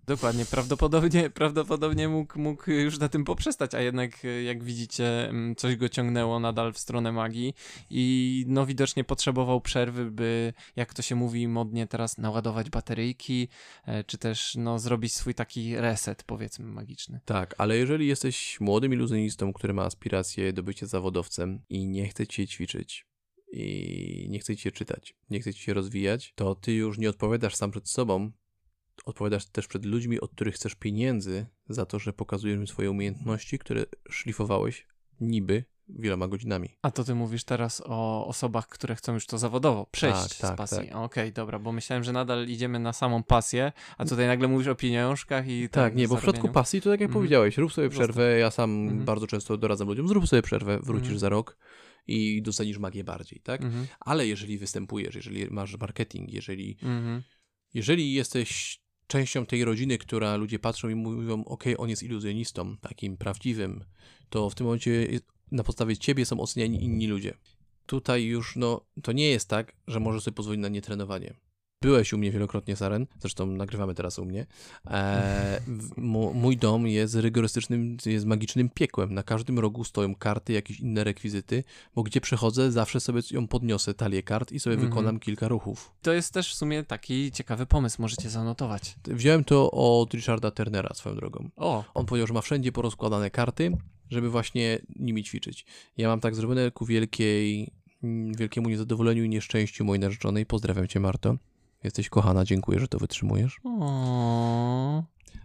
Dokładnie, 0.08 0.46
prawdopodobnie, 0.46 1.30
prawdopodobnie 1.40 2.08
mógł, 2.08 2.40
mógł 2.40 2.72
już 2.72 3.00
na 3.00 3.10
tym 3.10 3.24
poprzestać, 3.24 3.76
a 3.76 3.82
jednak 3.82 4.24
jak 4.46 4.64
widzicie 4.64 5.30
mm, 5.30 5.56
coś 5.56 5.76
go 5.76 5.90
ciągnęło 5.90 6.40
nadal 6.40 6.74
w 6.74 6.80
stronę 6.80 7.12
magii 7.12 7.54
i 7.90 8.46
no 8.48 8.66
widocznie 8.66 9.04
potrzebował 9.04 9.62
przerwy, 9.62 10.12
by 10.12 10.54
jak 10.76 10.94
to 10.94 11.02
się 11.02 11.16
mówi 11.16 11.48
modnie 11.48 11.88
teraz 11.88 12.18
naładować 12.18 12.70
bateryjki, 12.70 13.48
e, 13.86 14.04
czy 14.04 14.18
też 14.18 14.56
no 14.56 14.80
zrobić 14.80 15.14
swój 15.14 15.34
taki 15.34 15.76
reset 15.76 16.24
powiedzmy 16.24 16.66
magiczny. 16.66 17.20
Tak, 17.26 17.56
ale 17.58 17.78
jeżeli 17.78 18.08
jesteś 18.08 18.60
młodym 18.60 18.94
iluzjonistą, 18.94 19.54
który 19.54 19.74
ma 19.74 19.84
aspiracje 19.84 20.54
do 20.54 20.64
bycia 20.64 20.86
zawodowcem 20.86 21.62
i 21.70 21.88
nie 21.88 22.08
chce 22.08 22.28
cię 22.28 22.48
ćwiczyć, 22.48 23.06
i 23.52 24.28
nie 24.30 24.40
chce 24.40 24.56
ci 24.56 24.62
się 24.62 24.72
czytać, 24.72 25.16
nie 25.30 25.40
chce 25.40 25.54
ci 25.54 25.62
się 25.62 25.74
rozwijać, 25.74 26.34
to 26.36 26.56
ty 26.56 26.74
już 26.74 26.98
nie 26.98 27.10
odpowiadasz 27.10 27.56
sam 27.56 27.72
przed 27.72 27.90
sobą, 27.90 28.32
odpowiadasz 29.06 29.46
też 29.46 29.68
przed 29.68 29.86
ludźmi, 29.86 30.20
od 30.20 30.32
których 30.32 30.56
chcesz 30.56 30.76
pieniędzy 30.76 31.46
za 31.70 31.86
to, 31.86 32.00
że 32.00 32.14
pokazujesz 32.14 32.58
im 32.60 32.68
swoje 32.68 32.92
umiejętności, 32.92 33.60
które 33.60 33.86
szlifowałeś 34.10 34.88
niby 35.20 35.64
wieloma 35.90 36.28
godzinami. 36.28 36.70
A 36.82 36.92
to 36.92 37.04
ty 37.04 37.16
mówisz 37.16 37.44
teraz 37.44 37.84
o 37.86 38.28
osobach, 38.28 38.68
które 38.68 38.96
chcą 38.96 39.14
już 39.14 39.26
to 39.26 39.38
zawodowo 39.38 39.86
przejść 39.92 40.20
Tak, 40.22 40.32
z 40.32 40.38
tak, 40.38 40.56
pasji. 40.56 40.78
tak. 40.88 40.96
Okej, 40.96 41.34
dobra, 41.34 41.60
bo 41.60 41.72
myślałem, 41.72 42.04
że 42.04 42.12
nadal 42.14 42.48
idziemy 42.48 42.80
na 42.80 42.94
samą 42.94 43.24
pasję, 43.24 43.72
a 43.98 44.06
tutaj 44.06 44.28
nagle 44.28 44.48
mówisz 44.48 44.68
o 44.68 44.76
pieniążkach 44.76 45.48
i 45.48 45.70
Tak, 45.70 45.96
nie, 45.96 46.08
bo 46.08 46.16
w 46.16 46.18
przypadku 46.22 46.50
pasji 46.50 46.82
to 46.82 46.90
tak 46.90 47.00
jak 47.02 47.10
Mhm. 47.10 47.14
powiedziałeś, 47.14 47.58
rób 47.58 47.74
sobie 47.74 47.90
przerwę, 47.90 48.40
ja 48.40 48.52
sam 48.52 48.72
Mhm. 48.84 49.06
bardzo 49.06 49.28
często 49.28 49.58
doradzam 49.58 49.88
ludziom, 49.88 50.08
zrób 50.08 50.28
sobie 50.28 50.42
przerwę, 50.42 50.80
wrócisz 50.80 51.02
Mhm. 51.04 51.20
za 51.20 51.30
rok 51.30 51.58
i 52.08 52.42
docenisz 52.42 52.78
magię 52.78 53.04
bardziej, 53.04 53.40
tak? 53.40 53.62
Mhm, 53.62 53.88
Ale 54.00 54.28
jeżeli 54.28 54.58
występujesz, 54.58 55.16
jeżeli 55.16 55.48
masz 55.50 55.78
marketing, 55.78 56.34
jeżeli, 56.34 56.78
mhm. 56.84 57.24
jeżeli 57.74 58.14
jesteś 58.14 58.82
częścią 59.08 59.46
tej 59.46 59.66
rodziny, 59.66 59.98
która 59.98 60.36
ludzie 60.36 60.60
patrzą 60.60 60.90
i 60.90 60.96
mówią, 60.96 61.44
ok, 61.46 61.64
on 61.78 61.90
jest 61.90 62.04
iluzjonistą, 62.04 62.78
takim 62.78 63.18
prawdziwym, 63.18 63.84
to 64.30 64.50
w 64.50 64.56
tym 64.56 64.66
momencie 64.66 65.08
na 65.52 65.64
podstawie 65.64 65.98
ciebie 65.98 66.26
są 66.26 66.40
oceniani 66.40 66.84
inni 66.84 67.08
ludzie. 67.08 67.34
Tutaj 67.86 68.24
już, 68.24 68.56
no, 68.56 68.86
to 69.04 69.12
nie 69.12 69.30
jest 69.30 69.50
tak, 69.50 69.76
że 69.88 70.00
możesz 70.00 70.24
sobie 70.24 70.36
pozwolić 70.36 70.62
na 70.62 70.68
nietrenowanie. 70.68 71.34
Byłeś 71.86 72.14
u 72.14 72.18
mnie 72.18 72.32
wielokrotnie, 72.32 72.76
Saren, 72.76 73.08
zresztą 73.20 73.46
nagrywamy 73.46 73.94
teraz 73.96 74.20
u 74.20 74.26
mnie. 74.26 74.46
E, 74.88 75.62
mój 76.34 76.58
dom 76.58 76.88
jest 76.88 77.16
rygorystycznym, 77.16 77.98
jest 78.06 78.26
magicznym 78.26 78.70
piekłem. 78.70 79.14
Na 79.14 79.24
każdym 79.24 79.60
rogu 79.60 79.84
stoją 79.84 80.16
karty, 80.16 80.54
jakieś 80.54 80.80
inne 80.80 81.04
rekwizyty, 81.04 81.64
bo 81.96 82.04
gdzie 82.04 82.22
przechodzę, 82.22 82.72
zawsze 82.72 83.00
sobie 83.00 83.22
ją 83.32 83.48
podniosę, 83.48 83.94
talię 83.94 84.24
kart 84.24 84.52
i 84.52 84.60
sobie 84.60 84.74
Mhm. 84.74 84.92
wykonam 84.92 85.20
kilka 85.20 85.48
ruchów. 85.48 85.92
To 86.02 86.14
jest 86.14 86.34
też 86.34 86.52
w 86.54 86.56
sumie 86.56 86.84
taki 86.84 87.32
ciekawy 87.32 87.66
pomysł, 87.66 88.02
możecie 88.02 88.30
zanotować. 88.30 88.96
Wziąłem 89.08 89.44
to 89.44 89.72
od 89.72 90.14
Richarda 90.14 90.52
Turnera 90.52 90.94
swoją 90.94 91.16
drogą. 91.16 91.50
O, 91.56 91.84
On 91.94 92.06
powiedział, 92.06 92.28
że 92.28 92.34
ma 92.34 92.42
wszędzie 92.42 92.72
porozkładane 92.72 93.30
karty, 93.32 93.72
żeby 94.10 94.30
właśnie 94.30 94.80
nimi 94.96 95.24
ćwiczyć. 95.24 95.66
Ja 95.98 96.08
mam 96.08 96.20
tak 96.20 96.36
zrobione 96.36 96.72
ku 96.72 96.86
wielkiej, 96.86 97.72
mm, 98.04 98.34
wielkiemu 98.34 98.70
niezadowoleniu 98.70 99.24
i 99.24 99.30
nieszczęściu 99.30 99.86
mojej 99.86 100.00
narzeczonej. 100.00 100.46
Pozdrawiam 100.46 100.88
cię, 100.88 101.00
Marto. 101.00 101.36
Jesteś 101.86 102.10
kochana, 102.10 102.46
dziękuję, 102.46 102.80
że 102.80 102.88
to 102.88 103.00
wytrzymujesz. 103.00 103.60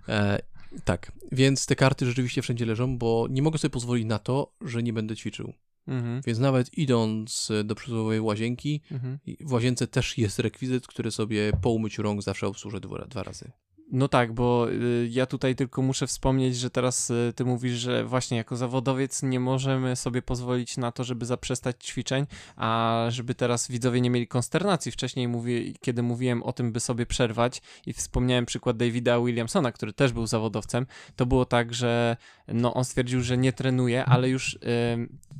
E, 0.09 0.43
tak, 0.85 1.13
więc 1.33 1.67
te 1.67 1.77
karty 1.77 2.07
rzeczywiście 2.07 2.43
wszędzie 2.43 2.67
leżą, 2.67 2.99
bo 2.99 3.27
nie 3.31 3.43
mogę 3.43 3.59
sobie 3.59 3.73
pozwolić 3.73 4.07
na 4.07 4.19
to, 4.19 4.53
że 4.61 4.83
nie 4.83 4.93
będę 4.93 5.17
ćwiczył. 5.17 5.53
Mhm, 5.87 6.23
Więc 6.27 6.39
nawet 6.39 6.79
idąc 6.79 7.53
do 7.65 7.75
przysłowiowej 7.75 8.21
łazienki, 8.21 8.81
mhm. 8.91 9.19
w 9.41 9.53
łazience 9.53 9.87
też 9.87 10.19
jest 10.19 10.39
rekwizyt, 10.39 10.87
który 10.87 11.11
sobie 11.11 11.53
po 11.63 11.71
umyciu 11.71 12.03
rąk 12.03 12.23
zawsze 12.23 12.47
obsłużę 12.47 12.81
dwa, 12.81 13.07
dwa 13.07 13.23
razy. 13.23 13.51
No 13.93 14.09
tak, 14.09 14.33
bo 14.33 14.71
y, 14.71 15.09
ja 15.11 15.27
tutaj 15.27 15.57
tylko 15.57 15.83
muszę 15.83 16.07
wspomnieć, 16.07 16.57
że 16.57 16.71
teraz 16.71 17.11
y, 17.11 17.33
ty 17.37 17.45
mówisz, 17.45 17.73
że 17.73 18.05
właśnie 18.05 18.37
jako 18.37 18.57
zawodowiec 18.57 19.23
nie 19.23 19.41
możemy 19.41 19.97
sobie 19.97 20.23
pozwolić 20.23 20.77
na 20.77 20.93
to, 20.93 21.05
żeby 21.05 21.27
zaprzestać 21.27 21.85
ćwiczeń, 21.85 22.27
a 22.57 23.07
żeby 23.09 23.35
teraz 23.35 23.69
widzowie 23.69 24.01
nie 24.01 24.11
mieli 24.11 24.27
konsternacji. 24.27 24.93
Wcześniej 24.93 25.29
mówię, 25.29 25.73
kiedy 25.81 26.03
mówiłem 26.03 26.43
o 26.43 26.53
tym, 26.53 26.73
by 26.73 26.81
sobie 26.81 27.07
przerwać 27.07 27.63
i 27.87 27.93
wspomniałem 27.93 28.47
przykład 28.47 28.77
Davida 28.77 29.21
Williamsona, 29.21 29.73
który 29.73 29.93
też 29.93 30.13
był 30.13 30.27
zawodowcem, 30.27 30.87
to 31.17 31.27
było 31.27 31.45
tak, 31.45 31.75
że 31.75 32.17
no 32.55 32.75
on 32.75 32.85
stwierdził, 32.85 33.23
że 33.23 33.39
nie 33.39 33.53
trenuje, 33.53 34.05
ale 34.05 34.29
już 34.29 34.59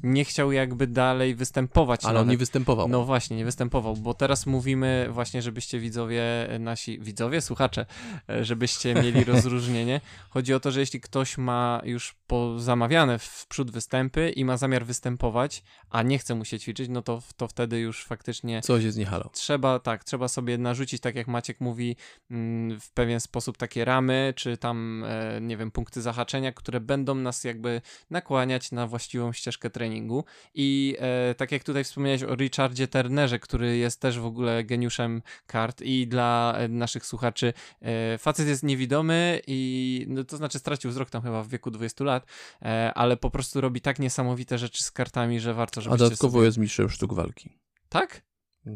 nie 0.03 0.25
chciał 0.25 0.53
jakby 0.53 0.87
dalej 0.87 1.35
występować. 1.35 2.05
Ale 2.05 2.11
on 2.11 2.15
nawet. 2.27 2.31
nie 2.31 2.39
występował. 2.39 2.89
No 2.89 3.05
właśnie, 3.05 3.37
nie 3.37 3.45
występował, 3.45 3.97
bo 3.97 4.15
teraz 4.15 4.47
mówimy 4.47 5.09
właśnie, 5.11 5.43
żebyście 5.43 5.81
widzowie, 5.81 6.51
e, 6.51 6.59
nasi 6.59 6.99
widzowie, 7.01 7.41
słuchacze, 7.41 7.87
e, 8.29 8.45
żebyście 8.45 8.95
mieli 8.95 9.25
rozróżnienie. 9.35 10.01
Chodzi 10.31 10.55
o 10.55 10.61
to, 10.61 10.71
że 10.71 10.81
jeśli 10.81 11.01
ktoś 11.01 11.39
ma 11.39 11.81
już 11.85 12.15
pozamawiane 12.27 13.19
w 13.19 13.47
przód 13.47 13.71
występy 13.71 14.31
i 14.31 14.45
ma 14.45 14.57
zamiar 14.57 14.87
występować, 14.87 15.63
a 15.91 16.03
nie 16.03 16.19
chce 16.19 16.35
mu 16.35 16.45
się 16.45 16.59
ćwiczyć, 16.59 16.89
no 16.89 17.03
to, 17.03 17.23
to 17.37 17.49
wtedy 17.49 17.79
już 17.79 18.05
faktycznie 18.05 18.63
Coś 18.63 18.85
jest 18.85 18.99
nie 18.99 19.07
halo. 19.07 19.31
trzeba, 19.33 19.79
tak, 19.79 20.05
trzeba 20.05 20.29
sobie 20.29 20.59
narzucić, 20.59 21.01
tak 21.01 21.15
jak 21.15 21.29
Maciek 21.29 21.61
mówi, 21.61 21.97
mm, 22.31 22.81
w 22.81 22.91
pewien 22.91 23.21
sposób 23.21 23.57
takie 23.57 23.85
ramy, 23.85 24.33
czy 24.37 24.57
tam, 24.57 25.05
e, 25.09 25.41
nie 25.41 25.57
wiem, 25.57 25.71
punkty 25.71 26.03
zahaczenia, 26.03 26.53
które 26.53 26.81
będą 26.81 27.00
nas 27.15 27.45
jakby 27.45 27.81
nakłaniać 28.11 28.73
na 28.73 28.87
właściwą 28.87 29.33
ścieżkę 29.33 29.71
treningu. 29.71 30.25
I 30.55 30.97
e, 30.99 31.35
tak 31.35 31.53
jak 31.53 31.65
tutaj 31.65 31.85
wspomniałeś 31.85 32.23
o 32.23 32.35
Richardzie 32.35 32.89
Turnerze, 32.89 33.39
który 33.39 33.77
jest 33.77 34.01
też 34.01 34.19
w 34.19 34.27
ogóle 34.27 34.65
geniuszem 34.65 35.23
kart 35.47 35.83
i 35.83 36.07
dla 36.07 36.55
e, 36.57 36.69
naszych 36.69 37.07
słuchaczy 37.07 37.53
e, 37.81 38.19
facet 38.19 38.49
jest 38.49 38.63
niewidomy 38.63 39.41
i 39.47 40.05
no, 40.09 40.25
to 40.25 40.37
znaczy 40.37 40.59
stracił 40.59 40.91
wzrok 40.91 41.11
tam 41.11 41.23
chyba 41.23 41.43
w 41.43 41.49
wieku 41.49 41.71
20 41.71 42.05
lat, 42.05 42.27
e, 42.63 42.93
ale 42.95 43.17
po 43.17 43.31
prostu 43.31 43.61
robi 43.61 43.81
tak 43.81 43.99
niesamowite 43.99 44.59
rzeczy 44.59 44.85
z 44.85 44.91
kartami, 44.91 45.41
że 45.41 45.55
warto, 45.55 45.81
A 45.81 45.83
żebyście 45.83 46.05
dodatkowo 46.05 46.33
sobie... 46.33 46.47
jest 46.47 46.59
mistrzem 46.59 46.91
sztuk 46.91 47.15
walki. 47.15 47.59
Tak? 47.89 48.23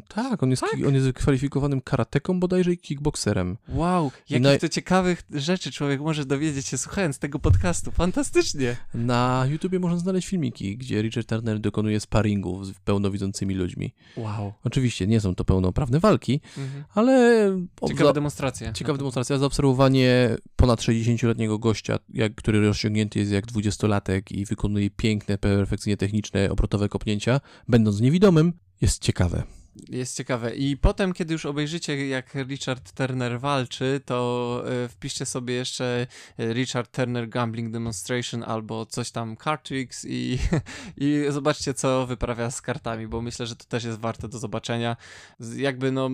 Tak, 0.07 0.43
on 0.43 0.49
jest, 0.49 0.61
Tak? 0.61 0.71
ki- 0.75 0.85
on 0.85 0.93
jest 0.93 1.05
wykwalifikowanym 1.05 1.81
karateką 1.81 2.39
bodajże 2.39 2.73
i 2.73 2.77
kickbokserem. 2.77 3.57
Wow, 3.69 4.11
jakich 4.29 4.47
naj- 4.47 4.59
to 4.59 4.69
ciekawych 4.69 5.23
rzeczy 5.33 5.71
człowiek 5.71 6.01
może 6.01 6.25
dowiedzieć 6.25 6.67
się 6.67 6.77
słuchając 6.77 7.19
tego 7.19 7.39
podcastu. 7.39 7.91
Fantastycznie. 7.91 8.77
Na 8.93 9.45
YouTubie 9.49 9.79
można 9.79 9.97
znaleźć 9.99 10.27
filmiki, 10.27 10.77
gdzie 10.77 11.01
Richard 11.01 11.29
Turner 11.29 11.59
dokonuje 11.59 11.99
sparingów 11.99 12.65
z 12.67 12.73
pełnowidzącymi 12.73 13.55
ludźmi. 13.55 13.93
Wow. 14.17 14.53
Oczywiście 14.63 15.07
nie 15.07 15.19
są 15.19 15.35
to 15.35 15.45
pełnoprawne 15.45 15.99
walki, 15.99 16.41
Mhm. 16.57 16.83
ale 16.93 17.45
Ciekawa 17.87 18.09
obza- 18.09 18.13
demonstracja. 18.13 18.73
ciekawa 18.73 18.97
demonstracja. 18.97 19.37
Zaobserwowanie 19.37 20.35
ponad 20.55 20.81
60-letniego 20.81 21.59
gościa, 21.59 21.99
jak, 22.09 22.35
który 22.35 22.61
rozciągnięty 22.67 23.19
jest 23.19 23.31
jak 23.31 23.45
20-latek 23.45 24.31
i 24.31 24.45
wykonuje 24.45 24.89
piękne, 24.89 25.37
perfekcyjnie 25.37 25.97
techniczne, 25.97 26.51
obrotowe 26.51 26.89
kopnięcia, 26.89 27.41
będąc 27.67 27.99
niewidomym, 28.01 28.53
jest 28.81 29.01
ciekawe. 29.01 29.43
Jest 29.89 30.17
ciekawe. 30.17 30.55
I 30.55 30.77
potem, 30.77 31.13
kiedy 31.13 31.33
już 31.33 31.45
obejrzycie, 31.45 32.07
jak 32.07 32.35
Richard 32.35 32.91
Turner 32.91 33.39
walczy, 33.39 34.01
to 34.05 34.63
e, 34.67 34.87
wpiszcie 34.87 35.25
sobie 35.25 35.53
jeszcze 35.53 36.07
e, 36.37 36.53
Richard 36.53 36.91
Turner 36.91 37.29
Gambling 37.29 37.71
Demonstration 37.71 38.43
albo 38.43 38.85
coś 38.85 39.11
tam 39.11 39.37
Card 39.43 39.63
Tricks 39.67 40.05
i, 40.09 40.37
i 40.97 41.23
zobaczcie, 41.29 41.73
co 41.73 42.07
wyprawia 42.07 42.51
z 42.51 42.61
kartami, 42.61 43.07
bo 43.07 43.21
myślę, 43.21 43.47
że 43.47 43.55
to 43.55 43.65
też 43.65 43.83
jest 43.83 43.99
warte 43.99 44.27
do 44.27 44.39
zobaczenia. 44.39 44.97
Jakby 45.55 45.91
no, 45.91 46.09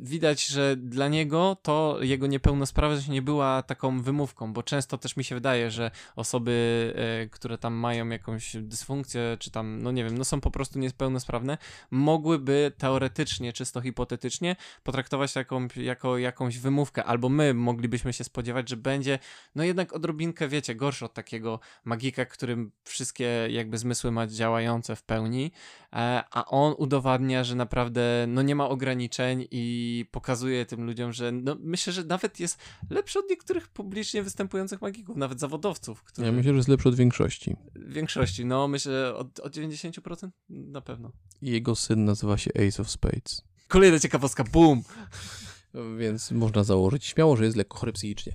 widać, 0.00 0.46
że 0.46 0.76
dla 0.76 1.08
niego 1.08 1.56
to 1.62 1.98
jego 2.00 2.26
niepełnosprawność 2.26 3.08
nie 3.08 3.22
była 3.22 3.62
taką 3.62 4.02
wymówką, 4.02 4.52
bo 4.52 4.62
często 4.62 4.98
też 4.98 5.16
mi 5.16 5.24
się 5.24 5.34
wydaje, 5.34 5.70
że 5.70 5.90
osoby, 6.16 6.92
e, 6.96 7.28
które 7.28 7.58
tam 7.58 7.74
mają 7.74 8.08
jakąś 8.08 8.56
dysfunkcję, 8.56 9.36
czy 9.40 9.50
tam, 9.50 9.82
no 9.82 9.92
nie 9.92 10.04
wiem, 10.04 10.18
no 10.18 10.24
są 10.24 10.40
po 10.40 10.50
prostu 10.50 10.78
niepełnosprawne, 10.78 11.58
mogłyby 11.90 12.42
by 12.42 12.72
teoretycznie, 12.78 13.52
czysto 13.52 13.80
hipotetycznie, 13.80 14.56
potraktować 14.82 15.32
taką, 15.32 15.68
jako 15.76 16.18
jakąś 16.18 16.58
wymówkę, 16.58 17.04
albo 17.04 17.28
my 17.28 17.54
moglibyśmy 17.54 18.12
się 18.12 18.24
spodziewać, 18.24 18.68
że 18.68 18.76
będzie, 18.76 19.18
no 19.54 19.64
jednak 19.64 19.92
odrobinkę, 19.92 20.48
wiecie, 20.48 20.74
gorszy 20.74 21.04
od 21.04 21.14
takiego 21.14 21.60
magika, 21.84 22.24
którym 22.24 22.72
wszystkie 22.84 23.46
jakby 23.50 23.78
zmysły 23.78 24.10
ma 24.10 24.26
działające 24.26 24.96
w 24.96 25.02
pełni, 25.02 25.52
e, 25.92 26.24
a 26.30 26.44
on 26.44 26.74
udowadnia, 26.78 27.44
że 27.44 27.54
naprawdę, 27.54 28.24
no 28.28 28.42
nie 28.42 28.54
ma 28.54 28.68
ograniczeń 28.68 29.46
i 29.50 29.61
pokazuje 30.10 30.66
tym 30.66 30.84
ludziom, 30.84 31.12
że 31.12 31.32
no 31.32 31.56
myślę, 31.60 31.92
że 31.92 32.04
nawet 32.04 32.40
jest 32.40 32.58
lepszy 32.90 33.18
od 33.18 33.30
niektórych 33.30 33.68
publicznie 33.68 34.22
występujących 34.22 34.82
magików, 34.82 35.16
nawet 35.16 35.40
zawodowców. 35.40 36.02
Którzy... 36.02 36.26
Ja 36.26 36.32
myślę, 36.32 36.52
że 36.52 36.56
jest 36.56 36.68
lepszy 36.68 36.88
od 36.88 36.94
większości. 36.94 37.56
Większości, 37.76 38.44
no 38.44 38.68
myślę 38.68 39.14
od, 39.14 39.40
od 39.40 39.56
90% 39.56 40.28
na 40.48 40.80
pewno. 40.80 41.12
I 41.42 41.50
jego 41.50 41.76
syn 41.76 42.04
nazywa 42.04 42.38
się 42.38 42.50
Ace 42.68 42.82
of 42.82 42.90
Spades. 42.90 43.42
Kolejna 43.68 43.98
ciekawostka, 43.98 44.44
boom! 44.44 44.82
Więc 45.98 46.30
można 46.30 46.64
założyć 46.64 47.04
śmiało, 47.04 47.36
że 47.36 47.44
jest 47.44 47.56
lekko 47.56 47.78
chory 47.78 47.92
psychicznie. 47.92 48.32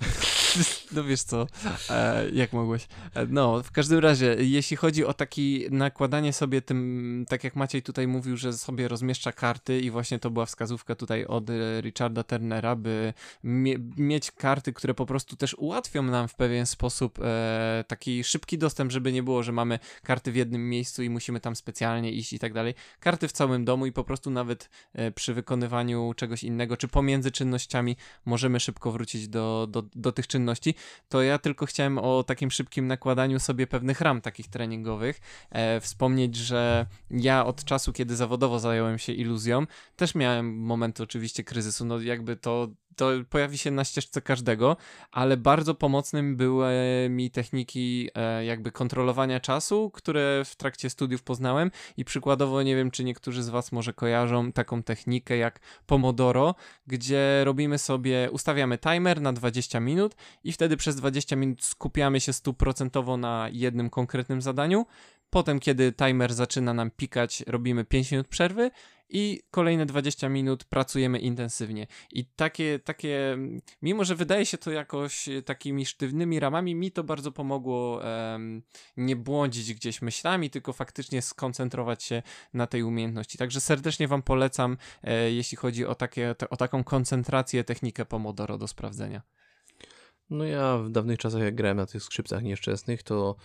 No 0.92 1.04
wiesz 1.04 1.22
co, 1.22 1.46
e, 1.90 2.30
jak 2.30 2.52
mogłeś. 2.52 2.86
E, 3.14 3.26
no, 3.26 3.62
w 3.62 3.70
każdym 3.70 3.98
razie, 3.98 4.36
jeśli 4.38 4.76
chodzi 4.76 5.04
o 5.04 5.14
taki 5.14 5.66
nakładanie 5.70 6.32
sobie 6.32 6.62
tym, 6.62 7.24
tak 7.28 7.44
jak 7.44 7.56
Maciej 7.56 7.82
tutaj 7.82 8.06
mówił, 8.06 8.36
że 8.36 8.52
sobie 8.52 8.88
rozmieszcza 8.88 9.32
karty 9.32 9.80
i 9.80 9.90
właśnie 9.90 10.18
to 10.18 10.30
była 10.30 10.46
wskazówka 10.46 10.94
tutaj 10.94 11.24
od 11.24 11.50
e, 11.50 11.80
Richarda 11.80 12.22
Turnera, 12.22 12.76
by 12.76 13.14
mie 13.44 13.76
mieć 13.96 14.30
karty, 14.30 14.72
które 14.72 14.94
po 14.94 15.06
prostu 15.06 15.36
też 15.36 15.54
ułatwią 15.54 16.02
nam 16.02 16.28
w 16.28 16.34
pewien 16.34 16.66
sposób 16.66 17.18
e, 17.22 17.84
taki 17.88 18.24
szybki 18.24 18.58
dostęp, 18.58 18.92
żeby 18.92 19.12
nie 19.12 19.22
było, 19.22 19.42
że 19.42 19.52
mamy 19.52 19.78
karty 20.02 20.32
w 20.32 20.36
jednym 20.36 20.68
miejscu 20.68 21.02
i 21.02 21.10
musimy 21.10 21.40
tam 21.40 21.56
specjalnie 21.56 22.12
iść 22.12 22.32
i 22.32 22.38
tak 22.38 22.52
dalej. 22.52 22.74
Karty 23.00 23.28
w 23.28 23.32
całym 23.32 23.64
domu 23.64 23.86
i 23.86 23.92
po 23.92 24.04
prostu 24.04 24.30
nawet 24.30 24.70
e, 24.92 25.10
przy 25.10 25.34
wykonywaniu 25.34 26.14
czegoś 26.16 26.44
innego, 26.44 26.76
czy 26.76 26.88
pomiędzy 26.88 27.30
czynnościami 27.30 27.96
możemy 28.24 28.60
szybko 28.60 28.92
wrócić 28.92 29.28
do, 29.28 29.66
do, 29.70 29.82
do 29.94 30.12
tych 30.12 30.26
czynności, 30.26 30.74
to 31.08 31.22
ja 31.22 31.38
tylko 31.38 31.66
chciałem 31.66 31.98
o 31.98 32.22
takim 32.22 32.50
szybkim 32.50 32.86
nakładaniu 32.86 33.40
sobie 33.40 33.66
pewnych 33.66 34.00
ram 34.00 34.20
takich 34.20 34.48
treningowych. 34.48 35.20
E, 35.50 35.80
wspomnieć, 35.80 36.36
że 36.36 36.86
ja 37.10 37.46
od 37.46 37.64
czasu, 37.64 37.92
kiedy 37.92 38.16
zawodowo 38.16 38.58
zająłem 38.58 38.98
się 38.98 39.12
iluzją, 39.12 39.66
też 39.96 40.14
miałem 40.14 40.56
momenty 40.58 41.02
oczywiście 41.02 41.44
kryzysu, 41.44 41.84
no 41.84 42.00
jakby 42.00 42.36
to 42.36 42.68
to 42.96 43.10
pojawi 43.30 43.58
się 43.58 43.70
na 43.70 43.84
ścieżce 43.84 44.22
każdego, 44.22 44.76
ale 45.10 45.36
bardzo 45.36 45.74
pomocnym 45.74 46.36
były 46.36 46.72
mi 47.10 47.30
techniki 47.30 48.08
e, 48.14 48.44
jakby 48.44 48.72
kontrolowania 48.72 49.40
czasu, 49.40 49.90
które 49.90 50.42
w 50.44 50.56
trakcie 50.56 50.90
studiów 50.90 51.22
poznałem 51.22 51.70
i 51.96 52.04
przykładowo 52.04 52.62
nie 52.62 52.76
wiem, 52.76 52.90
czy 52.90 53.04
niektórzy 53.04 53.42
z 53.42 53.48
Was 53.48 53.72
może 53.72 53.92
kojarzą 53.92 54.52
taką 54.52 54.82
technikę 54.82 55.36
jak 55.36 55.60
Pomodoro, 55.86 56.54
gdzie 56.86 57.44
robimy 57.44 57.78
sobie, 57.78 58.28
ustawiamy 58.32 58.78
timer 58.78 59.20
na 59.20 59.32
20 59.32 59.80
minut 59.80 60.16
i 60.44 60.52
wtedy 60.52 60.76
przez 60.76 60.96
20 60.96 61.36
minut 61.36 61.64
skupiamy 61.64 62.20
się 62.20 62.32
stuprocentowo 62.32 63.16
na 63.16 63.48
jednym 63.52 63.90
konkretnym 63.90 64.42
zadaniu. 64.42 64.86
Potem, 65.32 65.60
kiedy 65.60 65.92
timer 65.92 66.34
zaczyna 66.34 66.74
nam 66.74 66.90
pikać, 66.90 67.44
robimy 67.46 67.84
5 67.84 68.10
minut 68.10 68.28
przerwy 68.28 68.70
i 69.08 69.42
kolejne 69.50 69.86
20 69.86 70.28
minut 70.28 70.64
pracujemy 70.64 71.18
intensywnie. 71.18 71.86
I 72.12 72.24
takie, 72.24 72.78
takie, 72.78 73.38
mimo 73.82 74.04
że 74.04 74.14
wydaje 74.14 74.46
się 74.46 74.58
to 74.58 74.70
jakoś 74.70 75.28
takimi 75.44 75.86
sztywnymi 75.86 76.40
ramami, 76.40 76.74
mi 76.74 76.92
to 76.92 77.04
bardzo 77.04 77.32
pomogło 77.32 78.00
um, 78.32 78.62
nie 78.96 79.16
błądzić 79.16 79.74
gdzieś 79.74 80.02
myślami, 80.02 80.50
tylko 80.50 80.72
faktycznie 80.72 81.22
skoncentrować 81.22 82.02
się 82.02 82.22
na 82.54 82.66
tej 82.66 82.82
umiejętności. 82.82 83.38
Także 83.38 83.60
serdecznie 83.60 84.08
Wam 84.08 84.22
polecam, 84.22 84.76
e, 85.02 85.30
jeśli 85.30 85.56
chodzi 85.56 85.86
o, 85.86 85.94
takie, 85.94 86.34
o 86.50 86.56
taką 86.56 86.84
koncentrację, 86.84 87.64
technikę 87.64 88.04
Pomodoro 88.04 88.58
do 88.58 88.68
sprawdzenia. 88.68 89.22
No 90.30 90.44
ja 90.44 90.78
w 90.78 90.90
dawnych 90.90 91.18
czasach, 91.18 91.42
jak 91.42 91.54
grałem 91.54 91.76
na 91.76 91.86
tych 91.86 92.02
skrzypcach 92.02 92.42
nieszczęsnych, 92.42 93.02
to 93.02 93.36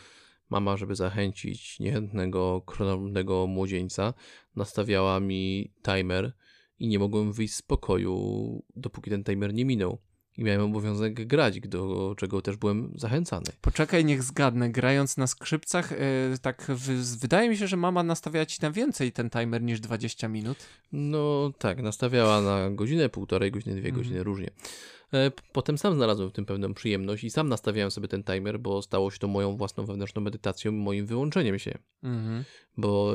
mama, 0.49 0.77
żeby 0.77 0.95
zachęcić 0.95 1.79
niechętnego, 1.79 2.61
królownego 2.65 3.47
młodzieńca, 3.47 4.13
nastawiała 4.55 5.19
mi 5.19 5.73
timer 5.81 6.33
i 6.79 6.87
nie 6.87 6.99
mogłem 6.99 7.33
wyjść 7.33 7.53
z 7.53 7.61
pokoju, 7.61 8.63
dopóki 8.75 9.09
ten 9.09 9.23
timer 9.23 9.53
nie 9.53 9.65
minął. 9.65 9.97
I 10.37 10.43
miałem 10.43 10.61
obowiązek 10.61 11.27
grać, 11.27 11.59
do 11.59 12.13
czego 12.17 12.41
też 12.41 12.57
byłem 12.57 12.93
zachęcany. 12.95 13.45
Poczekaj, 13.61 14.05
niech 14.05 14.23
zgadnę. 14.23 14.69
Grając 14.69 15.17
na 15.17 15.27
skrzypcach, 15.27 15.91
yy, 15.91 16.37
tak 16.41 16.65
w, 16.69 17.17
wydaje 17.19 17.49
mi 17.49 17.57
się, 17.57 17.67
że 17.67 17.77
mama 17.77 18.03
nastawiała 18.03 18.45
ci 18.45 18.59
na 18.61 18.71
więcej 18.71 19.11
ten 19.11 19.29
timer 19.29 19.61
niż 19.61 19.79
20 19.79 20.27
minut. 20.27 20.57
No 20.91 21.51
tak, 21.57 21.81
nastawiała 21.81 22.41
na 22.41 22.69
godzinę, 22.69 23.09
półtorej 23.09 23.51
godziny, 23.51 23.75
dwie 23.75 23.89
mm. 23.89 24.01
godziny, 24.01 24.23
różnie. 24.23 24.49
E, 25.13 25.31
potem 25.53 25.77
sam 25.77 25.93
znalazłem 25.93 26.29
w 26.29 26.33
tym 26.33 26.45
pewną 26.45 26.73
przyjemność 26.73 27.23
i 27.23 27.29
sam 27.29 27.49
nastawiałem 27.49 27.91
sobie 27.91 28.07
ten 28.07 28.23
timer, 28.23 28.59
bo 28.59 28.81
stało 28.81 29.11
się 29.11 29.19
to 29.19 29.27
moją 29.27 29.57
własną 29.57 29.85
wewnętrzną 29.85 30.21
medytacją, 30.21 30.71
moim 30.71 31.05
wyłączeniem 31.05 31.59
się. 31.59 31.77
Mhm. 32.03 32.43
Bo 32.77 33.13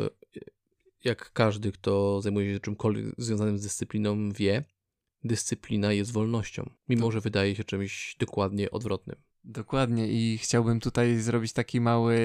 jak 1.05 1.33
każdy, 1.33 1.73
kto 1.73 2.23
zajmuje 2.23 2.55
się 2.55 2.61
czymkolwiek 2.61 3.07
związanym 3.19 3.59
z 3.59 3.63
dyscypliną, 3.63 4.33
wie, 4.33 4.65
dyscyplina 5.25 5.93
jest 5.93 6.13
wolnością, 6.13 6.71
mimo 6.89 7.11
że 7.11 7.21
wydaje 7.21 7.57
się 7.57 7.65
czymś 7.65 8.17
dokładnie 8.19 8.71
odwrotnym. 8.71 9.17
Dokładnie 9.45 10.09
i 10.09 10.39
chciałbym 10.39 10.81
tutaj 10.81 11.19
zrobić 11.19 11.53
taki 11.53 11.81
mały, 11.81 12.19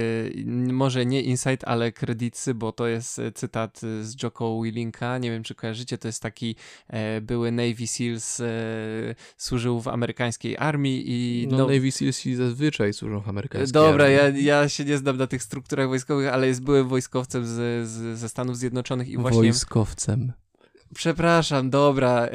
może 0.71 1.05
nie 1.05 1.21
insight, 1.21 1.63
ale 1.63 1.91
kredycy, 1.91 2.53
bo 2.53 2.71
to 2.71 2.87
jest 2.87 3.19
e, 3.19 3.31
cytat 3.31 3.81
z 4.01 4.23
Joko 4.23 4.61
Willinka, 4.61 5.17
nie 5.17 5.31
wiem 5.31 5.43
czy 5.43 5.55
kojarzycie, 5.55 5.97
to 5.97 6.07
jest 6.07 6.21
taki 6.21 6.55
e, 6.87 7.21
były 7.21 7.51
Navy 7.51 7.87
Seals, 7.87 8.39
e, 8.39 8.45
służył 9.37 9.81
w 9.81 9.87
amerykańskiej 9.87 10.57
armii 10.57 11.03
i... 11.05 11.47
No, 11.47 11.57
no 11.57 11.67
Navy 11.67 11.91
Seals 11.91 12.23
zazwyczaj 12.35 12.93
służą 12.93 13.21
w 13.21 13.29
amerykańskiej 13.29 13.73
Dobra, 13.73 14.05
armii. 14.05 14.45
ja, 14.45 14.59
ja 14.61 14.69
się 14.69 14.85
nie 14.85 14.97
znam 14.97 15.17
na 15.17 15.27
tych 15.27 15.43
strukturach 15.43 15.87
wojskowych, 15.87 16.27
ale 16.27 16.47
jest 16.47 16.63
byłym 16.63 16.87
wojskowcem 16.87 17.45
z, 17.45 17.87
z, 17.87 18.19
ze 18.19 18.29
Stanów 18.29 18.57
Zjednoczonych 18.57 19.09
i 19.09 19.17
właśnie... 19.17 19.39
Wojskowcem. 19.39 20.33
Przepraszam, 20.95 21.69
dobra, 21.69 22.25
e, 22.25 22.29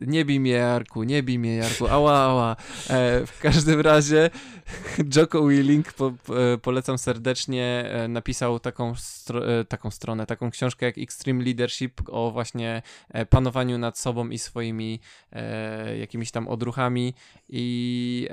nie 0.00 0.24
bij 0.24 0.40
mnie 0.40 0.50
Jarku, 0.50 1.02
nie 1.02 1.22
bij 1.22 1.38
mnie 1.38 1.56
Jarku, 1.56 1.86
ała, 1.86 2.18
ała. 2.18 2.56
E, 2.90 3.26
w 3.26 3.38
każdym 3.40 3.80
razie 3.80 4.30
Joko 5.16 5.46
Willing, 5.46 5.92
po, 5.92 6.06
e, 6.06 6.58
polecam 6.58 6.98
serdecznie, 6.98 7.90
e, 7.90 8.08
napisał 8.08 8.60
taką, 8.60 8.94
stro, 8.94 9.60
e, 9.60 9.64
taką 9.64 9.90
stronę, 9.90 10.26
taką 10.26 10.50
książkę 10.50 10.86
jak 10.86 10.98
Extreme 10.98 11.44
Leadership 11.44 12.00
o 12.08 12.30
właśnie 12.30 12.82
e, 13.08 13.26
panowaniu 13.26 13.78
nad 13.78 13.98
sobą 13.98 14.28
i 14.28 14.38
swoimi 14.38 15.00
jakimiś 15.98 16.30
tam 16.30 16.48
odruchami 16.48 17.14
i 17.48 18.28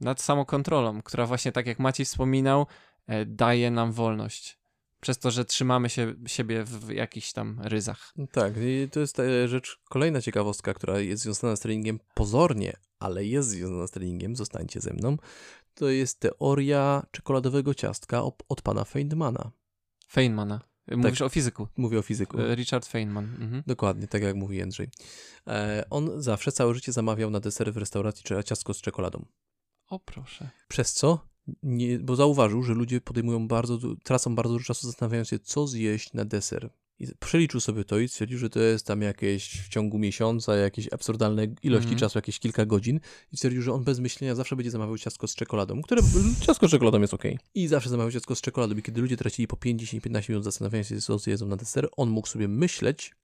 nad 0.00 0.20
samokontrolą, 0.20 1.02
która 1.02 1.26
właśnie 1.26 1.52
tak 1.52 1.66
jak 1.66 1.78
Maciej 1.78 2.06
wspominał, 2.06 2.66
daje 3.26 3.70
nam 3.70 3.92
wolność 3.92 4.58
przez 5.00 5.18
to, 5.18 5.30
że 5.30 5.44
trzymamy 5.44 5.88
się, 5.88 6.14
siebie 6.26 6.64
w 6.64 6.90
jakichś 6.90 7.32
tam 7.32 7.60
ryzach. 7.64 8.12
Tak, 8.32 8.54
i 8.56 8.88
to 8.90 9.00
jest 9.00 9.20
e, 9.20 9.48
rzecz, 9.48 9.80
kolejna 9.88 10.22
ciekawostka, 10.22 10.74
która 10.74 11.00
jest 11.00 11.22
związana 11.22 11.56
z 11.56 11.60
treningiem 11.60 12.00
pozornie, 12.14 12.76
ale 12.98 13.24
jest 13.24 13.48
związana 13.48 13.86
z 13.86 13.90
treningiem, 13.90 14.36
zostańcie 14.36 14.80
ze 14.80 14.92
mną, 14.92 15.16
to 15.74 15.88
jest 15.88 16.20
teoria 16.20 17.06
czekoladowego 17.10 17.74
ciastka 17.74 18.22
od 18.48 18.62
pana 18.62 18.84
Feynmana. 18.84 19.50
Feynmana. 20.10 20.60
Mówisz 20.90 21.18
tak, 21.18 21.26
o 21.26 21.28
fizyku. 21.28 21.68
Mówię 21.76 21.98
o 21.98 22.02
fizyku. 22.02 22.40
E, 22.40 22.54
Richard 22.54 22.86
Feynman. 22.86 23.24
Mhm. 23.24 23.62
Dokładnie, 23.66 24.08
tak 24.08 24.22
jak 24.22 24.36
mówi 24.36 24.56
Jędrzej. 24.56 24.88
E, 25.46 25.84
on 25.90 26.22
zawsze 26.22 26.52
całe 26.52 26.74
życie 26.74 26.92
zamawiał 26.92 27.30
na 27.30 27.40
deser 27.40 27.72
w 27.72 27.76
restauracji 27.76 28.24
ciastko 28.44 28.74
z 28.74 28.80
czekoladą. 28.80 29.24
O 29.88 29.98
proszę. 29.98 30.50
Przez 30.68 30.92
co 30.92 31.26
nie, 31.62 31.98
bo 31.98 32.16
zauważył, 32.16 32.62
że 32.62 32.74
ludzie 32.74 33.00
podejmują 33.00 33.48
bardzo, 33.48 33.78
tracą 34.04 34.34
bardzo 34.34 34.52
dużo 34.52 34.64
czasu 34.64 34.86
zastanawiając 34.86 35.28
się, 35.28 35.38
co 35.38 35.66
zjeść 35.66 36.12
na 36.12 36.24
deser. 36.24 36.70
I 36.98 37.06
przeliczył 37.20 37.60
sobie 37.60 37.84
to 37.84 37.98
i 37.98 38.08
stwierdził, 38.08 38.38
że 38.38 38.50
to 38.50 38.60
jest 38.60 38.86
tam 38.86 39.02
jakieś 39.02 39.60
w 39.60 39.68
ciągu 39.68 39.98
miesiąca, 39.98 40.56
jakieś 40.56 40.92
absurdalne 40.92 41.46
ilości 41.62 41.88
mm 41.88 41.98
czasu, 41.98 42.18
jakieś 42.18 42.38
kilka 42.38 42.66
godzin. 42.66 43.00
I 43.32 43.36
stwierdził, 43.36 43.62
że 43.62 43.72
on 43.72 43.84
bez 43.84 43.98
myślenia 43.98 44.34
zawsze 44.34 44.56
będzie 44.56 44.70
zamawiał 44.70 44.98
ciastko 44.98 45.28
z 45.28 45.34
czekoladą, 45.34 45.82
które 45.82 46.02
ciastko 46.40 46.68
z 46.68 46.70
czekoladą 46.70 47.00
jest 47.00 47.14
ok. 47.14 47.24
I 47.54 47.66
zawsze 47.66 47.90
zamawiał 47.90 48.12
ciastko 48.12 48.34
z 48.34 48.40
czekoladą. 48.40 48.76
I 48.76 48.82
kiedy 48.82 49.00
ludzie 49.00 49.16
tracili 49.16 49.48
po 49.48 49.56
5-15 49.56 50.30
minut 50.30 50.44
zastanawiając 50.44 50.88
się, 50.88 51.00
co 51.00 51.18
zjedzą 51.18 51.46
na 51.46 51.56
deser, 51.56 51.88
on 51.96 52.10
mógł 52.10 52.28
sobie 52.28 52.48
myśleć, 52.48 53.14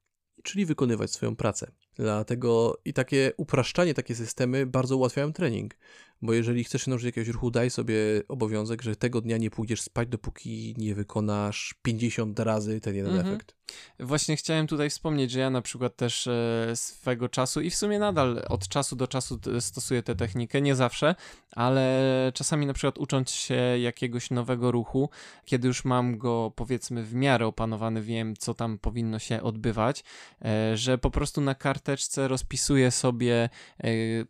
czyli 0.42 0.66
wykonywać 0.66 1.10
swoją 1.10 1.36
pracę. 1.36 1.72
Dlatego 1.94 2.80
i 2.84 2.92
takie 2.92 3.32
upraszczanie, 3.36 3.94
takie 3.94 4.14
systemy 4.14 4.66
bardzo 4.66 4.96
ułatwiają 4.96 5.32
trening, 5.32 5.74
Bo 6.22 6.32
jeżeli 6.32 6.64
chcesz 6.64 6.82
się 6.84 6.90
nauczyć 6.90 7.06
jakiegoś 7.06 7.28
ruchu, 7.28 7.50
daj 7.50 7.70
sobie 7.70 7.94
obowiązek, 8.28 8.82
że 8.82 8.96
tego 8.96 9.20
dnia 9.20 9.36
nie 9.38 9.50
pójdziesz 9.50 9.80
spać, 9.80 10.08
dopóki 10.08 10.74
nie 10.78 10.94
wykonasz 10.94 11.74
50 11.82 12.38
razy 12.40 12.80
ten 12.80 12.94
jeden 12.96 13.12
Mhm. 13.16 13.34
efekt. 13.34 13.54
Właśnie 14.00 14.36
chciałem 14.36 14.66
tutaj 14.66 14.90
wspomnieć, 14.90 15.30
że 15.30 15.40
ja 15.40 15.50
na 15.50 15.62
przykład 15.62 15.96
też 15.96 16.26
e, 16.26 16.72
swego 16.74 17.28
czasu 17.28 17.60
i 17.60 17.70
w 17.70 17.74
sumie 17.76 17.98
nadal 17.98 18.42
od 18.48 18.68
czasu 18.68 18.96
do 18.96 19.08
czasu 19.08 19.40
stosuję 19.60 20.02
tę 20.02 20.14
technikę, 20.14 20.60
nie 20.60 20.74
zawsze, 20.74 21.14
ale 21.50 22.02
czasami 22.34 22.66
na 22.66 22.72
przykład 22.72 22.98
ucząc 22.98 23.30
się 23.30 23.54
jakiegoś 23.78 24.30
nowego 24.30 24.70
ruchu, 24.70 25.10
kiedy 25.44 25.68
już 25.68 25.84
mam 25.84 26.18
go 26.18 26.52
powiedzmy 26.56 27.02
w 27.02 27.14
miarę 27.14 27.46
opanowany, 27.46 28.02
wiem 28.02 28.36
co 28.36 28.54
tam 28.54 28.78
powinno 28.78 29.18
się 29.18 29.42
odbywać, 29.42 30.04
e, 30.44 30.76
że 30.76 30.98
po 30.98 31.10
prostu 31.10 31.40
na 31.40 31.54
karteczce 31.54 32.28
rozpisuję 32.28 32.90
sobie 32.90 33.48
e, 33.84 33.88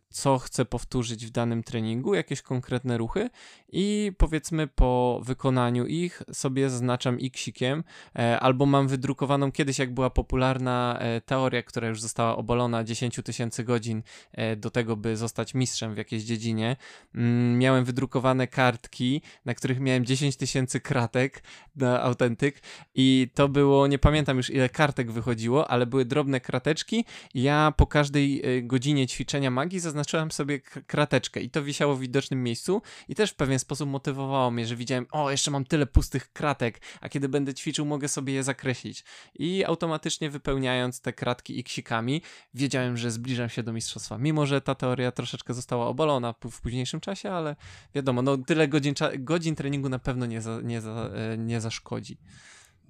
co 0.09 0.37
chcę 0.39 0.65
powtórzyć 0.65 1.25
w 1.25 1.29
danym 1.29 1.63
treningu, 1.63 1.82
jakieś 2.13 2.41
konkretne 2.41 2.97
ruchy 2.97 3.29
i 3.71 4.11
powiedzmy 4.17 4.67
po 4.67 5.21
wykonaniu 5.23 5.85
ich 5.85 6.21
sobie 6.31 6.69
zaznaczam 6.69 7.17
xikiem 7.21 7.83
e, 8.15 8.39
albo 8.39 8.65
mam 8.65 8.87
wydrukowaną 8.87 9.51
kiedyś, 9.51 9.79
jak 9.79 9.93
była 9.93 10.09
popularna 10.09 10.97
e, 10.99 11.21
teoria, 11.21 11.63
która 11.63 11.87
już 11.87 12.01
została 12.01 12.35
obalona 12.35 12.83
10 12.83 13.19
tysięcy 13.23 13.63
godzin 13.63 14.03
e, 14.31 14.55
do 14.55 14.69
tego, 14.69 14.95
by 14.95 15.17
zostać 15.17 15.53
mistrzem 15.53 15.93
w 15.93 15.97
jakiejś 15.97 16.23
dziedzinie. 16.23 16.75
Mm, 17.15 17.59
miałem 17.59 17.85
wydrukowane 17.85 18.47
kartki, 18.47 19.21
na 19.45 19.53
których 19.53 19.79
miałem 19.79 20.05
10 20.05 20.37
tysięcy 20.37 20.79
kratek 20.79 21.43
na 21.75 22.01
autentyk 22.01 22.61
i 22.95 23.29
to 23.33 23.49
było, 23.49 23.87
nie 23.87 23.99
pamiętam 23.99 24.37
już 24.37 24.49
ile 24.49 24.69
kartek 24.69 25.11
wychodziło, 25.11 25.71
ale 25.71 25.85
były 25.85 26.05
drobne 26.05 26.41
krateczki. 26.41 27.05
Ja 27.33 27.73
po 27.77 27.87
każdej 27.87 28.43
godzinie 28.63 29.07
ćwiczenia 29.07 29.51
magii 29.51 29.79
zaznaczyłem 29.79 30.31
sobie 30.31 30.59
krateczkę 30.59 31.41
i 31.41 31.49
to 31.49 31.63
wisiało 31.73 31.95
w 31.95 31.99
widocznym 31.99 32.43
miejscu 32.43 32.81
i 33.07 33.15
też 33.15 33.31
w 33.31 33.35
pewien 33.35 33.59
sposób 33.59 33.89
motywowało 33.89 34.51
mnie, 34.51 34.67
że 34.67 34.75
widziałem, 34.75 35.05
o, 35.11 35.31
jeszcze 35.31 35.51
mam 35.51 35.65
tyle 35.65 35.85
pustych 35.85 36.33
kratek, 36.33 36.81
a 37.01 37.09
kiedy 37.09 37.29
będę 37.29 37.53
ćwiczył, 37.53 37.85
mogę 37.85 38.07
sobie 38.07 38.33
je 38.33 38.43
zakreślić. 38.43 39.03
I 39.35 39.65
automatycznie 39.65 40.29
wypełniając 40.29 41.01
te 41.01 41.13
kratki 41.13 41.59
iksikami, 41.59 42.21
wiedziałem, 42.53 42.97
że 42.97 43.11
zbliżam 43.11 43.49
się 43.49 43.63
do 43.63 43.73
mistrzostwa. 43.73 44.17
Mimo, 44.17 44.45
że 44.45 44.61
ta 44.61 44.75
teoria 44.75 45.11
troszeczkę 45.11 45.53
została 45.53 45.87
obalona 45.87 46.33
w 46.51 46.61
późniejszym 46.61 46.99
czasie, 46.99 47.31
ale 47.31 47.55
wiadomo, 47.95 48.21
no 48.21 48.37
tyle 48.37 48.67
godzin, 48.67 48.93
godzin 49.19 49.55
treningu 49.55 49.89
na 49.89 49.99
pewno 49.99 50.25
nie, 50.25 50.41
za, 50.41 50.61
nie, 50.61 50.81
za, 50.81 50.91
e, 50.91 51.37
nie 51.37 51.61
zaszkodzi. 51.61 52.17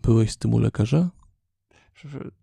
Byłeś 0.01 0.31
z 0.31 0.37
tym 0.37 0.53
u 0.53 0.59
lekarza? 0.59 1.09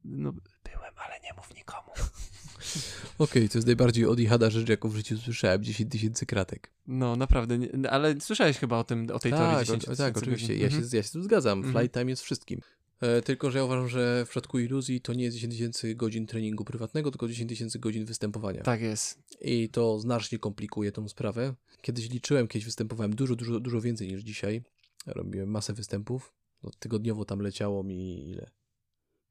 No, 0.04 0.32
byłem, 0.64 0.94
ale 0.96 1.20
nie 1.20 1.32
mów 1.36 1.54
nikomu. 1.54 1.90
Okej, 3.18 3.48
to 3.48 3.58
jest 3.58 3.66
najbardziej 3.66 4.06
odjechana 4.06 4.50
rzecz, 4.50 4.68
jaką 4.68 4.88
w 4.88 4.96
życiu 4.96 5.18
słyszałem. 5.18 5.62
10 5.62 5.92
tysięcy 5.92 6.26
kratek. 6.26 6.70
No, 6.86 7.16
naprawdę, 7.16 7.58
nie, 7.58 7.90
ale 7.90 8.20
słyszałeś 8.20 8.58
chyba 8.58 8.78
o 8.78 8.84
tym, 8.84 9.10
o 9.12 9.18
tej 9.18 9.32
teorii 9.32 9.56
Tak, 9.56 9.66
10 9.66 9.84
o, 9.88 9.96
tak, 9.96 10.16
oczywiście. 10.18 10.52
Ja 10.54 10.70
się, 10.70 10.76
Mhm. 10.76 10.90
ja 10.92 11.02
się 11.02 11.08
z 11.08 11.12
tym 11.12 11.22
zgadzam. 11.24 11.58
Mhm. 11.58 11.74
Flight 11.74 11.94
time 11.98 12.10
jest 12.10 12.22
wszystkim. 12.22 12.60
E, 13.00 13.22
tylko, 13.22 13.50
że 13.50 13.58
ja 13.58 13.64
uważam, 13.64 13.88
że 13.88 14.24
w 14.26 14.28
przypadku 14.28 14.58
iluzji 14.58 15.00
to 15.00 15.12
nie 15.12 15.24
jest 15.24 15.36
10 15.36 15.52
tysięcy 15.54 15.94
godzin 15.94 16.26
treningu 16.26 16.64
prywatnego, 16.64 17.10
tylko 17.10 17.28
10 17.28 17.48
tysięcy 17.48 17.78
godzin 17.78 18.04
występowania. 18.04 18.62
Tak 18.62 18.80
jest. 18.80 19.18
I 19.40 19.68
to 19.68 20.00
znacznie 20.00 20.38
komplikuje 20.38 20.92
tą 20.92 21.08
sprawę. 21.08 21.54
Kiedyś 21.82 22.10
liczyłem, 22.10 22.48
kiedyś 22.48 22.64
występowałem 22.64 23.14
dużo, 23.14 23.36
dużo, 23.36 23.60
dużo 23.60 23.80
więcej 23.80 24.08
niż 24.08 24.22
dzisiaj. 24.22 24.62
Robiłem 25.06 25.50
masę 25.50 25.72
występów. 25.72 26.32
No, 26.62 26.70
tygodniowo 26.78 27.24
tam 27.24 27.40
leciało 27.40 27.82
mi 27.82 28.28
ile? 28.30 28.50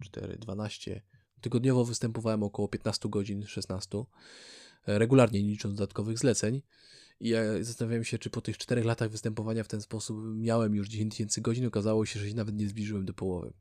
4, 0.03 0.37
12. 0.37 1.01
Tygodniowo 1.41 1.85
występowałem 1.85 2.43
około 2.43 2.67
15 2.67 3.09
godzin, 3.09 3.45
16. 3.45 3.97
E, 4.87 4.99
Regularnie, 4.99 5.43
nie 5.43 5.49
licząc 5.49 5.75
dodatkowych 5.75 6.17
zleceń. 6.17 6.61
I 7.19 7.29
ja 7.29 7.41
zastanawiałem 7.61 8.03
się, 8.03 8.17
czy 8.17 8.29
po 8.29 8.41
tych 8.41 8.57
4 8.57 8.83
latach 8.83 9.09
występowania 9.09 9.63
w 9.63 9.67
ten 9.67 9.81
sposób 9.81 10.17
miałem 10.35 10.75
już 10.75 10.87
10 10.87 11.11
tysięcy 11.11 11.41
godzin. 11.41 11.65
Okazało 11.65 12.05
się, 12.05 12.19
że 12.19 12.29
się 12.29 12.35
nawet 12.35 12.55
nie 12.55 12.67
zbliżyłem 12.67 13.05
do 13.05 13.13
połowy. 13.13 13.53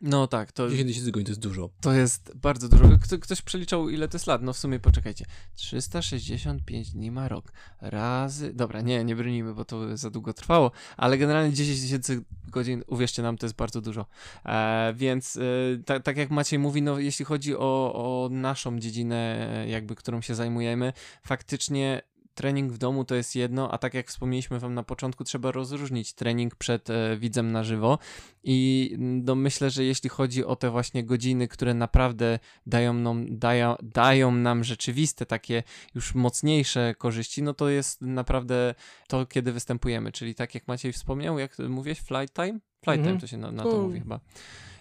No 0.00 0.26
tak, 0.26 0.52
to, 0.52 0.68
10 0.68 0.88
tysięcy 0.88 1.10
godzin 1.10 1.24
to 1.24 1.30
jest 1.30 1.40
dużo. 1.40 1.70
to 1.80 1.92
jest 1.92 2.32
bardzo 2.36 2.68
dużo. 2.68 2.84
Kto, 3.02 3.18
ktoś 3.18 3.42
przeliczał, 3.42 3.88
ile 3.88 4.08
to 4.08 4.16
jest 4.16 4.26
lat? 4.26 4.42
No 4.42 4.52
w 4.52 4.58
sumie 4.58 4.78
poczekajcie. 4.78 5.24
365 5.54 6.90
dni 6.90 7.10
ma 7.10 7.28
rok. 7.28 7.52
Razy. 7.80 8.52
Dobra, 8.54 8.80
nie, 8.80 9.04
nie 9.04 9.16
brnijmy, 9.16 9.54
bo 9.54 9.64
to 9.64 9.96
za 9.96 10.10
długo 10.10 10.32
trwało, 10.32 10.70
ale 10.96 11.18
generalnie 11.18 11.52
10 11.52 11.80
tysięcy 11.80 12.24
godzin, 12.48 12.82
uwierzcie 12.86 13.22
nam, 13.22 13.36
to 13.36 13.46
jest 13.46 13.56
bardzo 13.56 13.80
dużo. 13.80 14.06
E, 14.44 14.94
więc 14.96 15.36
e, 15.36 15.40
tak, 15.84 16.02
tak 16.02 16.16
jak 16.16 16.30
Maciej 16.30 16.58
mówi, 16.58 16.82
no 16.82 16.98
jeśli 16.98 17.24
chodzi 17.24 17.56
o, 17.56 17.92
o 17.94 18.28
naszą 18.30 18.78
dziedzinę, 18.78 19.64
jakby 19.68 19.94
którą 19.94 20.20
się 20.20 20.34
zajmujemy, 20.34 20.92
faktycznie 21.22 22.02
trening 22.40 22.72
w 22.72 22.78
domu 22.78 23.04
to 23.04 23.14
jest 23.14 23.36
jedno, 23.36 23.72
a 23.72 23.78
tak 23.78 23.94
jak 23.94 24.08
wspomnieliśmy 24.08 24.58
wam 24.58 24.74
na 24.74 24.82
początku, 24.82 25.24
trzeba 25.24 25.52
rozróżnić 25.52 26.12
trening 26.12 26.54
przed 26.56 26.90
e, 26.90 27.16
widzem 27.16 27.52
na 27.52 27.64
żywo 27.64 27.98
i 28.44 28.90
no, 28.98 29.34
myślę, 29.34 29.70
że 29.70 29.84
jeśli 29.84 30.10
chodzi 30.10 30.44
o 30.44 30.56
te 30.56 30.70
właśnie 30.70 31.04
godziny, 31.04 31.48
które 31.48 31.74
naprawdę 31.74 32.38
dają 32.66 32.94
nam, 32.94 33.38
dają, 33.38 33.76
dają 33.82 34.30
nam 34.30 34.64
rzeczywiste 34.64 35.26
takie 35.26 35.62
już 35.94 36.14
mocniejsze 36.14 36.94
korzyści, 36.98 37.42
no 37.42 37.54
to 37.54 37.68
jest 37.68 38.00
naprawdę 38.00 38.74
to, 39.08 39.26
kiedy 39.26 39.52
występujemy, 39.52 40.12
czyli 40.12 40.34
tak 40.34 40.54
jak 40.54 40.68
Maciej 40.68 40.92
wspomniał, 40.92 41.38
jak 41.38 41.58
mówiłeś, 41.58 41.98
flight 41.98 42.34
time? 42.34 42.60
Flight 42.84 42.98
Mhm. 42.98 43.04
time 43.04 43.20
to 43.20 43.26
się 43.26 43.36
na, 43.36 43.52
na 43.52 43.62
to 43.62 43.78
mówi 43.82 44.00
chyba. 44.00 44.20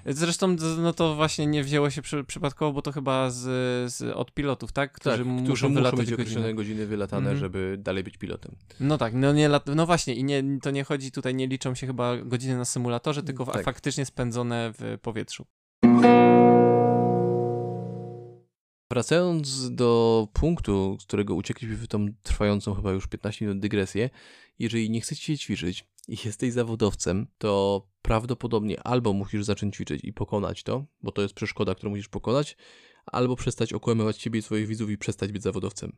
Zresztą 0.10 0.56
no 0.78 0.94
to 0.94 1.16
właśnie 1.16 1.48
nie 1.48 1.64
wzięło 1.64 1.90
się 1.90 2.02
przy, 2.02 2.24
przypadkowo, 2.24 2.74
bo 2.74 2.82
to 2.82 2.92
chyba 2.92 3.30
z, 3.30 3.42
z, 3.94 4.02
od 4.16 4.34
pilotów, 4.34 4.72
tak? 4.72 4.92
Którzy 4.92 5.18
tak, 5.18 5.26
muszą, 5.26 5.44
którzy 5.46 5.70
muszą 5.70 5.98
mieć 5.98 6.14
określone 6.14 6.54
godziny 6.54 6.86
wylatane, 6.86 7.30
Mhm. 7.30 7.38
żeby 7.40 7.76
dalej 7.80 8.04
być 8.04 8.18
pilotem. 8.18 8.56
No 8.80 8.98
tak, 8.98 9.14
no, 9.14 9.34
nie 9.34 9.50
no 9.76 9.86
właśnie 9.86 10.16
i 10.16 10.24
nie, 10.24 10.44
to 10.62 10.72
nie 10.72 10.84
chodzi 10.84 11.12
tutaj, 11.12 11.36
nie 11.36 11.48
liczą 11.48 11.76
się 11.76 11.88
chyba 11.88 12.18
godziny 12.18 12.58
na 12.58 12.66
symulatorze, 12.66 13.24
tylko 13.24 13.46
Tak. 13.46 13.64
faktycznie 13.66 14.06
spędzone 14.06 14.74
w 14.80 14.98
powietrzu. 15.02 15.46
Wracając 18.92 19.76
do 19.76 20.28
punktu, 20.34 20.98
z 21.00 21.06
którego 21.06 21.36
uciekliśmy 21.36 21.76
w 21.76 21.88
tą 21.88 22.08
trwającą 22.24 22.74
chyba 22.74 22.92
już 22.92 23.08
15 23.08 23.46
minut 23.46 23.60
dygresję, 23.60 24.10
jeżeli 24.60 24.90
nie 24.90 25.02
chcecie 25.02 25.38
ćwiczyć 25.38 25.86
i 26.10 26.18
jesteś 26.26 26.54
zawodowcem, 26.54 27.28
to 27.38 27.82
prawdopodobnie 28.02 28.84
albo 28.84 29.14
musisz 29.14 29.44
zacząć 29.44 29.76
ćwiczyć 29.76 30.04
i 30.04 30.14
pokonać 30.14 30.64
to, 30.64 30.86
bo 31.04 31.12
to 31.12 31.22
jest 31.22 31.34
przeszkoda, 31.34 31.76
którą 31.76 31.90
musisz 31.90 32.08
pokonać, 32.08 32.58
albo 33.06 33.36
przestać 33.36 33.74
okłamywać 33.74 34.22
siebie 34.22 34.40
i 34.40 34.44
swoich 34.44 34.68
widzów 34.68 34.90
i 34.90 34.98
przestać 34.98 35.32
być 35.32 35.44
zawodowcem. 35.44 35.92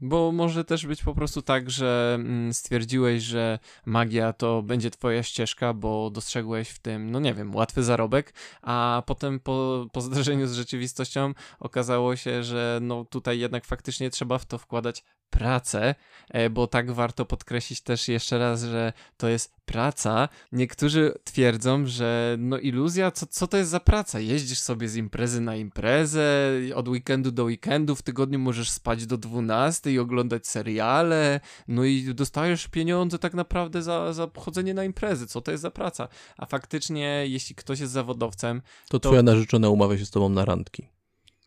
Bo 0.00 0.32
może 0.32 0.64
też 0.64 0.86
być 0.86 1.02
po 1.02 1.14
prostu 1.14 1.42
tak, 1.42 1.70
że 1.70 2.16
mm, 2.20 2.54
stwierdziłeś, 2.54 3.22
że 3.22 3.58
magia 3.86 4.32
to 4.32 4.62
będzie 4.62 4.90
twoja 4.90 5.22
ścieżka, 5.22 5.74
bo 5.74 6.10
dostrzegłeś 6.10 6.68
w 6.68 6.78
tym, 6.78 7.10
no 7.10 7.20
nie 7.20 7.34
wiem, 7.34 7.54
łatwy 7.54 7.82
zarobek, 7.82 8.34
a 8.62 9.02
potem 9.06 9.40
po, 9.40 9.86
po 9.92 10.00
zderzeniu 10.00 10.46
z 10.46 10.52
rzeczywistością 10.52 11.32
okazało 11.58 12.16
się, 12.16 12.42
że 12.42 12.78
no 12.82 13.04
tutaj 13.04 13.38
jednak 13.38 13.64
faktycznie 13.64 14.10
trzeba 14.10 14.38
w 14.38 14.46
to 14.46 14.58
wkładać 14.58 15.04
pracę, 15.38 15.94
e, 16.30 16.50
bo 16.50 16.66
tak 16.66 16.92
warto 16.92 17.24
podkreślić 17.24 17.80
też 17.80 18.08
jeszcze 18.08 18.38
raz, 18.38 18.62
że 18.62 18.92
to 19.16 19.28
jest 19.28 19.54
praca. 19.66 20.28
Niektórzy 20.52 21.14
twierdzą, 21.24 21.86
że 21.86 22.36
no 22.38 22.58
iluzja, 22.58 23.10
co, 23.10 23.26
co 23.26 23.46
to 23.46 23.56
jest 23.56 23.70
za 23.70 23.80
praca? 23.80 24.20
Jeździsz 24.20 24.58
sobie 24.58 24.88
z 24.88 24.96
imprezy 24.96 25.40
na 25.40 25.56
imprezę, 25.56 26.50
od 26.74 26.88
weekendu 26.88 27.30
do 27.32 27.44
weekendu, 27.44 27.94
w 27.94 28.02
tygodniu 28.02 28.38
możesz 28.38 28.70
spać 28.70 29.06
do 29.06 29.18
12 29.18 29.92
i 29.92 29.98
oglądać 29.98 30.46
seriale, 30.46 31.40
no 31.68 31.84
i 31.84 32.14
dostajesz 32.14 32.68
pieniądze 32.68 33.18
tak 33.18 33.34
naprawdę 33.34 33.82
za, 33.82 34.12
za 34.12 34.30
chodzenie 34.36 34.74
na 34.74 34.84
imprezy. 34.84 35.26
Co 35.26 35.40
to 35.40 35.50
jest 35.50 35.62
za 35.62 35.70
praca? 35.70 36.08
A 36.38 36.46
faktycznie, 36.46 37.24
jeśli 37.26 37.54
ktoś 37.54 37.80
jest 37.80 37.92
zawodowcem, 37.92 38.62
To, 38.88 38.98
To- 39.00 39.08
twoja 39.08 39.22
narzeczona 39.22 39.68
umawia 39.68 39.98
się 39.98 40.06
z 40.06 40.10
tobą 40.10 40.28
na 40.28 40.44
randki. 40.44 40.88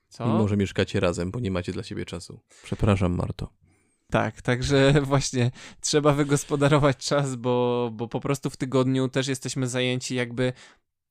co? 0.09 0.25
I 0.25 0.27
może 0.27 0.57
mieszkacie 0.57 0.99
razem, 0.99 1.31
bo 1.31 1.39
nie 1.39 1.51
macie 1.51 1.71
dla 1.71 1.83
siebie 1.83 2.05
czasu. 2.05 2.39
Przepraszam, 2.63 3.15
Marto. 3.15 3.49
Tak, 4.11 4.41
także 4.41 4.93
właśnie 5.01 5.51
trzeba 5.81 6.13
wygospodarować 6.13 6.97
czas, 6.97 7.35
bo, 7.35 7.89
bo 7.93 8.07
po 8.07 8.19
prostu 8.19 8.49
w 8.49 8.57
tygodniu 8.57 9.09
też 9.09 9.27
jesteśmy 9.27 9.67
zajęci 9.67 10.15
jakby 10.15 10.53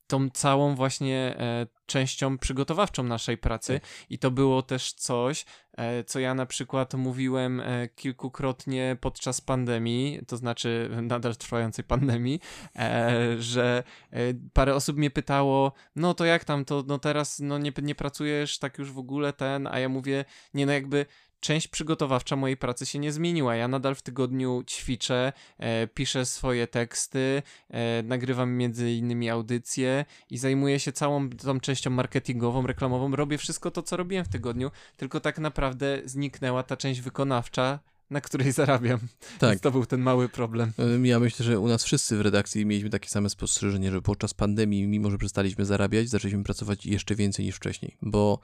tą 0.06 0.30
całą 0.30 0.74
właśnie 0.74 1.36
e, 1.38 1.66
częścią 1.86 2.38
przygotowawczą 2.38 3.02
naszej 3.02 3.38
pracy. 3.38 3.80
I 4.10 4.18
to 4.18 4.30
było 4.30 4.62
też 4.62 4.92
coś, 4.92 5.44
e, 5.72 6.04
co 6.04 6.20
ja 6.20 6.34
na 6.34 6.46
przykład 6.46 6.94
mówiłem 6.94 7.60
e, 7.60 7.88
kilkukrotnie 7.88 8.96
podczas 9.00 9.40
pandemii, 9.40 10.20
to 10.26 10.36
znaczy 10.36 10.90
nadal 11.02 11.36
trwającej 11.36 11.84
pandemii, 11.84 12.40
e, 12.76 13.36
że 13.38 13.82
e, 14.10 14.18
parę 14.52 14.74
osób 14.74 14.96
mnie 14.96 15.10
pytało, 15.10 15.72
no 15.96 16.14
to 16.14 16.24
jak 16.24 16.44
tam, 16.44 16.64
to 16.64 16.84
no 16.86 16.98
teraz 16.98 17.38
no 17.38 17.58
nie, 17.58 17.72
nie 17.82 17.94
pracujesz 17.94 18.58
tak 18.58 18.78
już 18.78 18.92
w 18.92 18.98
ogóle 18.98 19.32
ten, 19.32 19.66
a 19.66 19.78
ja 19.78 19.88
mówię, 19.88 20.24
nie 20.54 20.66
no 20.66 20.72
jakby 20.72 21.06
część 21.46 21.68
przygotowawcza 21.68 22.36
mojej 22.36 22.56
pracy 22.56 22.86
się 22.86 22.98
nie 22.98 23.12
zmieniła. 23.12 23.56
Ja 23.56 23.68
nadal 23.68 23.94
w 23.94 24.02
tygodniu 24.02 24.62
ćwiczę, 24.66 25.32
e, 25.58 25.86
piszę 25.86 26.26
swoje 26.26 26.66
teksty, 26.66 27.42
e, 27.70 28.02
nagrywam 28.02 28.52
między 28.52 28.92
innymi 28.92 29.30
audycje 29.30 30.04
i 30.30 30.38
zajmuję 30.38 30.80
się 30.80 30.92
całą 30.92 31.30
tą 31.30 31.60
częścią 31.60 31.90
marketingową, 31.90 32.66
reklamową. 32.66 33.16
Robię 33.16 33.38
wszystko 33.38 33.70
to, 33.70 33.82
co 33.82 33.96
robiłem 33.96 34.24
w 34.24 34.28
tygodniu, 34.28 34.70
tylko 34.96 35.20
tak 35.20 35.38
naprawdę 35.38 36.00
zniknęła 36.04 36.62
ta 36.62 36.76
część 36.76 37.00
wykonawcza 37.00 37.78
na 38.10 38.20
której 38.20 38.52
zarabiam. 38.60 39.00
Tak. 39.38 39.50
Więc 39.50 39.62
to 39.62 39.70
był 39.70 39.86
ten 39.86 40.00
mały 40.00 40.28
problem. 40.28 40.72
Ja 41.02 41.20
myślę, 41.20 41.46
że 41.46 41.60
u 41.60 41.68
nas 41.68 41.84
wszyscy 41.84 42.16
w 42.16 42.20
redakcji 42.20 42.66
mieliśmy 42.66 42.90
takie 42.90 43.08
same 43.08 43.30
spostrzeżenie, 43.30 43.90
że 43.90 44.02
podczas 44.02 44.34
pandemii, 44.34 44.86
mimo 44.86 45.10
że 45.10 45.18
przestaliśmy 45.18 45.64
zarabiać, 45.64 46.08
zaczęliśmy 46.08 46.44
pracować 46.44 46.86
jeszcze 46.86 47.14
więcej 47.14 47.44
niż 47.44 47.56
wcześniej, 47.56 47.96
bo 48.02 48.40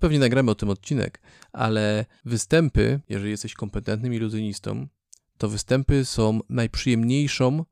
pewnie 0.00 0.18
nagramy 0.18 0.50
o 0.50 0.54
tym 0.54 0.70
odcinek, 0.70 1.20
ale 1.52 2.06
występy, 2.24 3.00
jeżeli 3.08 3.30
jesteś 3.30 3.54
kompetentnym 3.54 4.14
iluzjonistą, 4.14 4.88
to 5.38 5.48
występy 5.48 6.04
są 6.04 6.40
najprzyjemniejszą 6.48 7.64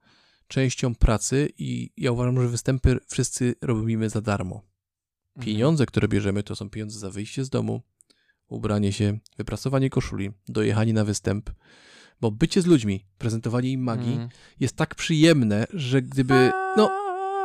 częścią 0.48 0.94
pracy 0.94 1.48
i 1.58 1.92
ja 1.96 2.12
uważam, 2.12 2.42
że 2.42 2.48
występy 2.48 2.98
wszyscy 3.06 3.54
robimy 3.62 4.10
za 4.10 4.20
darmo. 4.20 4.56
Mhm. 4.56 5.46
Pieniądze, 5.46 5.86
które 5.86 6.08
bierzemy, 6.08 6.42
to 6.42 6.56
są 6.56 6.70
pieniądze 6.70 6.98
za 6.98 7.10
wyjście 7.10 7.44
z 7.44 7.50
domu, 7.50 7.82
ubranie 8.48 8.92
się, 8.92 9.18
wyprasowanie 9.36 9.90
koszuli, 9.90 10.30
dojechanie 10.48 10.92
na 10.92 11.04
występ, 11.04 11.50
bo 12.20 12.30
bycie 12.30 12.62
z 12.62 12.66
ludźmi, 12.66 13.06
prezentowanie 13.18 13.70
im 13.70 13.82
magii 13.82 14.12
Mhm. 14.12 14.28
jest 14.60 14.76
tak 14.76 14.94
przyjemne, 14.94 15.66
że 15.72 16.02
gdyby. 16.02 16.52
No, 16.76 16.90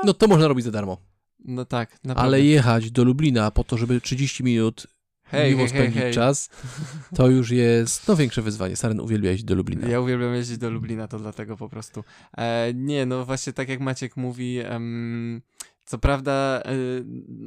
no 0.03 0.13
to 0.13 0.27
można 0.27 0.47
robić 0.47 0.65
za 0.65 0.71
darmo. 0.71 1.12
No 1.45 1.65
tak, 1.65 1.91
naprawdę. 2.03 2.21
Ale 2.21 2.41
jechać 2.41 2.91
do 2.91 3.03
Lublina 3.03 3.51
po 3.51 3.63
to, 3.63 3.77
żeby 3.77 4.01
30 4.01 4.43
minut 4.43 4.87
hej, 5.23 5.49
miło 5.49 5.59
hej, 5.59 5.69
spędzić 5.69 6.01
hej. 6.01 6.13
czas, 6.13 6.49
to 7.17 7.27
już 7.27 7.51
jest 7.51 8.07
no 8.07 8.15
większe 8.15 8.41
wyzwanie. 8.41 8.75
Saren 8.75 8.99
uwielbia 8.99 9.29
jeździć 9.29 9.45
do 9.45 9.55
Lublina. 9.55 9.87
Ja 9.87 9.99
uwielbiam 9.99 10.33
jeździć 10.33 10.57
do 10.57 10.69
Lublina, 10.69 11.07
to 11.07 11.19
dlatego 11.19 11.57
po 11.57 11.69
prostu. 11.69 12.03
E, 12.37 12.73
nie, 12.73 13.05
no 13.05 13.25
właśnie 13.25 13.53
tak 13.53 13.69
jak 13.69 13.79
Maciek 13.79 14.17
mówi, 14.17 14.59
em, 14.59 15.41
co 15.85 15.97
prawda, 15.97 16.61
e, 16.65 16.73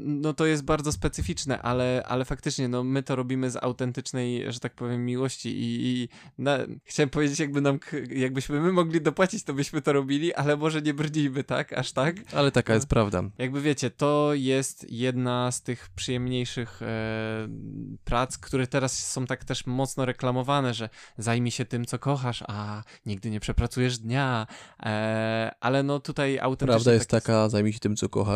no 0.04 0.34
to 0.34 0.46
jest 0.46 0.64
bardzo 0.64 0.92
specyficzne, 0.92 1.62
ale, 1.62 2.02
ale 2.06 2.24
faktycznie, 2.24 2.68
no 2.68 2.84
my 2.84 3.02
to 3.02 3.16
robimy 3.16 3.50
z 3.50 3.56
autentycznej, 3.56 4.52
że 4.52 4.60
tak 4.60 4.74
powiem, 4.74 5.04
miłości 5.04 5.48
i, 5.48 5.86
i 5.86 6.08
na, 6.38 6.58
chciałem 6.84 7.10
powiedzieć, 7.10 7.38
jakby 7.38 7.60
nam, 7.60 7.78
jakbyśmy 8.10 8.60
my 8.60 8.72
mogli 8.72 9.00
dopłacić, 9.00 9.44
to 9.44 9.54
byśmy 9.54 9.82
to 9.82 9.92
robili, 9.92 10.34
ale 10.34 10.56
może 10.56 10.82
nie 10.82 10.94
brnijmy, 10.94 11.44
tak, 11.44 11.72
aż 11.72 11.92
tak. 11.92 12.16
Ale 12.32 12.52
taka 12.52 12.74
jest 12.74 12.88
prawda. 12.88 13.22
Jakby 13.38 13.60
wiecie, 13.60 13.90
to 13.90 14.30
jest 14.34 14.86
jedna 14.90 15.52
z 15.52 15.62
tych 15.62 15.88
przyjemniejszych 15.88 16.82
e, 16.82 17.48
prac, 18.04 18.38
które 18.38 18.66
teraz 18.66 19.08
są 19.08 19.26
tak 19.26 19.44
też 19.44 19.66
mocno 19.66 20.04
reklamowane, 20.04 20.74
że 20.74 20.88
zajmij 21.18 21.50
się 21.50 21.64
tym, 21.64 21.84
co 21.84 21.98
kochasz, 21.98 22.44
a 22.48 22.82
nigdy 23.06 23.30
nie 23.30 23.40
przepracujesz 23.40 23.98
dnia. 23.98 24.46
E, 24.82 25.54
ale 25.60 25.82
no 25.82 26.00
tutaj 26.00 26.38
autentycznie. 26.38 26.74
Prawda 26.74 26.92
jest 26.92 27.10
tak 27.10 27.22
taka, 27.22 27.48
zajmij 27.48 27.72
się 27.72 27.78
tym, 27.78 27.96
co 27.96 28.08
kochasz, 28.08 28.26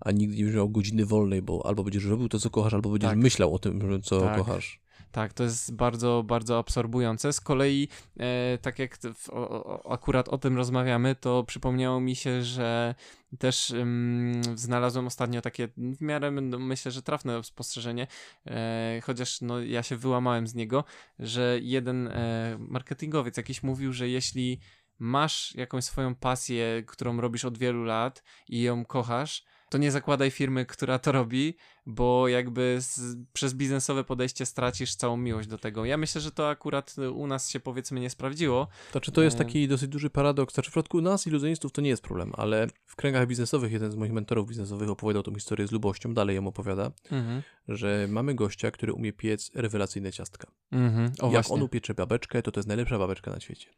a 0.00 0.10
nigdy 0.10 0.36
nie 0.36 0.42
będziesz 0.42 0.56
miał 0.56 0.68
godziny 0.68 1.06
wolnej, 1.06 1.42
bo 1.42 1.66
albo 1.66 1.84
będziesz 1.84 2.04
robił 2.04 2.28
to, 2.28 2.38
co 2.38 2.50
kochasz, 2.50 2.74
albo 2.74 2.90
będziesz 2.90 3.10
Tak. 3.10 3.18
myślał 3.18 3.54
o 3.54 3.58
tym, 3.58 4.02
co 4.02 4.20
Tak. 4.20 4.38
kochasz. 4.38 4.80
Tak, 5.12 5.32
to 5.32 5.44
jest 5.44 5.74
bardzo, 5.74 6.24
bardzo 6.26 6.58
absorbujące. 6.58 7.32
Z 7.32 7.40
kolei, 7.40 7.88
e, 8.20 8.58
tak 8.62 8.78
jak 8.78 8.98
w, 9.14 9.30
o, 9.30 9.34
o, 9.34 9.92
akurat 9.92 10.28
o 10.28 10.38
tym 10.38 10.56
rozmawiamy, 10.56 11.14
to 11.14 11.44
przypomniało 11.44 12.00
mi 12.00 12.16
się, 12.16 12.42
że 12.42 12.94
też 13.38 13.70
ym, 13.70 14.42
znalazłem 14.54 15.06
ostatnio 15.06 15.42
takie 15.42 15.68
w 15.76 16.00
miarę, 16.00 16.30
no, 16.30 16.58
myślę, 16.58 16.92
że 16.92 17.02
trafne 17.02 17.44
spostrzeżenie, 17.44 18.06
e, 18.46 19.00
chociaż 19.04 19.40
no, 19.40 19.60
ja 19.60 19.82
się 19.82 19.96
wyłamałem 19.96 20.46
z 20.46 20.54
niego, 20.54 20.84
że 21.18 21.58
jeden 21.62 22.08
e, 22.08 22.56
marketingowiec 22.58 23.36
jakiś 23.36 23.62
mówił, 23.62 23.92
że 23.92 24.08
jeśli 24.08 24.60
masz 24.98 25.54
jakąś 25.54 25.84
swoją 25.84 26.14
pasję, 26.14 26.82
którą 26.86 27.20
robisz 27.20 27.44
od 27.44 27.58
wielu 27.58 27.84
lat 27.84 28.22
i 28.48 28.62
ją 28.62 28.84
kochasz, 28.84 29.44
to 29.68 29.78
nie 29.78 29.90
zakładaj 29.90 30.30
firmy, 30.30 30.66
która 30.66 30.98
to 30.98 31.12
robi, 31.12 31.56
bo 31.86 32.28
jakby 32.28 32.76
z, 32.80 33.16
przez 33.32 33.54
biznesowe 33.54 34.04
podejście 34.04 34.46
stracisz 34.46 34.94
całą 34.94 35.16
miłość 35.16 35.48
do 35.48 35.58
tego. 35.58 35.84
Ja 35.84 35.96
myślę, 35.96 36.20
że 36.20 36.30
to 36.32 36.48
akurat 36.48 36.96
u 37.14 37.26
nas 37.26 37.50
się 37.50 37.60
powiedzmy 37.60 38.00
nie 38.00 38.10
sprawdziło. 38.10 38.68
Znaczy, 38.92 39.12
to 39.12 39.22
jest 39.22 39.36
E. 39.36 39.38
taki 39.38 39.68
dosyć 39.68 39.88
duży 39.88 40.10
paradoks. 40.10 40.54
Znaczy, 40.54 40.70
w 40.70 40.72
przypadku 40.72 41.00
nas, 41.00 41.26
iluzjonistów, 41.26 41.72
to 41.72 41.80
nie 41.80 41.88
jest 41.88 42.02
problem, 42.02 42.32
ale 42.36 42.66
w 42.86 42.96
kręgach 42.96 43.26
biznesowych 43.28 43.72
jeden 43.72 43.92
z 43.92 43.96
moich 43.96 44.12
mentorów 44.12 44.48
biznesowych 44.48 44.88
opowiadał 44.90 45.22
tą 45.22 45.34
historię 45.34 45.66
z 45.66 45.72
lubością, 45.72 46.14
dalej 46.14 46.36
ją 46.36 46.46
opowiada, 46.46 46.90
Mhm. 47.10 47.42
że 47.68 48.06
mamy 48.10 48.34
gościa, 48.34 48.70
który 48.70 48.92
umie 48.92 49.12
piec 49.12 49.50
rewelacyjne 49.54 50.12
ciastka. 50.12 50.50
Mhm. 50.72 51.12
O 51.20 51.24
Jak 51.26 51.32
właśnie. 51.32 51.54
on 51.54 51.62
upiecze 51.62 51.94
babeczkę, 51.94 52.42
to 52.42 52.52
to 52.52 52.60
jest 52.60 52.68
najlepsza 52.68 52.98
babeczka 52.98 53.30
na 53.30 53.40
świecie. 53.40 53.70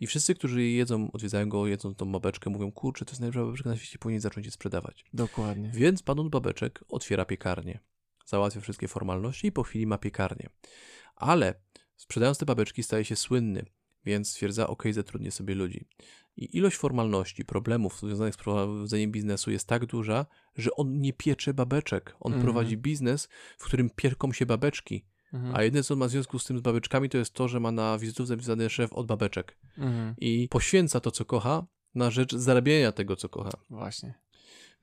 I 0.00 0.06
wszyscy, 0.06 0.34
którzy 0.34 0.62
jedzą, 0.64 1.10
odwiedzają 1.12 1.48
go, 1.48 1.66
jedzą 1.66 1.94
tą 1.94 2.12
babeczkę, 2.12 2.50
mówią, 2.50 2.72
kurczę, 2.72 3.04
to 3.04 3.10
jest 3.10 3.20
najlepsza 3.20 3.44
babeczka 3.44 3.70
na 3.70 3.76
świecie, 3.76 3.98
powinien 3.98 4.20
zacząć 4.20 4.46
je 4.46 4.52
sprzedawać. 4.52 5.04
Dokładnie. 5.12 5.70
Więc 5.74 6.02
pan 6.02 6.18
od 6.20 6.28
babeczek 6.28 6.84
otwiera 6.88 7.24
piekarnię, 7.24 7.45
załatwia 8.26 8.60
wszystkie 8.60 8.88
formalności 8.88 9.46
i 9.46 9.52
po 9.52 9.62
chwili 9.62 9.86
ma 9.86 9.98
piekarnię. 9.98 10.48
Ale 11.16 11.54
sprzedając 11.96 12.38
te 12.38 12.46
babeczki 12.46 12.82
staje 12.82 13.04
się 13.04 13.16
słynny, 13.16 13.66
więc 14.04 14.30
stwierdza, 14.30 14.66
ok, 14.66 14.82
zatrudnię 14.90 15.30
sobie 15.30 15.54
ludzi. 15.54 15.88
I 16.36 16.56
ilość 16.56 16.76
formalności, 16.76 17.44
problemów 17.44 18.00
związanych 18.00 18.34
z 18.34 18.36
prowadzeniem 18.36 19.12
biznesu 19.12 19.50
jest 19.50 19.68
tak 19.68 19.86
duża, 19.86 20.26
że 20.56 20.70
on 20.76 21.00
nie 21.00 21.12
piecze 21.12 21.54
babeczek. 21.54 22.16
On 22.20 22.32
Mhm. 22.32 22.44
prowadzi 22.44 22.76
biznes, 22.76 23.28
w 23.58 23.64
którym 23.64 23.90
pierką 23.90 24.32
się 24.32 24.46
babeczki. 24.46 25.04
Mhm. 25.32 25.56
A 25.56 25.62
jedyne, 25.62 25.82
co 25.82 25.96
ma 25.96 26.06
w 26.06 26.10
związku 26.10 26.38
z 26.38 26.44
tym 26.44 26.58
z 26.58 26.60
babeczkami, 26.60 27.08
to 27.08 27.18
jest 27.18 27.32
to, 27.32 27.48
że 27.48 27.60
ma 27.60 27.72
na 27.72 27.98
wizytówce 27.98 28.28
zapisany 28.28 28.70
szef 28.70 28.92
od 28.92 29.06
babeczek. 29.06 29.58
Mhm. 29.78 30.14
I 30.18 30.48
poświęca 30.48 31.00
to, 31.00 31.10
co 31.10 31.24
kocha, 31.24 31.66
na 31.94 32.10
rzecz 32.10 32.34
zarabiania 32.34 32.92
tego, 32.92 33.16
co 33.16 33.28
kocha. 33.28 33.50
Właśnie. 33.70 34.14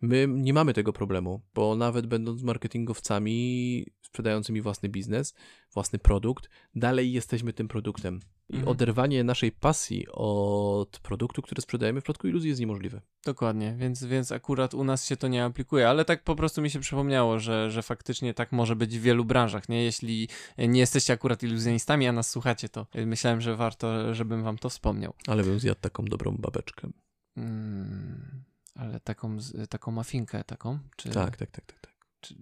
My 0.03 0.27
nie 0.29 0.53
mamy 0.53 0.73
tego 0.73 0.93
problemu, 0.93 1.41
bo 1.53 1.75
nawet 1.75 2.07
będąc 2.07 2.43
marketingowcami 2.43 3.85
sprzedającymi 4.01 4.61
własny 4.61 4.89
biznes, 4.89 5.33
własny 5.73 5.99
produkt, 5.99 6.49
dalej 6.75 7.11
jesteśmy 7.13 7.53
tym 7.53 7.67
produktem. 7.67 8.19
I 8.49 8.55
Mhm. 8.55 8.67
oderwanie 8.67 9.23
naszej 9.23 9.51
pasji 9.51 10.05
od 10.11 10.99
produktu, 10.99 11.41
który 11.41 11.61
sprzedajemy 11.61 12.01
w 12.01 12.03
przypadku 12.03 12.27
iluzji 12.27 12.49
jest 12.49 12.61
niemożliwe. 12.61 13.01
Dokładnie, 13.25 13.75
więc, 13.79 14.03
więc 14.03 14.31
akurat 14.31 14.73
u 14.73 14.83
nas 14.83 15.07
się 15.07 15.17
to 15.17 15.27
nie 15.27 15.45
aplikuje, 15.45 15.89
ale 15.89 16.05
tak 16.05 16.23
po 16.23 16.35
prostu 16.35 16.61
mi 16.61 16.69
się 16.69 16.79
przypomniało, 16.79 17.39
że, 17.39 17.71
że 17.71 17.81
faktycznie 17.81 18.33
tak 18.33 18.51
może 18.51 18.75
być 18.75 18.99
w 18.99 19.01
wielu 19.01 19.25
branżach, 19.25 19.69
nie? 19.69 19.83
Jeśli 19.83 20.27
nie 20.57 20.79
jesteście 20.79 21.13
akurat 21.13 21.43
iluzjonistami, 21.43 22.07
a 22.07 22.11
nas 22.11 22.29
słuchacie, 22.29 22.69
to 22.69 22.87
myślałem, 23.05 23.41
że 23.41 23.55
warto, 23.55 24.13
żebym 24.13 24.43
wam 24.43 24.57
to 24.57 24.69
wspomniał. 24.69 25.13
Ale 25.27 25.43
bym 25.43 25.59
zjadł 25.59 25.81
taką 25.81 26.05
dobrą 26.05 26.37
babeczkę. 26.37 26.89
Mm, 27.37 28.43
ale 28.75 28.99
taką, 28.99 29.37
taką 29.69 29.91
mafinkę 29.91 30.43
taką? 30.43 30.79
Czy, 30.95 31.09
Tak, 31.09 31.37
tak, 31.37 31.51
tak, 31.51 31.65
tak. 31.65 31.79
tak. 31.79 31.93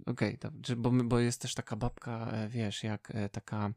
Okej, 0.05 0.38
czy- 0.63 0.75
bo, 0.75 0.91
bo 0.91 1.19
jest 1.19 1.41
też 1.41 1.53
taka 1.53 1.75
babka, 1.75 2.27
e, 2.32 2.49
wiesz, 2.49 2.84
jak 2.84 3.11
e, 3.15 3.29
taka, 3.29 3.71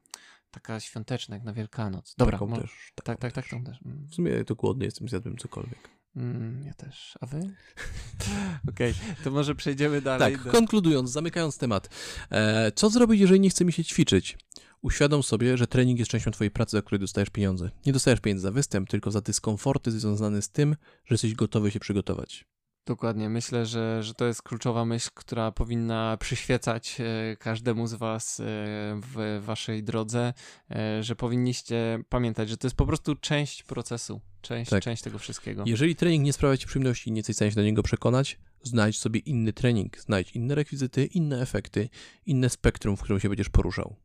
taka 0.50 0.80
świąteczna, 0.80 1.36
jak 1.36 1.44
na 1.44 1.52
Wielkanoc. 1.52 2.14
Dobra, 2.18 2.32
taką 2.38 2.46
mo- 2.46 2.60
też. 2.60 2.92
tak, 2.94 3.04
taką 3.06 3.18
tak, 3.20 3.32
tak, 3.32 3.44
też. 3.44 3.50
tą 3.50 3.64
też. 3.64 3.78
Mm. 3.84 4.06
W 4.06 4.14
sumie 4.14 4.44
to 4.44 4.54
głodny 4.54 4.84
jestem, 4.84 5.08
zjadłbym 5.08 5.36
cokolwiek. 5.38 5.88
Mm, 6.16 6.62
ja 6.66 6.74
też. 6.74 7.18
A 7.20 7.26
wy? 7.26 7.40
Okej, 8.70 8.94
to 9.24 9.30
może 9.30 9.54
przejdziemy 9.54 10.00
dalej. 10.02 10.34
Tak, 10.34 10.44
do- 10.44 10.50
konkludując, 10.52 11.10
zamykając 11.10 11.58
temat. 11.58 11.88
E, 12.30 12.72
co 12.72 12.90
zrobić, 12.90 13.20
jeżeli 13.20 13.40
nie 13.40 13.50
chce 13.50 13.64
mi 13.64 13.72
się 13.72 13.84
ćwiczyć? 13.84 14.38
Uświadom 14.84 15.22
sobie, 15.22 15.56
że 15.56 15.66
trening 15.66 15.98
jest 15.98 16.10
częścią 16.10 16.30
twojej 16.30 16.50
pracy, 16.50 16.76
za 16.76 16.82
której 16.82 17.00
dostajesz 17.00 17.30
pieniądze. 17.30 17.70
Nie 17.86 17.92
dostajesz 17.92 18.20
pieniędzy 18.20 18.42
za 18.42 18.50
występ, 18.50 18.88
tylko 18.88 19.10
za 19.10 19.20
dyskomforty 19.20 19.90
związane 19.90 20.42
z 20.42 20.50
tym, 20.50 20.76
że 21.04 21.14
jesteś 21.14 21.34
gotowy 21.34 21.70
się 21.70 21.80
przygotować. 21.80 22.44
Dokładnie. 22.86 23.28
Myślę, 23.28 23.66
że, 23.66 24.02
że 24.02 24.14
to 24.14 24.26
jest 24.26 24.42
kluczowa 24.42 24.84
myśl, 24.84 25.10
która 25.14 25.52
powinna 25.52 26.16
przyświecać 26.20 26.96
e, 27.00 27.36
każdemu 27.36 27.86
z 27.86 27.94
Was 27.94 28.40
e, 28.40 28.44
w 29.00 29.40
Waszej 29.44 29.84
drodze, 29.84 30.32
e, 30.70 31.02
że 31.02 31.16
powinniście 31.16 31.98
pamiętać, 32.08 32.48
że 32.48 32.56
to 32.56 32.66
jest 32.66 32.76
po 32.76 32.86
prostu 32.86 33.14
część 33.16 33.62
procesu, 33.62 34.20
część, 34.40 34.70
Tak. 34.70 34.82
część 34.82 35.02
tego 35.02 35.18
wszystkiego. 35.18 35.64
Jeżeli 35.66 35.96
trening 35.96 36.24
nie 36.24 36.32
sprawia 36.32 36.56
ci 36.56 36.66
przyjemności 36.66 37.10
i 37.10 37.12
nie 37.12 37.18
jesteś 37.18 37.34
w 37.34 37.38
stanie 37.38 37.50
się 37.50 37.56
do 37.56 37.62
niego 37.62 37.82
przekonać, 37.82 38.38
znajdź 38.62 38.98
sobie 38.98 39.20
inny 39.20 39.52
trening, 39.52 39.98
znajdź 39.98 40.32
inne 40.32 40.54
rekwizyty, 40.54 41.04
inne 41.04 41.40
efekty, 41.40 41.88
inne 42.26 42.50
spektrum, 42.50 42.96
w 42.96 43.02
którym 43.02 43.20
się 43.20 43.28
będziesz 43.28 43.48
poruszał. 43.48 43.96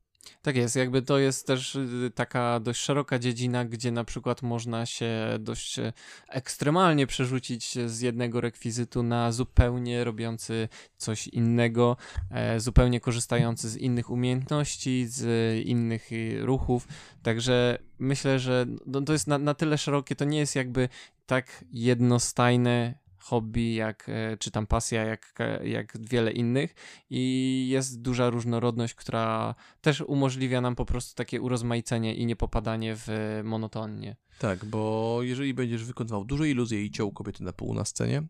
Tak 0.41 0.55
jest, 0.55 0.76
jakby 0.76 1.01
to 1.01 1.20
jest 1.20 1.47
też 1.47 1.76
y, 1.76 2.11
taka 2.15 2.59
dość 2.59 2.82
szeroka 2.82 3.20
dziedzina, 3.20 3.65
gdzie 3.65 3.91
na 3.91 4.03
przykład 4.03 4.41
można 4.41 4.86
się 4.86 5.09
dość 5.39 5.80
e, 5.80 5.93
ekstremalnie 6.30 7.07
przerzucić 7.07 7.78
z 7.86 8.01
jednego 8.01 8.41
rekwizytu 8.41 9.03
na 9.03 9.32
zupełnie 9.32 10.03
robiący 10.03 10.70
coś 10.97 11.28
innego, 11.28 11.97
e, 12.32 12.59
zupełnie 12.59 12.99
korzystający 12.99 13.70
z 13.70 13.78
innych 13.78 14.09
umiejętności, 14.09 15.07
z 15.07 15.26
innych 15.65 16.11
y, 16.11 16.39
ruchów. 16.41 16.88
Także 17.24 17.78
myślę, 17.99 18.39
że 18.39 18.65
no, 18.86 19.01
to 19.01 19.13
jest 19.13 19.28
na, 19.28 19.38
na 19.38 19.53
tyle 19.53 19.78
szerokie, 19.78 20.15
to 20.15 20.26
nie 20.26 20.39
jest 20.39 20.55
jakby 20.55 20.89
tak 21.26 21.65
jednostajne 21.72 22.93
hobby, 23.30 23.73
jak, 23.75 24.09
e, 24.09 24.38
czy 24.38 24.51
tam 24.51 24.67
pasja, 24.67 25.03
jak, 25.03 25.34
jak 25.63 25.97
wiele 26.09 26.32
innych 26.32 26.75
i 27.09 27.67
jest 27.69 28.01
duża 28.01 28.30
różnorodność, 28.30 28.93
która 28.93 29.55
też 29.82 30.01
umożliwia 30.01 30.61
nam 30.61 30.75
po 30.75 30.86
prostu 30.86 31.15
takie 31.15 31.41
urozmaicenie 31.41 32.15
i 32.15 32.25
nie 32.25 32.36
popadanie 32.36 32.95
w 32.95 33.07
monotonię. 33.43 34.15
Tak, 34.39 34.65
bo 34.65 35.19
jeżeli 35.21 35.53
będziesz 35.53 35.84
wykonywał 35.84 36.25
duże 36.25 36.49
iluzje 36.49 36.86
i 36.86 36.91
ciął 36.91 37.11
kobiety 37.11 37.43
na 37.43 37.53
pół 37.53 37.73
na 37.73 37.86
scenie, 37.86 38.23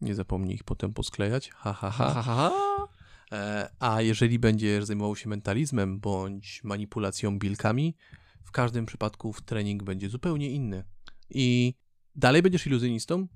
nie 0.00 0.14
zapomnij 0.14 0.54
ich 0.54 0.64
potem 0.64 0.94
posklejać, 0.94 1.50
ha, 1.50 1.72
ha, 1.72 1.90
ha. 1.90 2.10
Ha, 2.10 2.22
ha, 2.22 2.50
ha. 2.50 2.88
E, 3.32 3.70
a 3.80 4.02
jeżeli 4.02 4.38
będziesz 4.38 4.84
zajmował 4.84 5.16
się 5.16 5.28
mentalizmem 5.28 6.00
bądź 6.00 6.64
manipulacją 6.64 7.38
bilkami, 7.38 7.96
w 8.44 8.50
każdym 8.50 8.86
przypadku 8.86 9.34
trening 9.44 9.82
będzie 9.82 10.08
zupełnie 10.08 10.50
inny. 10.50 10.84
I 11.30 11.74
dalej 12.14 12.42
będziesz 12.42 12.66
iluzjonistą, 12.66 13.28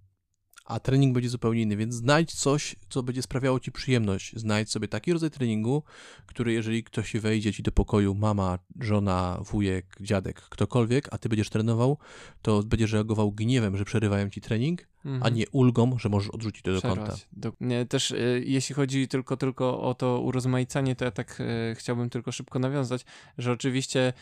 a 0.69 0.81
trening 0.81 1.14
będzie 1.14 1.29
zupełnie 1.29 1.62
inny, 1.62 1.77
więc 1.77 1.95
znajdź 1.95 2.35
coś, 2.35 2.77
co 2.89 3.03
będzie 3.03 3.23
sprawiało 3.23 3.61
ci 3.61 3.73
przyjemność. 3.73 4.33
Znajdź 4.37 4.71
sobie 4.71 4.89
taki 4.89 5.12
rodzaj 5.12 5.31
treningu, 5.31 5.83
który 6.27 6.53
jeżeli 6.53 6.85
ktoś 6.85 7.16
wejdzie 7.16 7.53
ci 7.53 7.62
do 7.62 7.73
pokoju, 7.73 8.14
mama, 8.14 8.59
żona, 8.81 9.39
wujek, 9.51 9.87
dziadek, 10.01 10.41
ktokolwiek, 10.41 11.09
a 11.11 11.19
ty 11.19 11.29
będziesz 11.29 11.51
trenował, 11.51 11.99
to 12.43 12.62
będziesz 12.62 12.93
reagował 12.93 13.33
gniewem, 13.33 13.77
że 13.77 13.85
przerywają 13.85 14.31
ci 14.31 14.41
trening, 14.41 14.89
mhm. 15.05 15.23
a 15.23 15.29
nie 15.29 15.45
ulgą, 15.53 15.99
że 15.99 16.09
możesz 16.09 16.31
odrzucić 16.31 16.63
to 16.63 16.73
do 16.73 16.83
kąta. 16.83 17.17
Do, 17.33 17.53
nie, 17.61 17.87
też 17.87 18.11
y, 18.11 18.43
jeśli 18.47 18.75
chodzi 18.75 19.09
tylko, 19.09 19.37
tylko 19.37 19.81
o 19.81 19.95
to 19.95 20.21
urozmaicanie, 20.21 20.97
to 20.97 21.05
ja 21.05 21.11
tak 21.11 21.41
y, 21.41 21.75
chciałbym 21.75 22.11
tylko 22.11 22.33
szybko 22.33 22.59
nawiązać, 22.59 23.05
że 23.39 23.53
oczywiście 23.53 24.13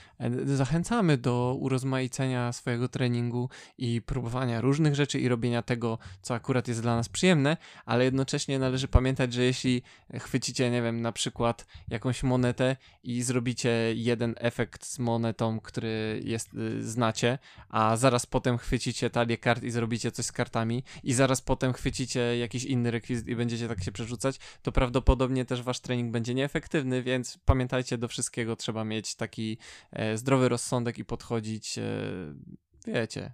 y, 0.46 0.56
zachęcamy 0.56 1.16
do 1.16 1.56
urozmaicenia 1.60 2.52
swojego 2.52 2.88
treningu 2.88 3.48
i 3.78 4.02
próbowania 4.02 4.60
różnych 4.60 4.94
rzeczy 4.94 5.20
i 5.20 5.28
robienia 5.28 5.62
tego, 5.62 5.98
co 6.22 6.34
akurat 6.34 6.68
jest 6.68 6.82
dla 6.82 6.96
nas 6.96 7.08
przyjemne, 7.08 7.56
ale 7.84 8.04
jednocześnie 8.04 8.58
należy 8.58 8.88
pamiętać, 8.88 9.32
że 9.32 9.42
jeśli 9.42 9.82
chwycicie, 10.20 10.70
nie 10.70 10.82
wiem, 10.82 11.02
na 11.02 11.12
przykład 11.12 11.66
jakąś 11.88 12.22
monetę 12.22 12.76
i 13.02 13.22
zrobicie 13.22 13.94
jeden 13.94 14.34
efekt 14.38 14.84
z 14.84 14.98
monetą, 14.98 15.60
który 15.60 16.20
jest, 16.24 16.50
znacie, 16.80 17.38
a 17.68 17.96
zaraz 17.96 18.26
potem 18.26 18.58
chwycicie 18.58 19.10
talię 19.10 19.38
kart 19.38 19.62
i 19.62 19.70
zrobicie 19.70 20.12
coś 20.12 20.26
z 20.26 20.32
kartami, 20.32 20.65
i 21.02 21.12
zaraz 21.12 21.40
potem 21.40 21.72
chwycicie 21.72 22.38
jakiś 22.38 22.64
inny 22.64 22.90
rekwizyt 22.90 23.28
i 23.28 23.36
będziecie 23.36 23.68
tak 23.68 23.84
się 23.84 23.92
przerzucać, 23.92 24.38
to 24.62 24.72
prawdopodobnie 24.72 25.44
też 25.44 25.62
wasz 25.62 25.80
trening 25.80 26.12
będzie 26.12 26.34
nieefektywny, 26.34 27.02
więc 27.02 27.38
pamiętajcie, 27.44 27.98
do 27.98 28.08
wszystkiego 28.08 28.56
trzeba 28.56 28.84
mieć 28.84 29.14
taki 29.14 29.58
e, 29.92 30.18
zdrowy 30.18 30.48
rozsądek 30.48 30.98
i 30.98 31.04
podchodzić, 31.04 31.78
e, 31.78 31.82
wiecie, 32.86 33.32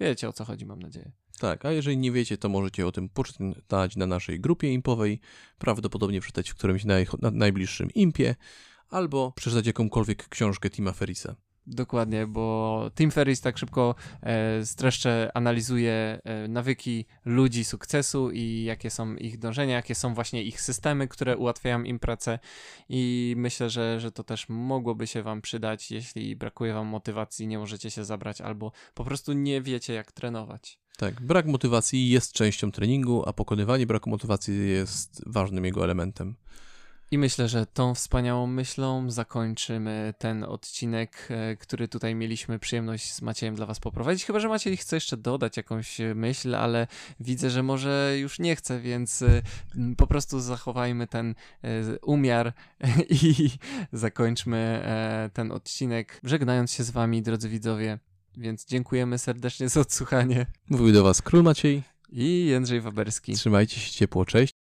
wiecie 0.00 0.28
o 0.28 0.32
co 0.32 0.44
chodzi, 0.44 0.66
mam 0.66 0.82
nadzieję. 0.82 1.12
Tak, 1.38 1.64
a 1.64 1.72
jeżeli 1.72 1.96
nie 1.96 2.12
wiecie, 2.12 2.38
to 2.38 2.48
możecie 2.48 2.86
o 2.86 2.92
tym 2.92 3.08
poczytać 3.08 3.96
na 3.96 4.06
naszej 4.06 4.40
grupie 4.40 4.72
impowej, 4.72 5.20
prawdopodobnie 5.58 6.20
przeczytać 6.20 6.50
w 6.50 6.54
którymś 6.54 6.84
naj, 6.84 7.06
na 7.22 7.30
najbliższym 7.30 7.90
impie, 7.94 8.34
albo 8.88 9.32
przeczytać 9.32 9.66
jakąkolwiek 9.66 10.28
książkę 10.28 10.70
Tima 10.70 10.92
Ferrisa. 10.92 11.36
Dokładnie, 11.66 12.26
bo 12.26 12.90
Tim 12.94 13.10
Ferriss 13.10 13.40
tak 13.40 13.58
szybko 13.58 13.94
e, 14.22 14.66
streszcze 14.66 15.30
analizuje 15.34 16.20
e, 16.24 16.48
nawyki 16.48 17.04
ludzi 17.24 17.64
sukcesu 17.64 18.30
i 18.30 18.64
jakie 18.64 18.90
są 18.90 19.14
ich 19.14 19.38
dążenia, 19.38 19.74
jakie 19.74 19.94
są 19.94 20.14
właśnie 20.14 20.42
ich 20.42 20.60
systemy, 20.60 21.08
które 21.08 21.36
ułatwiają 21.36 21.82
im 21.82 21.98
pracę 21.98 22.38
i 22.88 23.34
myślę, 23.36 23.70
że, 23.70 24.00
że 24.00 24.12
to 24.12 24.24
też 24.24 24.48
mogłoby 24.48 25.06
się 25.06 25.22
wam 25.22 25.42
przydać, 25.42 25.90
jeśli 25.90 26.36
brakuje 26.36 26.74
wam 26.74 26.86
motywacji, 26.86 27.46
nie 27.46 27.58
możecie 27.58 27.90
się 27.90 28.04
zabrać 28.04 28.40
albo 28.40 28.72
po 28.94 29.04
prostu 29.04 29.32
nie 29.32 29.62
wiecie 29.62 29.92
jak 29.92 30.12
trenować. 30.12 30.78
Tak, 30.96 31.20
brak 31.20 31.46
motywacji 31.46 32.10
jest 32.10 32.32
częścią 32.32 32.72
treningu, 32.72 33.22
a 33.26 33.32
pokonywanie 33.32 33.86
braku 33.86 34.10
motywacji 34.10 34.70
jest 34.70 35.22
ważnym 35.26 35.64
jego 35.64 35.84
elementem. 35.84 36.36
I 37.12 37.18
myślę, 37.18 37.48
że 37.48 37.66
tą 37.66 37.94
wspaniałą 37.94 38.46
myślą 38.46 39.10
zakończymy 39.10 40.14
ten 40.18 40.44
odcinek, 40.44 41.28
e, 41.30 41.56
który 41.56 41.88
tutaj 41.88 42.14
mieliśmy 42.14 42.58
przyjemność 42.58 43.12
z 43.12 43.22
Maciejem 43.22 43.54
dla 43.54 43.66
Was 43.66 43.80
poprowadzić. 43.80 44.24
Chyba, 44.24 44.40
że 44.40 44.48
Maciej 44.48 44.76
chce 44.76 44.96
jeszcze 44.96 45.16
dodać 45.16 45.56
jakąś 45.56 45.98
myśl, 46.14 46.54
ale 46.54 46.86
widzę, 47.20 47.50
że 47.50 47.62
może 47.62 48.14
już 48.18 48.38
nie 48.38 48.56
chce, 48.56 48.80
więc 48.80 49.22
e, 49.22 49.42
po 49.96 50.06
prostu 50.06 50.40
zachowajmy 50.40 51.06
ten 51.06 51.34
e, 51.64 51.98
umiar 51.98 52.52
i 53.22 53.50
zakończmy 53.92 54.82
ten 55.32 55.52
odcinek, 55.52 56.20
żegnając 56.24 56.72
się 56.72 56.84
z 56.84 56.90
Wami, 56.90 57.22
drodzy 57.22 57.48
widzowie. 57.48 57.98
Więc 58.36 58.66
dziękujemy 58.66 59.18
serdecznie 59.18 59.68
za 59.68 59.80
odsłuchanie. 59.80 60.46
Mówił 60.70 60.92
do 60.92 61.02
Was 61.02 61.22
Król 61.22 61.42
Maciej 61.42 61.82
i 62.12 62.46
Jędrzej 62.46 62.80
Waberski. 62.80 63.32
Trzymajcie 63.32 63.80
się 63.80 63.92
ciepło, 63.92 64.24
cześć. 64.24 64.61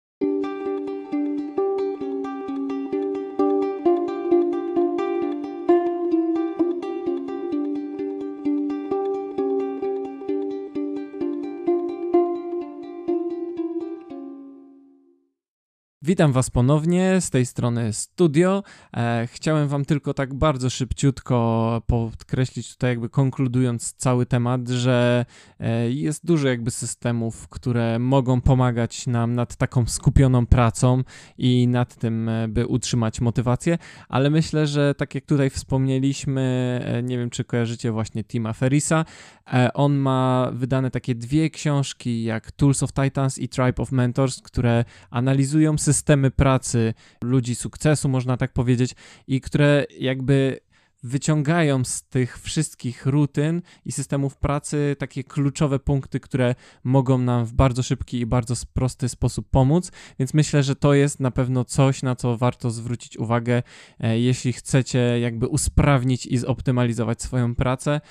Witam 16.05 16.31
Was 16.31 16.49
ponownie 16.49 17.21
z 17.21 17.29
tej 17.29 17.45
strony 17.45 17.93
studio. 17.93 18.63
E, 18.97 19.27
chciałem 19.31 19.67
Wam 19.67 19.85
tylko 19.85 20.13
tak 20.13 20.33
bardzo 20.33 20.69
szybciutko 20.69 21.81
podkreślić 21.87 22.73
tutaj 22.73 22.89
jakby 22.89 23.09
konkludując 23.09 23.93
cały 23.93 24.25
temat, 24.25 24.67
że 24.69 25.25
e, 25.59 25.91
jest 25.91 26.25
dużo 26.25 26.47
jakby 26.47 26.71
systemów, 26.71 27.47
które 27.47 27.99
mogą 27.99 28.41
pomagać 28.41 29.07
nam 29.07 29.35
nad 29.35 29.55
taką 29.55 29.85
skupioną 29.85 30.45
pracą 30.45 31.03
i 31.37 31.67
nad 31.67 31.95
tym, 31.95 32.29
e, 32.29 32.47
by 32.47 32.67
utrzymać 32.67 33.21
motywację, 33.21 33.77
ale 34.09 34.29
myślę, 34.29 34.67
że 34.67 34.95
tak 34.95 35.15
jak 35.15 35.25
tutaj 35.25 35.49
wspomnieliśmy, 35.49 36.41
e, 36.85 37.03
nie 37.03 37.17
wiem 37.17 37.29
czy 37.29 37.43
kojarzycie 37.43 37.91
właśnie 37.91 38.23
Tima 38.23 38.53
Ferisa, 38.53 39.05
e, 39.53 39.73
on 39.73 39.95
ma 39.95 40.49
wydane 40.53 40.91
takie 40.91 41.15
dwie 41.15 41.49
książki 41.49 42.23
jak 42.23 42.51
Tools 42.51 42.83
of 42.83 42.93
Titans 42.93 43.37
i 43.37 43.49
Tribe 43.49 43.83
of 43.83 43.91
Mentors, 43.91 44.41
które 44.41 44.85
analizują 45.09 45.77
systemy 45.77 45.94
systemy 45.95 46.31
pracy 46.31 46.93
ludzi 47.23 47.55
sukcesu, 47.55 48.09
można 48.09 48.37
tak 48.37 48.53
powiedzieć, 48.53 48.95
i 49.27 49.41
które 49.41 49.85
jakby 49.99 50.59
wyciągają 51.05 51.83
z 51.83 52.03
tych 52.03 52.39
wszystkich 52.39 53.05
rutyn 53.05 53.61
i 53.85 53.91
systemów 53.91 54.37
pracy 54.37 54.95
takie 54.99 55.23
kluczowe 55.23 55.79
punkty, 55.79 56.19
które 56.19 56.55
mogą 56.83 57.17
nam 57.17 57.45
w 57.45 57.53
bardzo 57.53 57.83
szybki 57.83 58.19
i 58.19 58.25
bardzo 58.25 58.55
prosty 58.73 59.09
sposób 59.09 59.49
pomóc. 59.49 59.91
Więc 60.19 60.33
myślę, 60.33 60.63
że 60.63 60.75
to 60.75 60.93
jest 60.93 61.19
na 61.19 61.31
pewno 61.31 61.65
coś, 61.65 62.03
na 62.03 62.15
co 62.15 62.37
warto 62.37 62.71
zwrócić 62.71 63.17
uwagę, 63.17 63.63
e, 63.99 64.19
jeśli 64.19 64.53
chcecie 64.53 65.19
jakby 65.19 65.47
usprawnić 65.47 66.25
i 66.25 66.37
zoptymalizować 66.37 67.21
swoją 67.21 67.55
pracę 67.55 68.01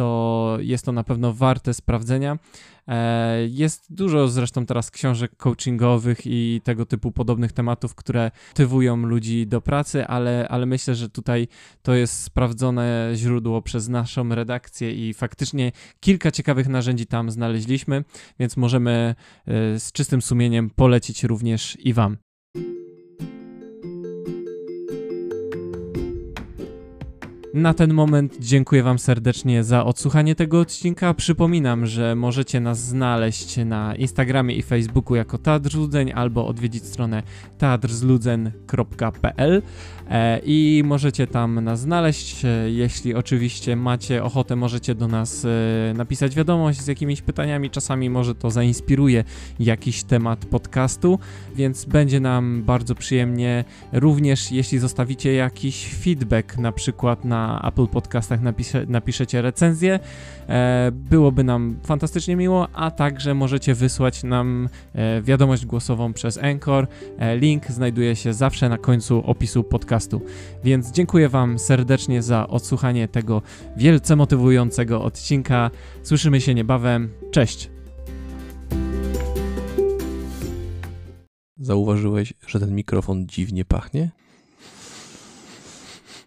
to 0.00 0.58
jest 0.60 0.84
to 0.84 0.92
na 0.92 1.04
pewno 1.04 1.32
warte 1.32 1.74
sprawdzenia. 1.74 2.38
E, 2.88 3.46
jest 3.46 3.94
dużo 3.94 4.28
zresztą 4.28 4.66
teraz 4.66 4.90
książek 4.90 5.36
coachingowych 5.36 6.20
i 6.24 6.60
tego 6.64 6.86
typu 6.86 7.12
podobnych 7.12 7.52
tematów, 7.52 7.94
które 7.94 8.30
motywują 8.48 8.96
ludzi 8.96 9.46
do 9.46 9.60
pracy, 9.60 10.06
ale, 10.06 10.48
ale 10.48 10.66
myślę, 10.66 10.94
że 10.94 11.08
tutaj 11.08 11.48
to 11.82 11.94
jest 11.94 12.22
sprawdzone 12.22 13.12
źródło 13.14 13.62
przez 13.62 13.88
naszą 13.88 14.28
redakcję 14.28 15.08
i 15.08 15.14
faktycznie 15.14 15.72
kilka 16.00 16.30
ciekawych 16.30 16.68
narzędzi 16.68 17.06
tam 17.06 17.30
znaleźliśmy, 17.30 18.04
więc 18.38 18.56
możemy 18.56 19.14
e, 19.46 19.80
z 19.80 19.92
czystym 19.92 20.22
sumieniem 20.22 20.70
polecić 20.70 21.24
również 21.24 21.78
i 21.80 21.92
Wam. 21.92 22.29
Na 27.54 27.74
ten 27.74 27.94
moment 27.94 28.36
dziękuję 28.40 28.82
Wam 28.82 28.98
serdecznie 28.98 29.64
za 29.64 29.84
odsłuchanie 29.84 30.34
tego 30.34 30.60
odcinka. 30.60 31.14
Przypominam, 31.14 31.86
że 31.86 32.14
możecie 32.14 32.60
nas 32.60 32.78
znaleźć 32.78 33.56
na 33.56 33.96
Instagramie 33.96 34.54
i 34.54 34.62
Facebooku 34.62 35.16
jako 35.16 35.38
Teatr 35.38 35.70
Zludzeń 35.70 36.12
albo 36.14 36.46
odwiedzić 36.46 36.84
stronę 36.84 37.22
teatrzludzeń.pl 37.58 39.62
e, 40.10 40.40
i 40.44 40.82
możecie 40.84 41.26
tam 41.26 41.64
nas 41.64 41.80
znaleźć. 41.80 42.44
E, 42.44 42.70
jeśli 42.70 43.14
oczywiście 43.14 43.76
macie 43.76 44.24
ochotę, 44.24 44.56
możecie 44.56 44.94
do 44.94 45.08
nas 45.08 45.44
e, 45.44 45.48
napisać 45.94 46.34
wiadomość 46.34 46.80
z 46.80 46.86
jakimiś 46.86 47.22
pytaniami. 47.22 47.70
Czasami 47.70 48.10
może 48.10 48.34
to 48.34 48.50
zainspiruje 48.50 49.24
jakiś 49.60 50.02
temat 50.02 50.46
podcastu, 50.46 51.18
więc 51.54 51.84
będzie 51.84 52.20
nam 52.20 52.62
bardzo 52.62 52.94
przyjemnie. 52.94 53.64
Również 53.92 54.52
jeśli 54.52 54.78
zostawicie 54.78 55.34
jakiś 55.34 55.94
feedback, 55.94 56.58
na 56.58 56.72
przykład 56.72 57.24
na 57.24 57.39
Apple 57.64 57.86
Podcastach 57.86 58.40
napisze, 58.40 58.86
napiszecie 58.86 59.42
recenzję. 59.42 60.00
E, 60.48 60.90
byłoby 60.92 61.44
nam 61.44 61.76
fantastycznie 61.82 62.36
miło, 62.36 62.68
a 62.72 62.90
także 62.90 63.34
możecie 63.34 63.74
wysłać 63.74 64.22
nam 64.22 64.68
e, 64.94 65.22
wiadomość 65.22 65.66
głosową 65.66 66.12
przez 66.12 66.38
Anchor. 66.38 66.86
E, 67.18 67.36
link 67.36 67.66
znajduje 67.66 68.16
się 68.16 68.32
zawsze 68.32 68.68
na 68.68 68.78
końcu 68.78 69.22
opisu 69.26 69.64
podcastu. 69.64 70.22
Więc 70.64 70.92
dziękuję 70.92 71.28
Wam 71.28 71.58
serdecznie 71.58 72.22
za 72.22 72.48
odsłuchanie 72.48 73.08
tego 73.08 73.42
wielce 73.76 74.16
motywującego 74.16 75.02
odcinka. 75.02 75.70
Słyszymy 76.02 76.40
się 76.40 76.54
niebawem. 76.54 77.08
Cześć! 77.30 77.70
Zauważyłeś, 81.56 82.34
że 82.46 82.60
ten 82.60 82.74
mikrofon 82.74 83.26
dziwnie 83.26 83.64
pachnie? 83.64 84.10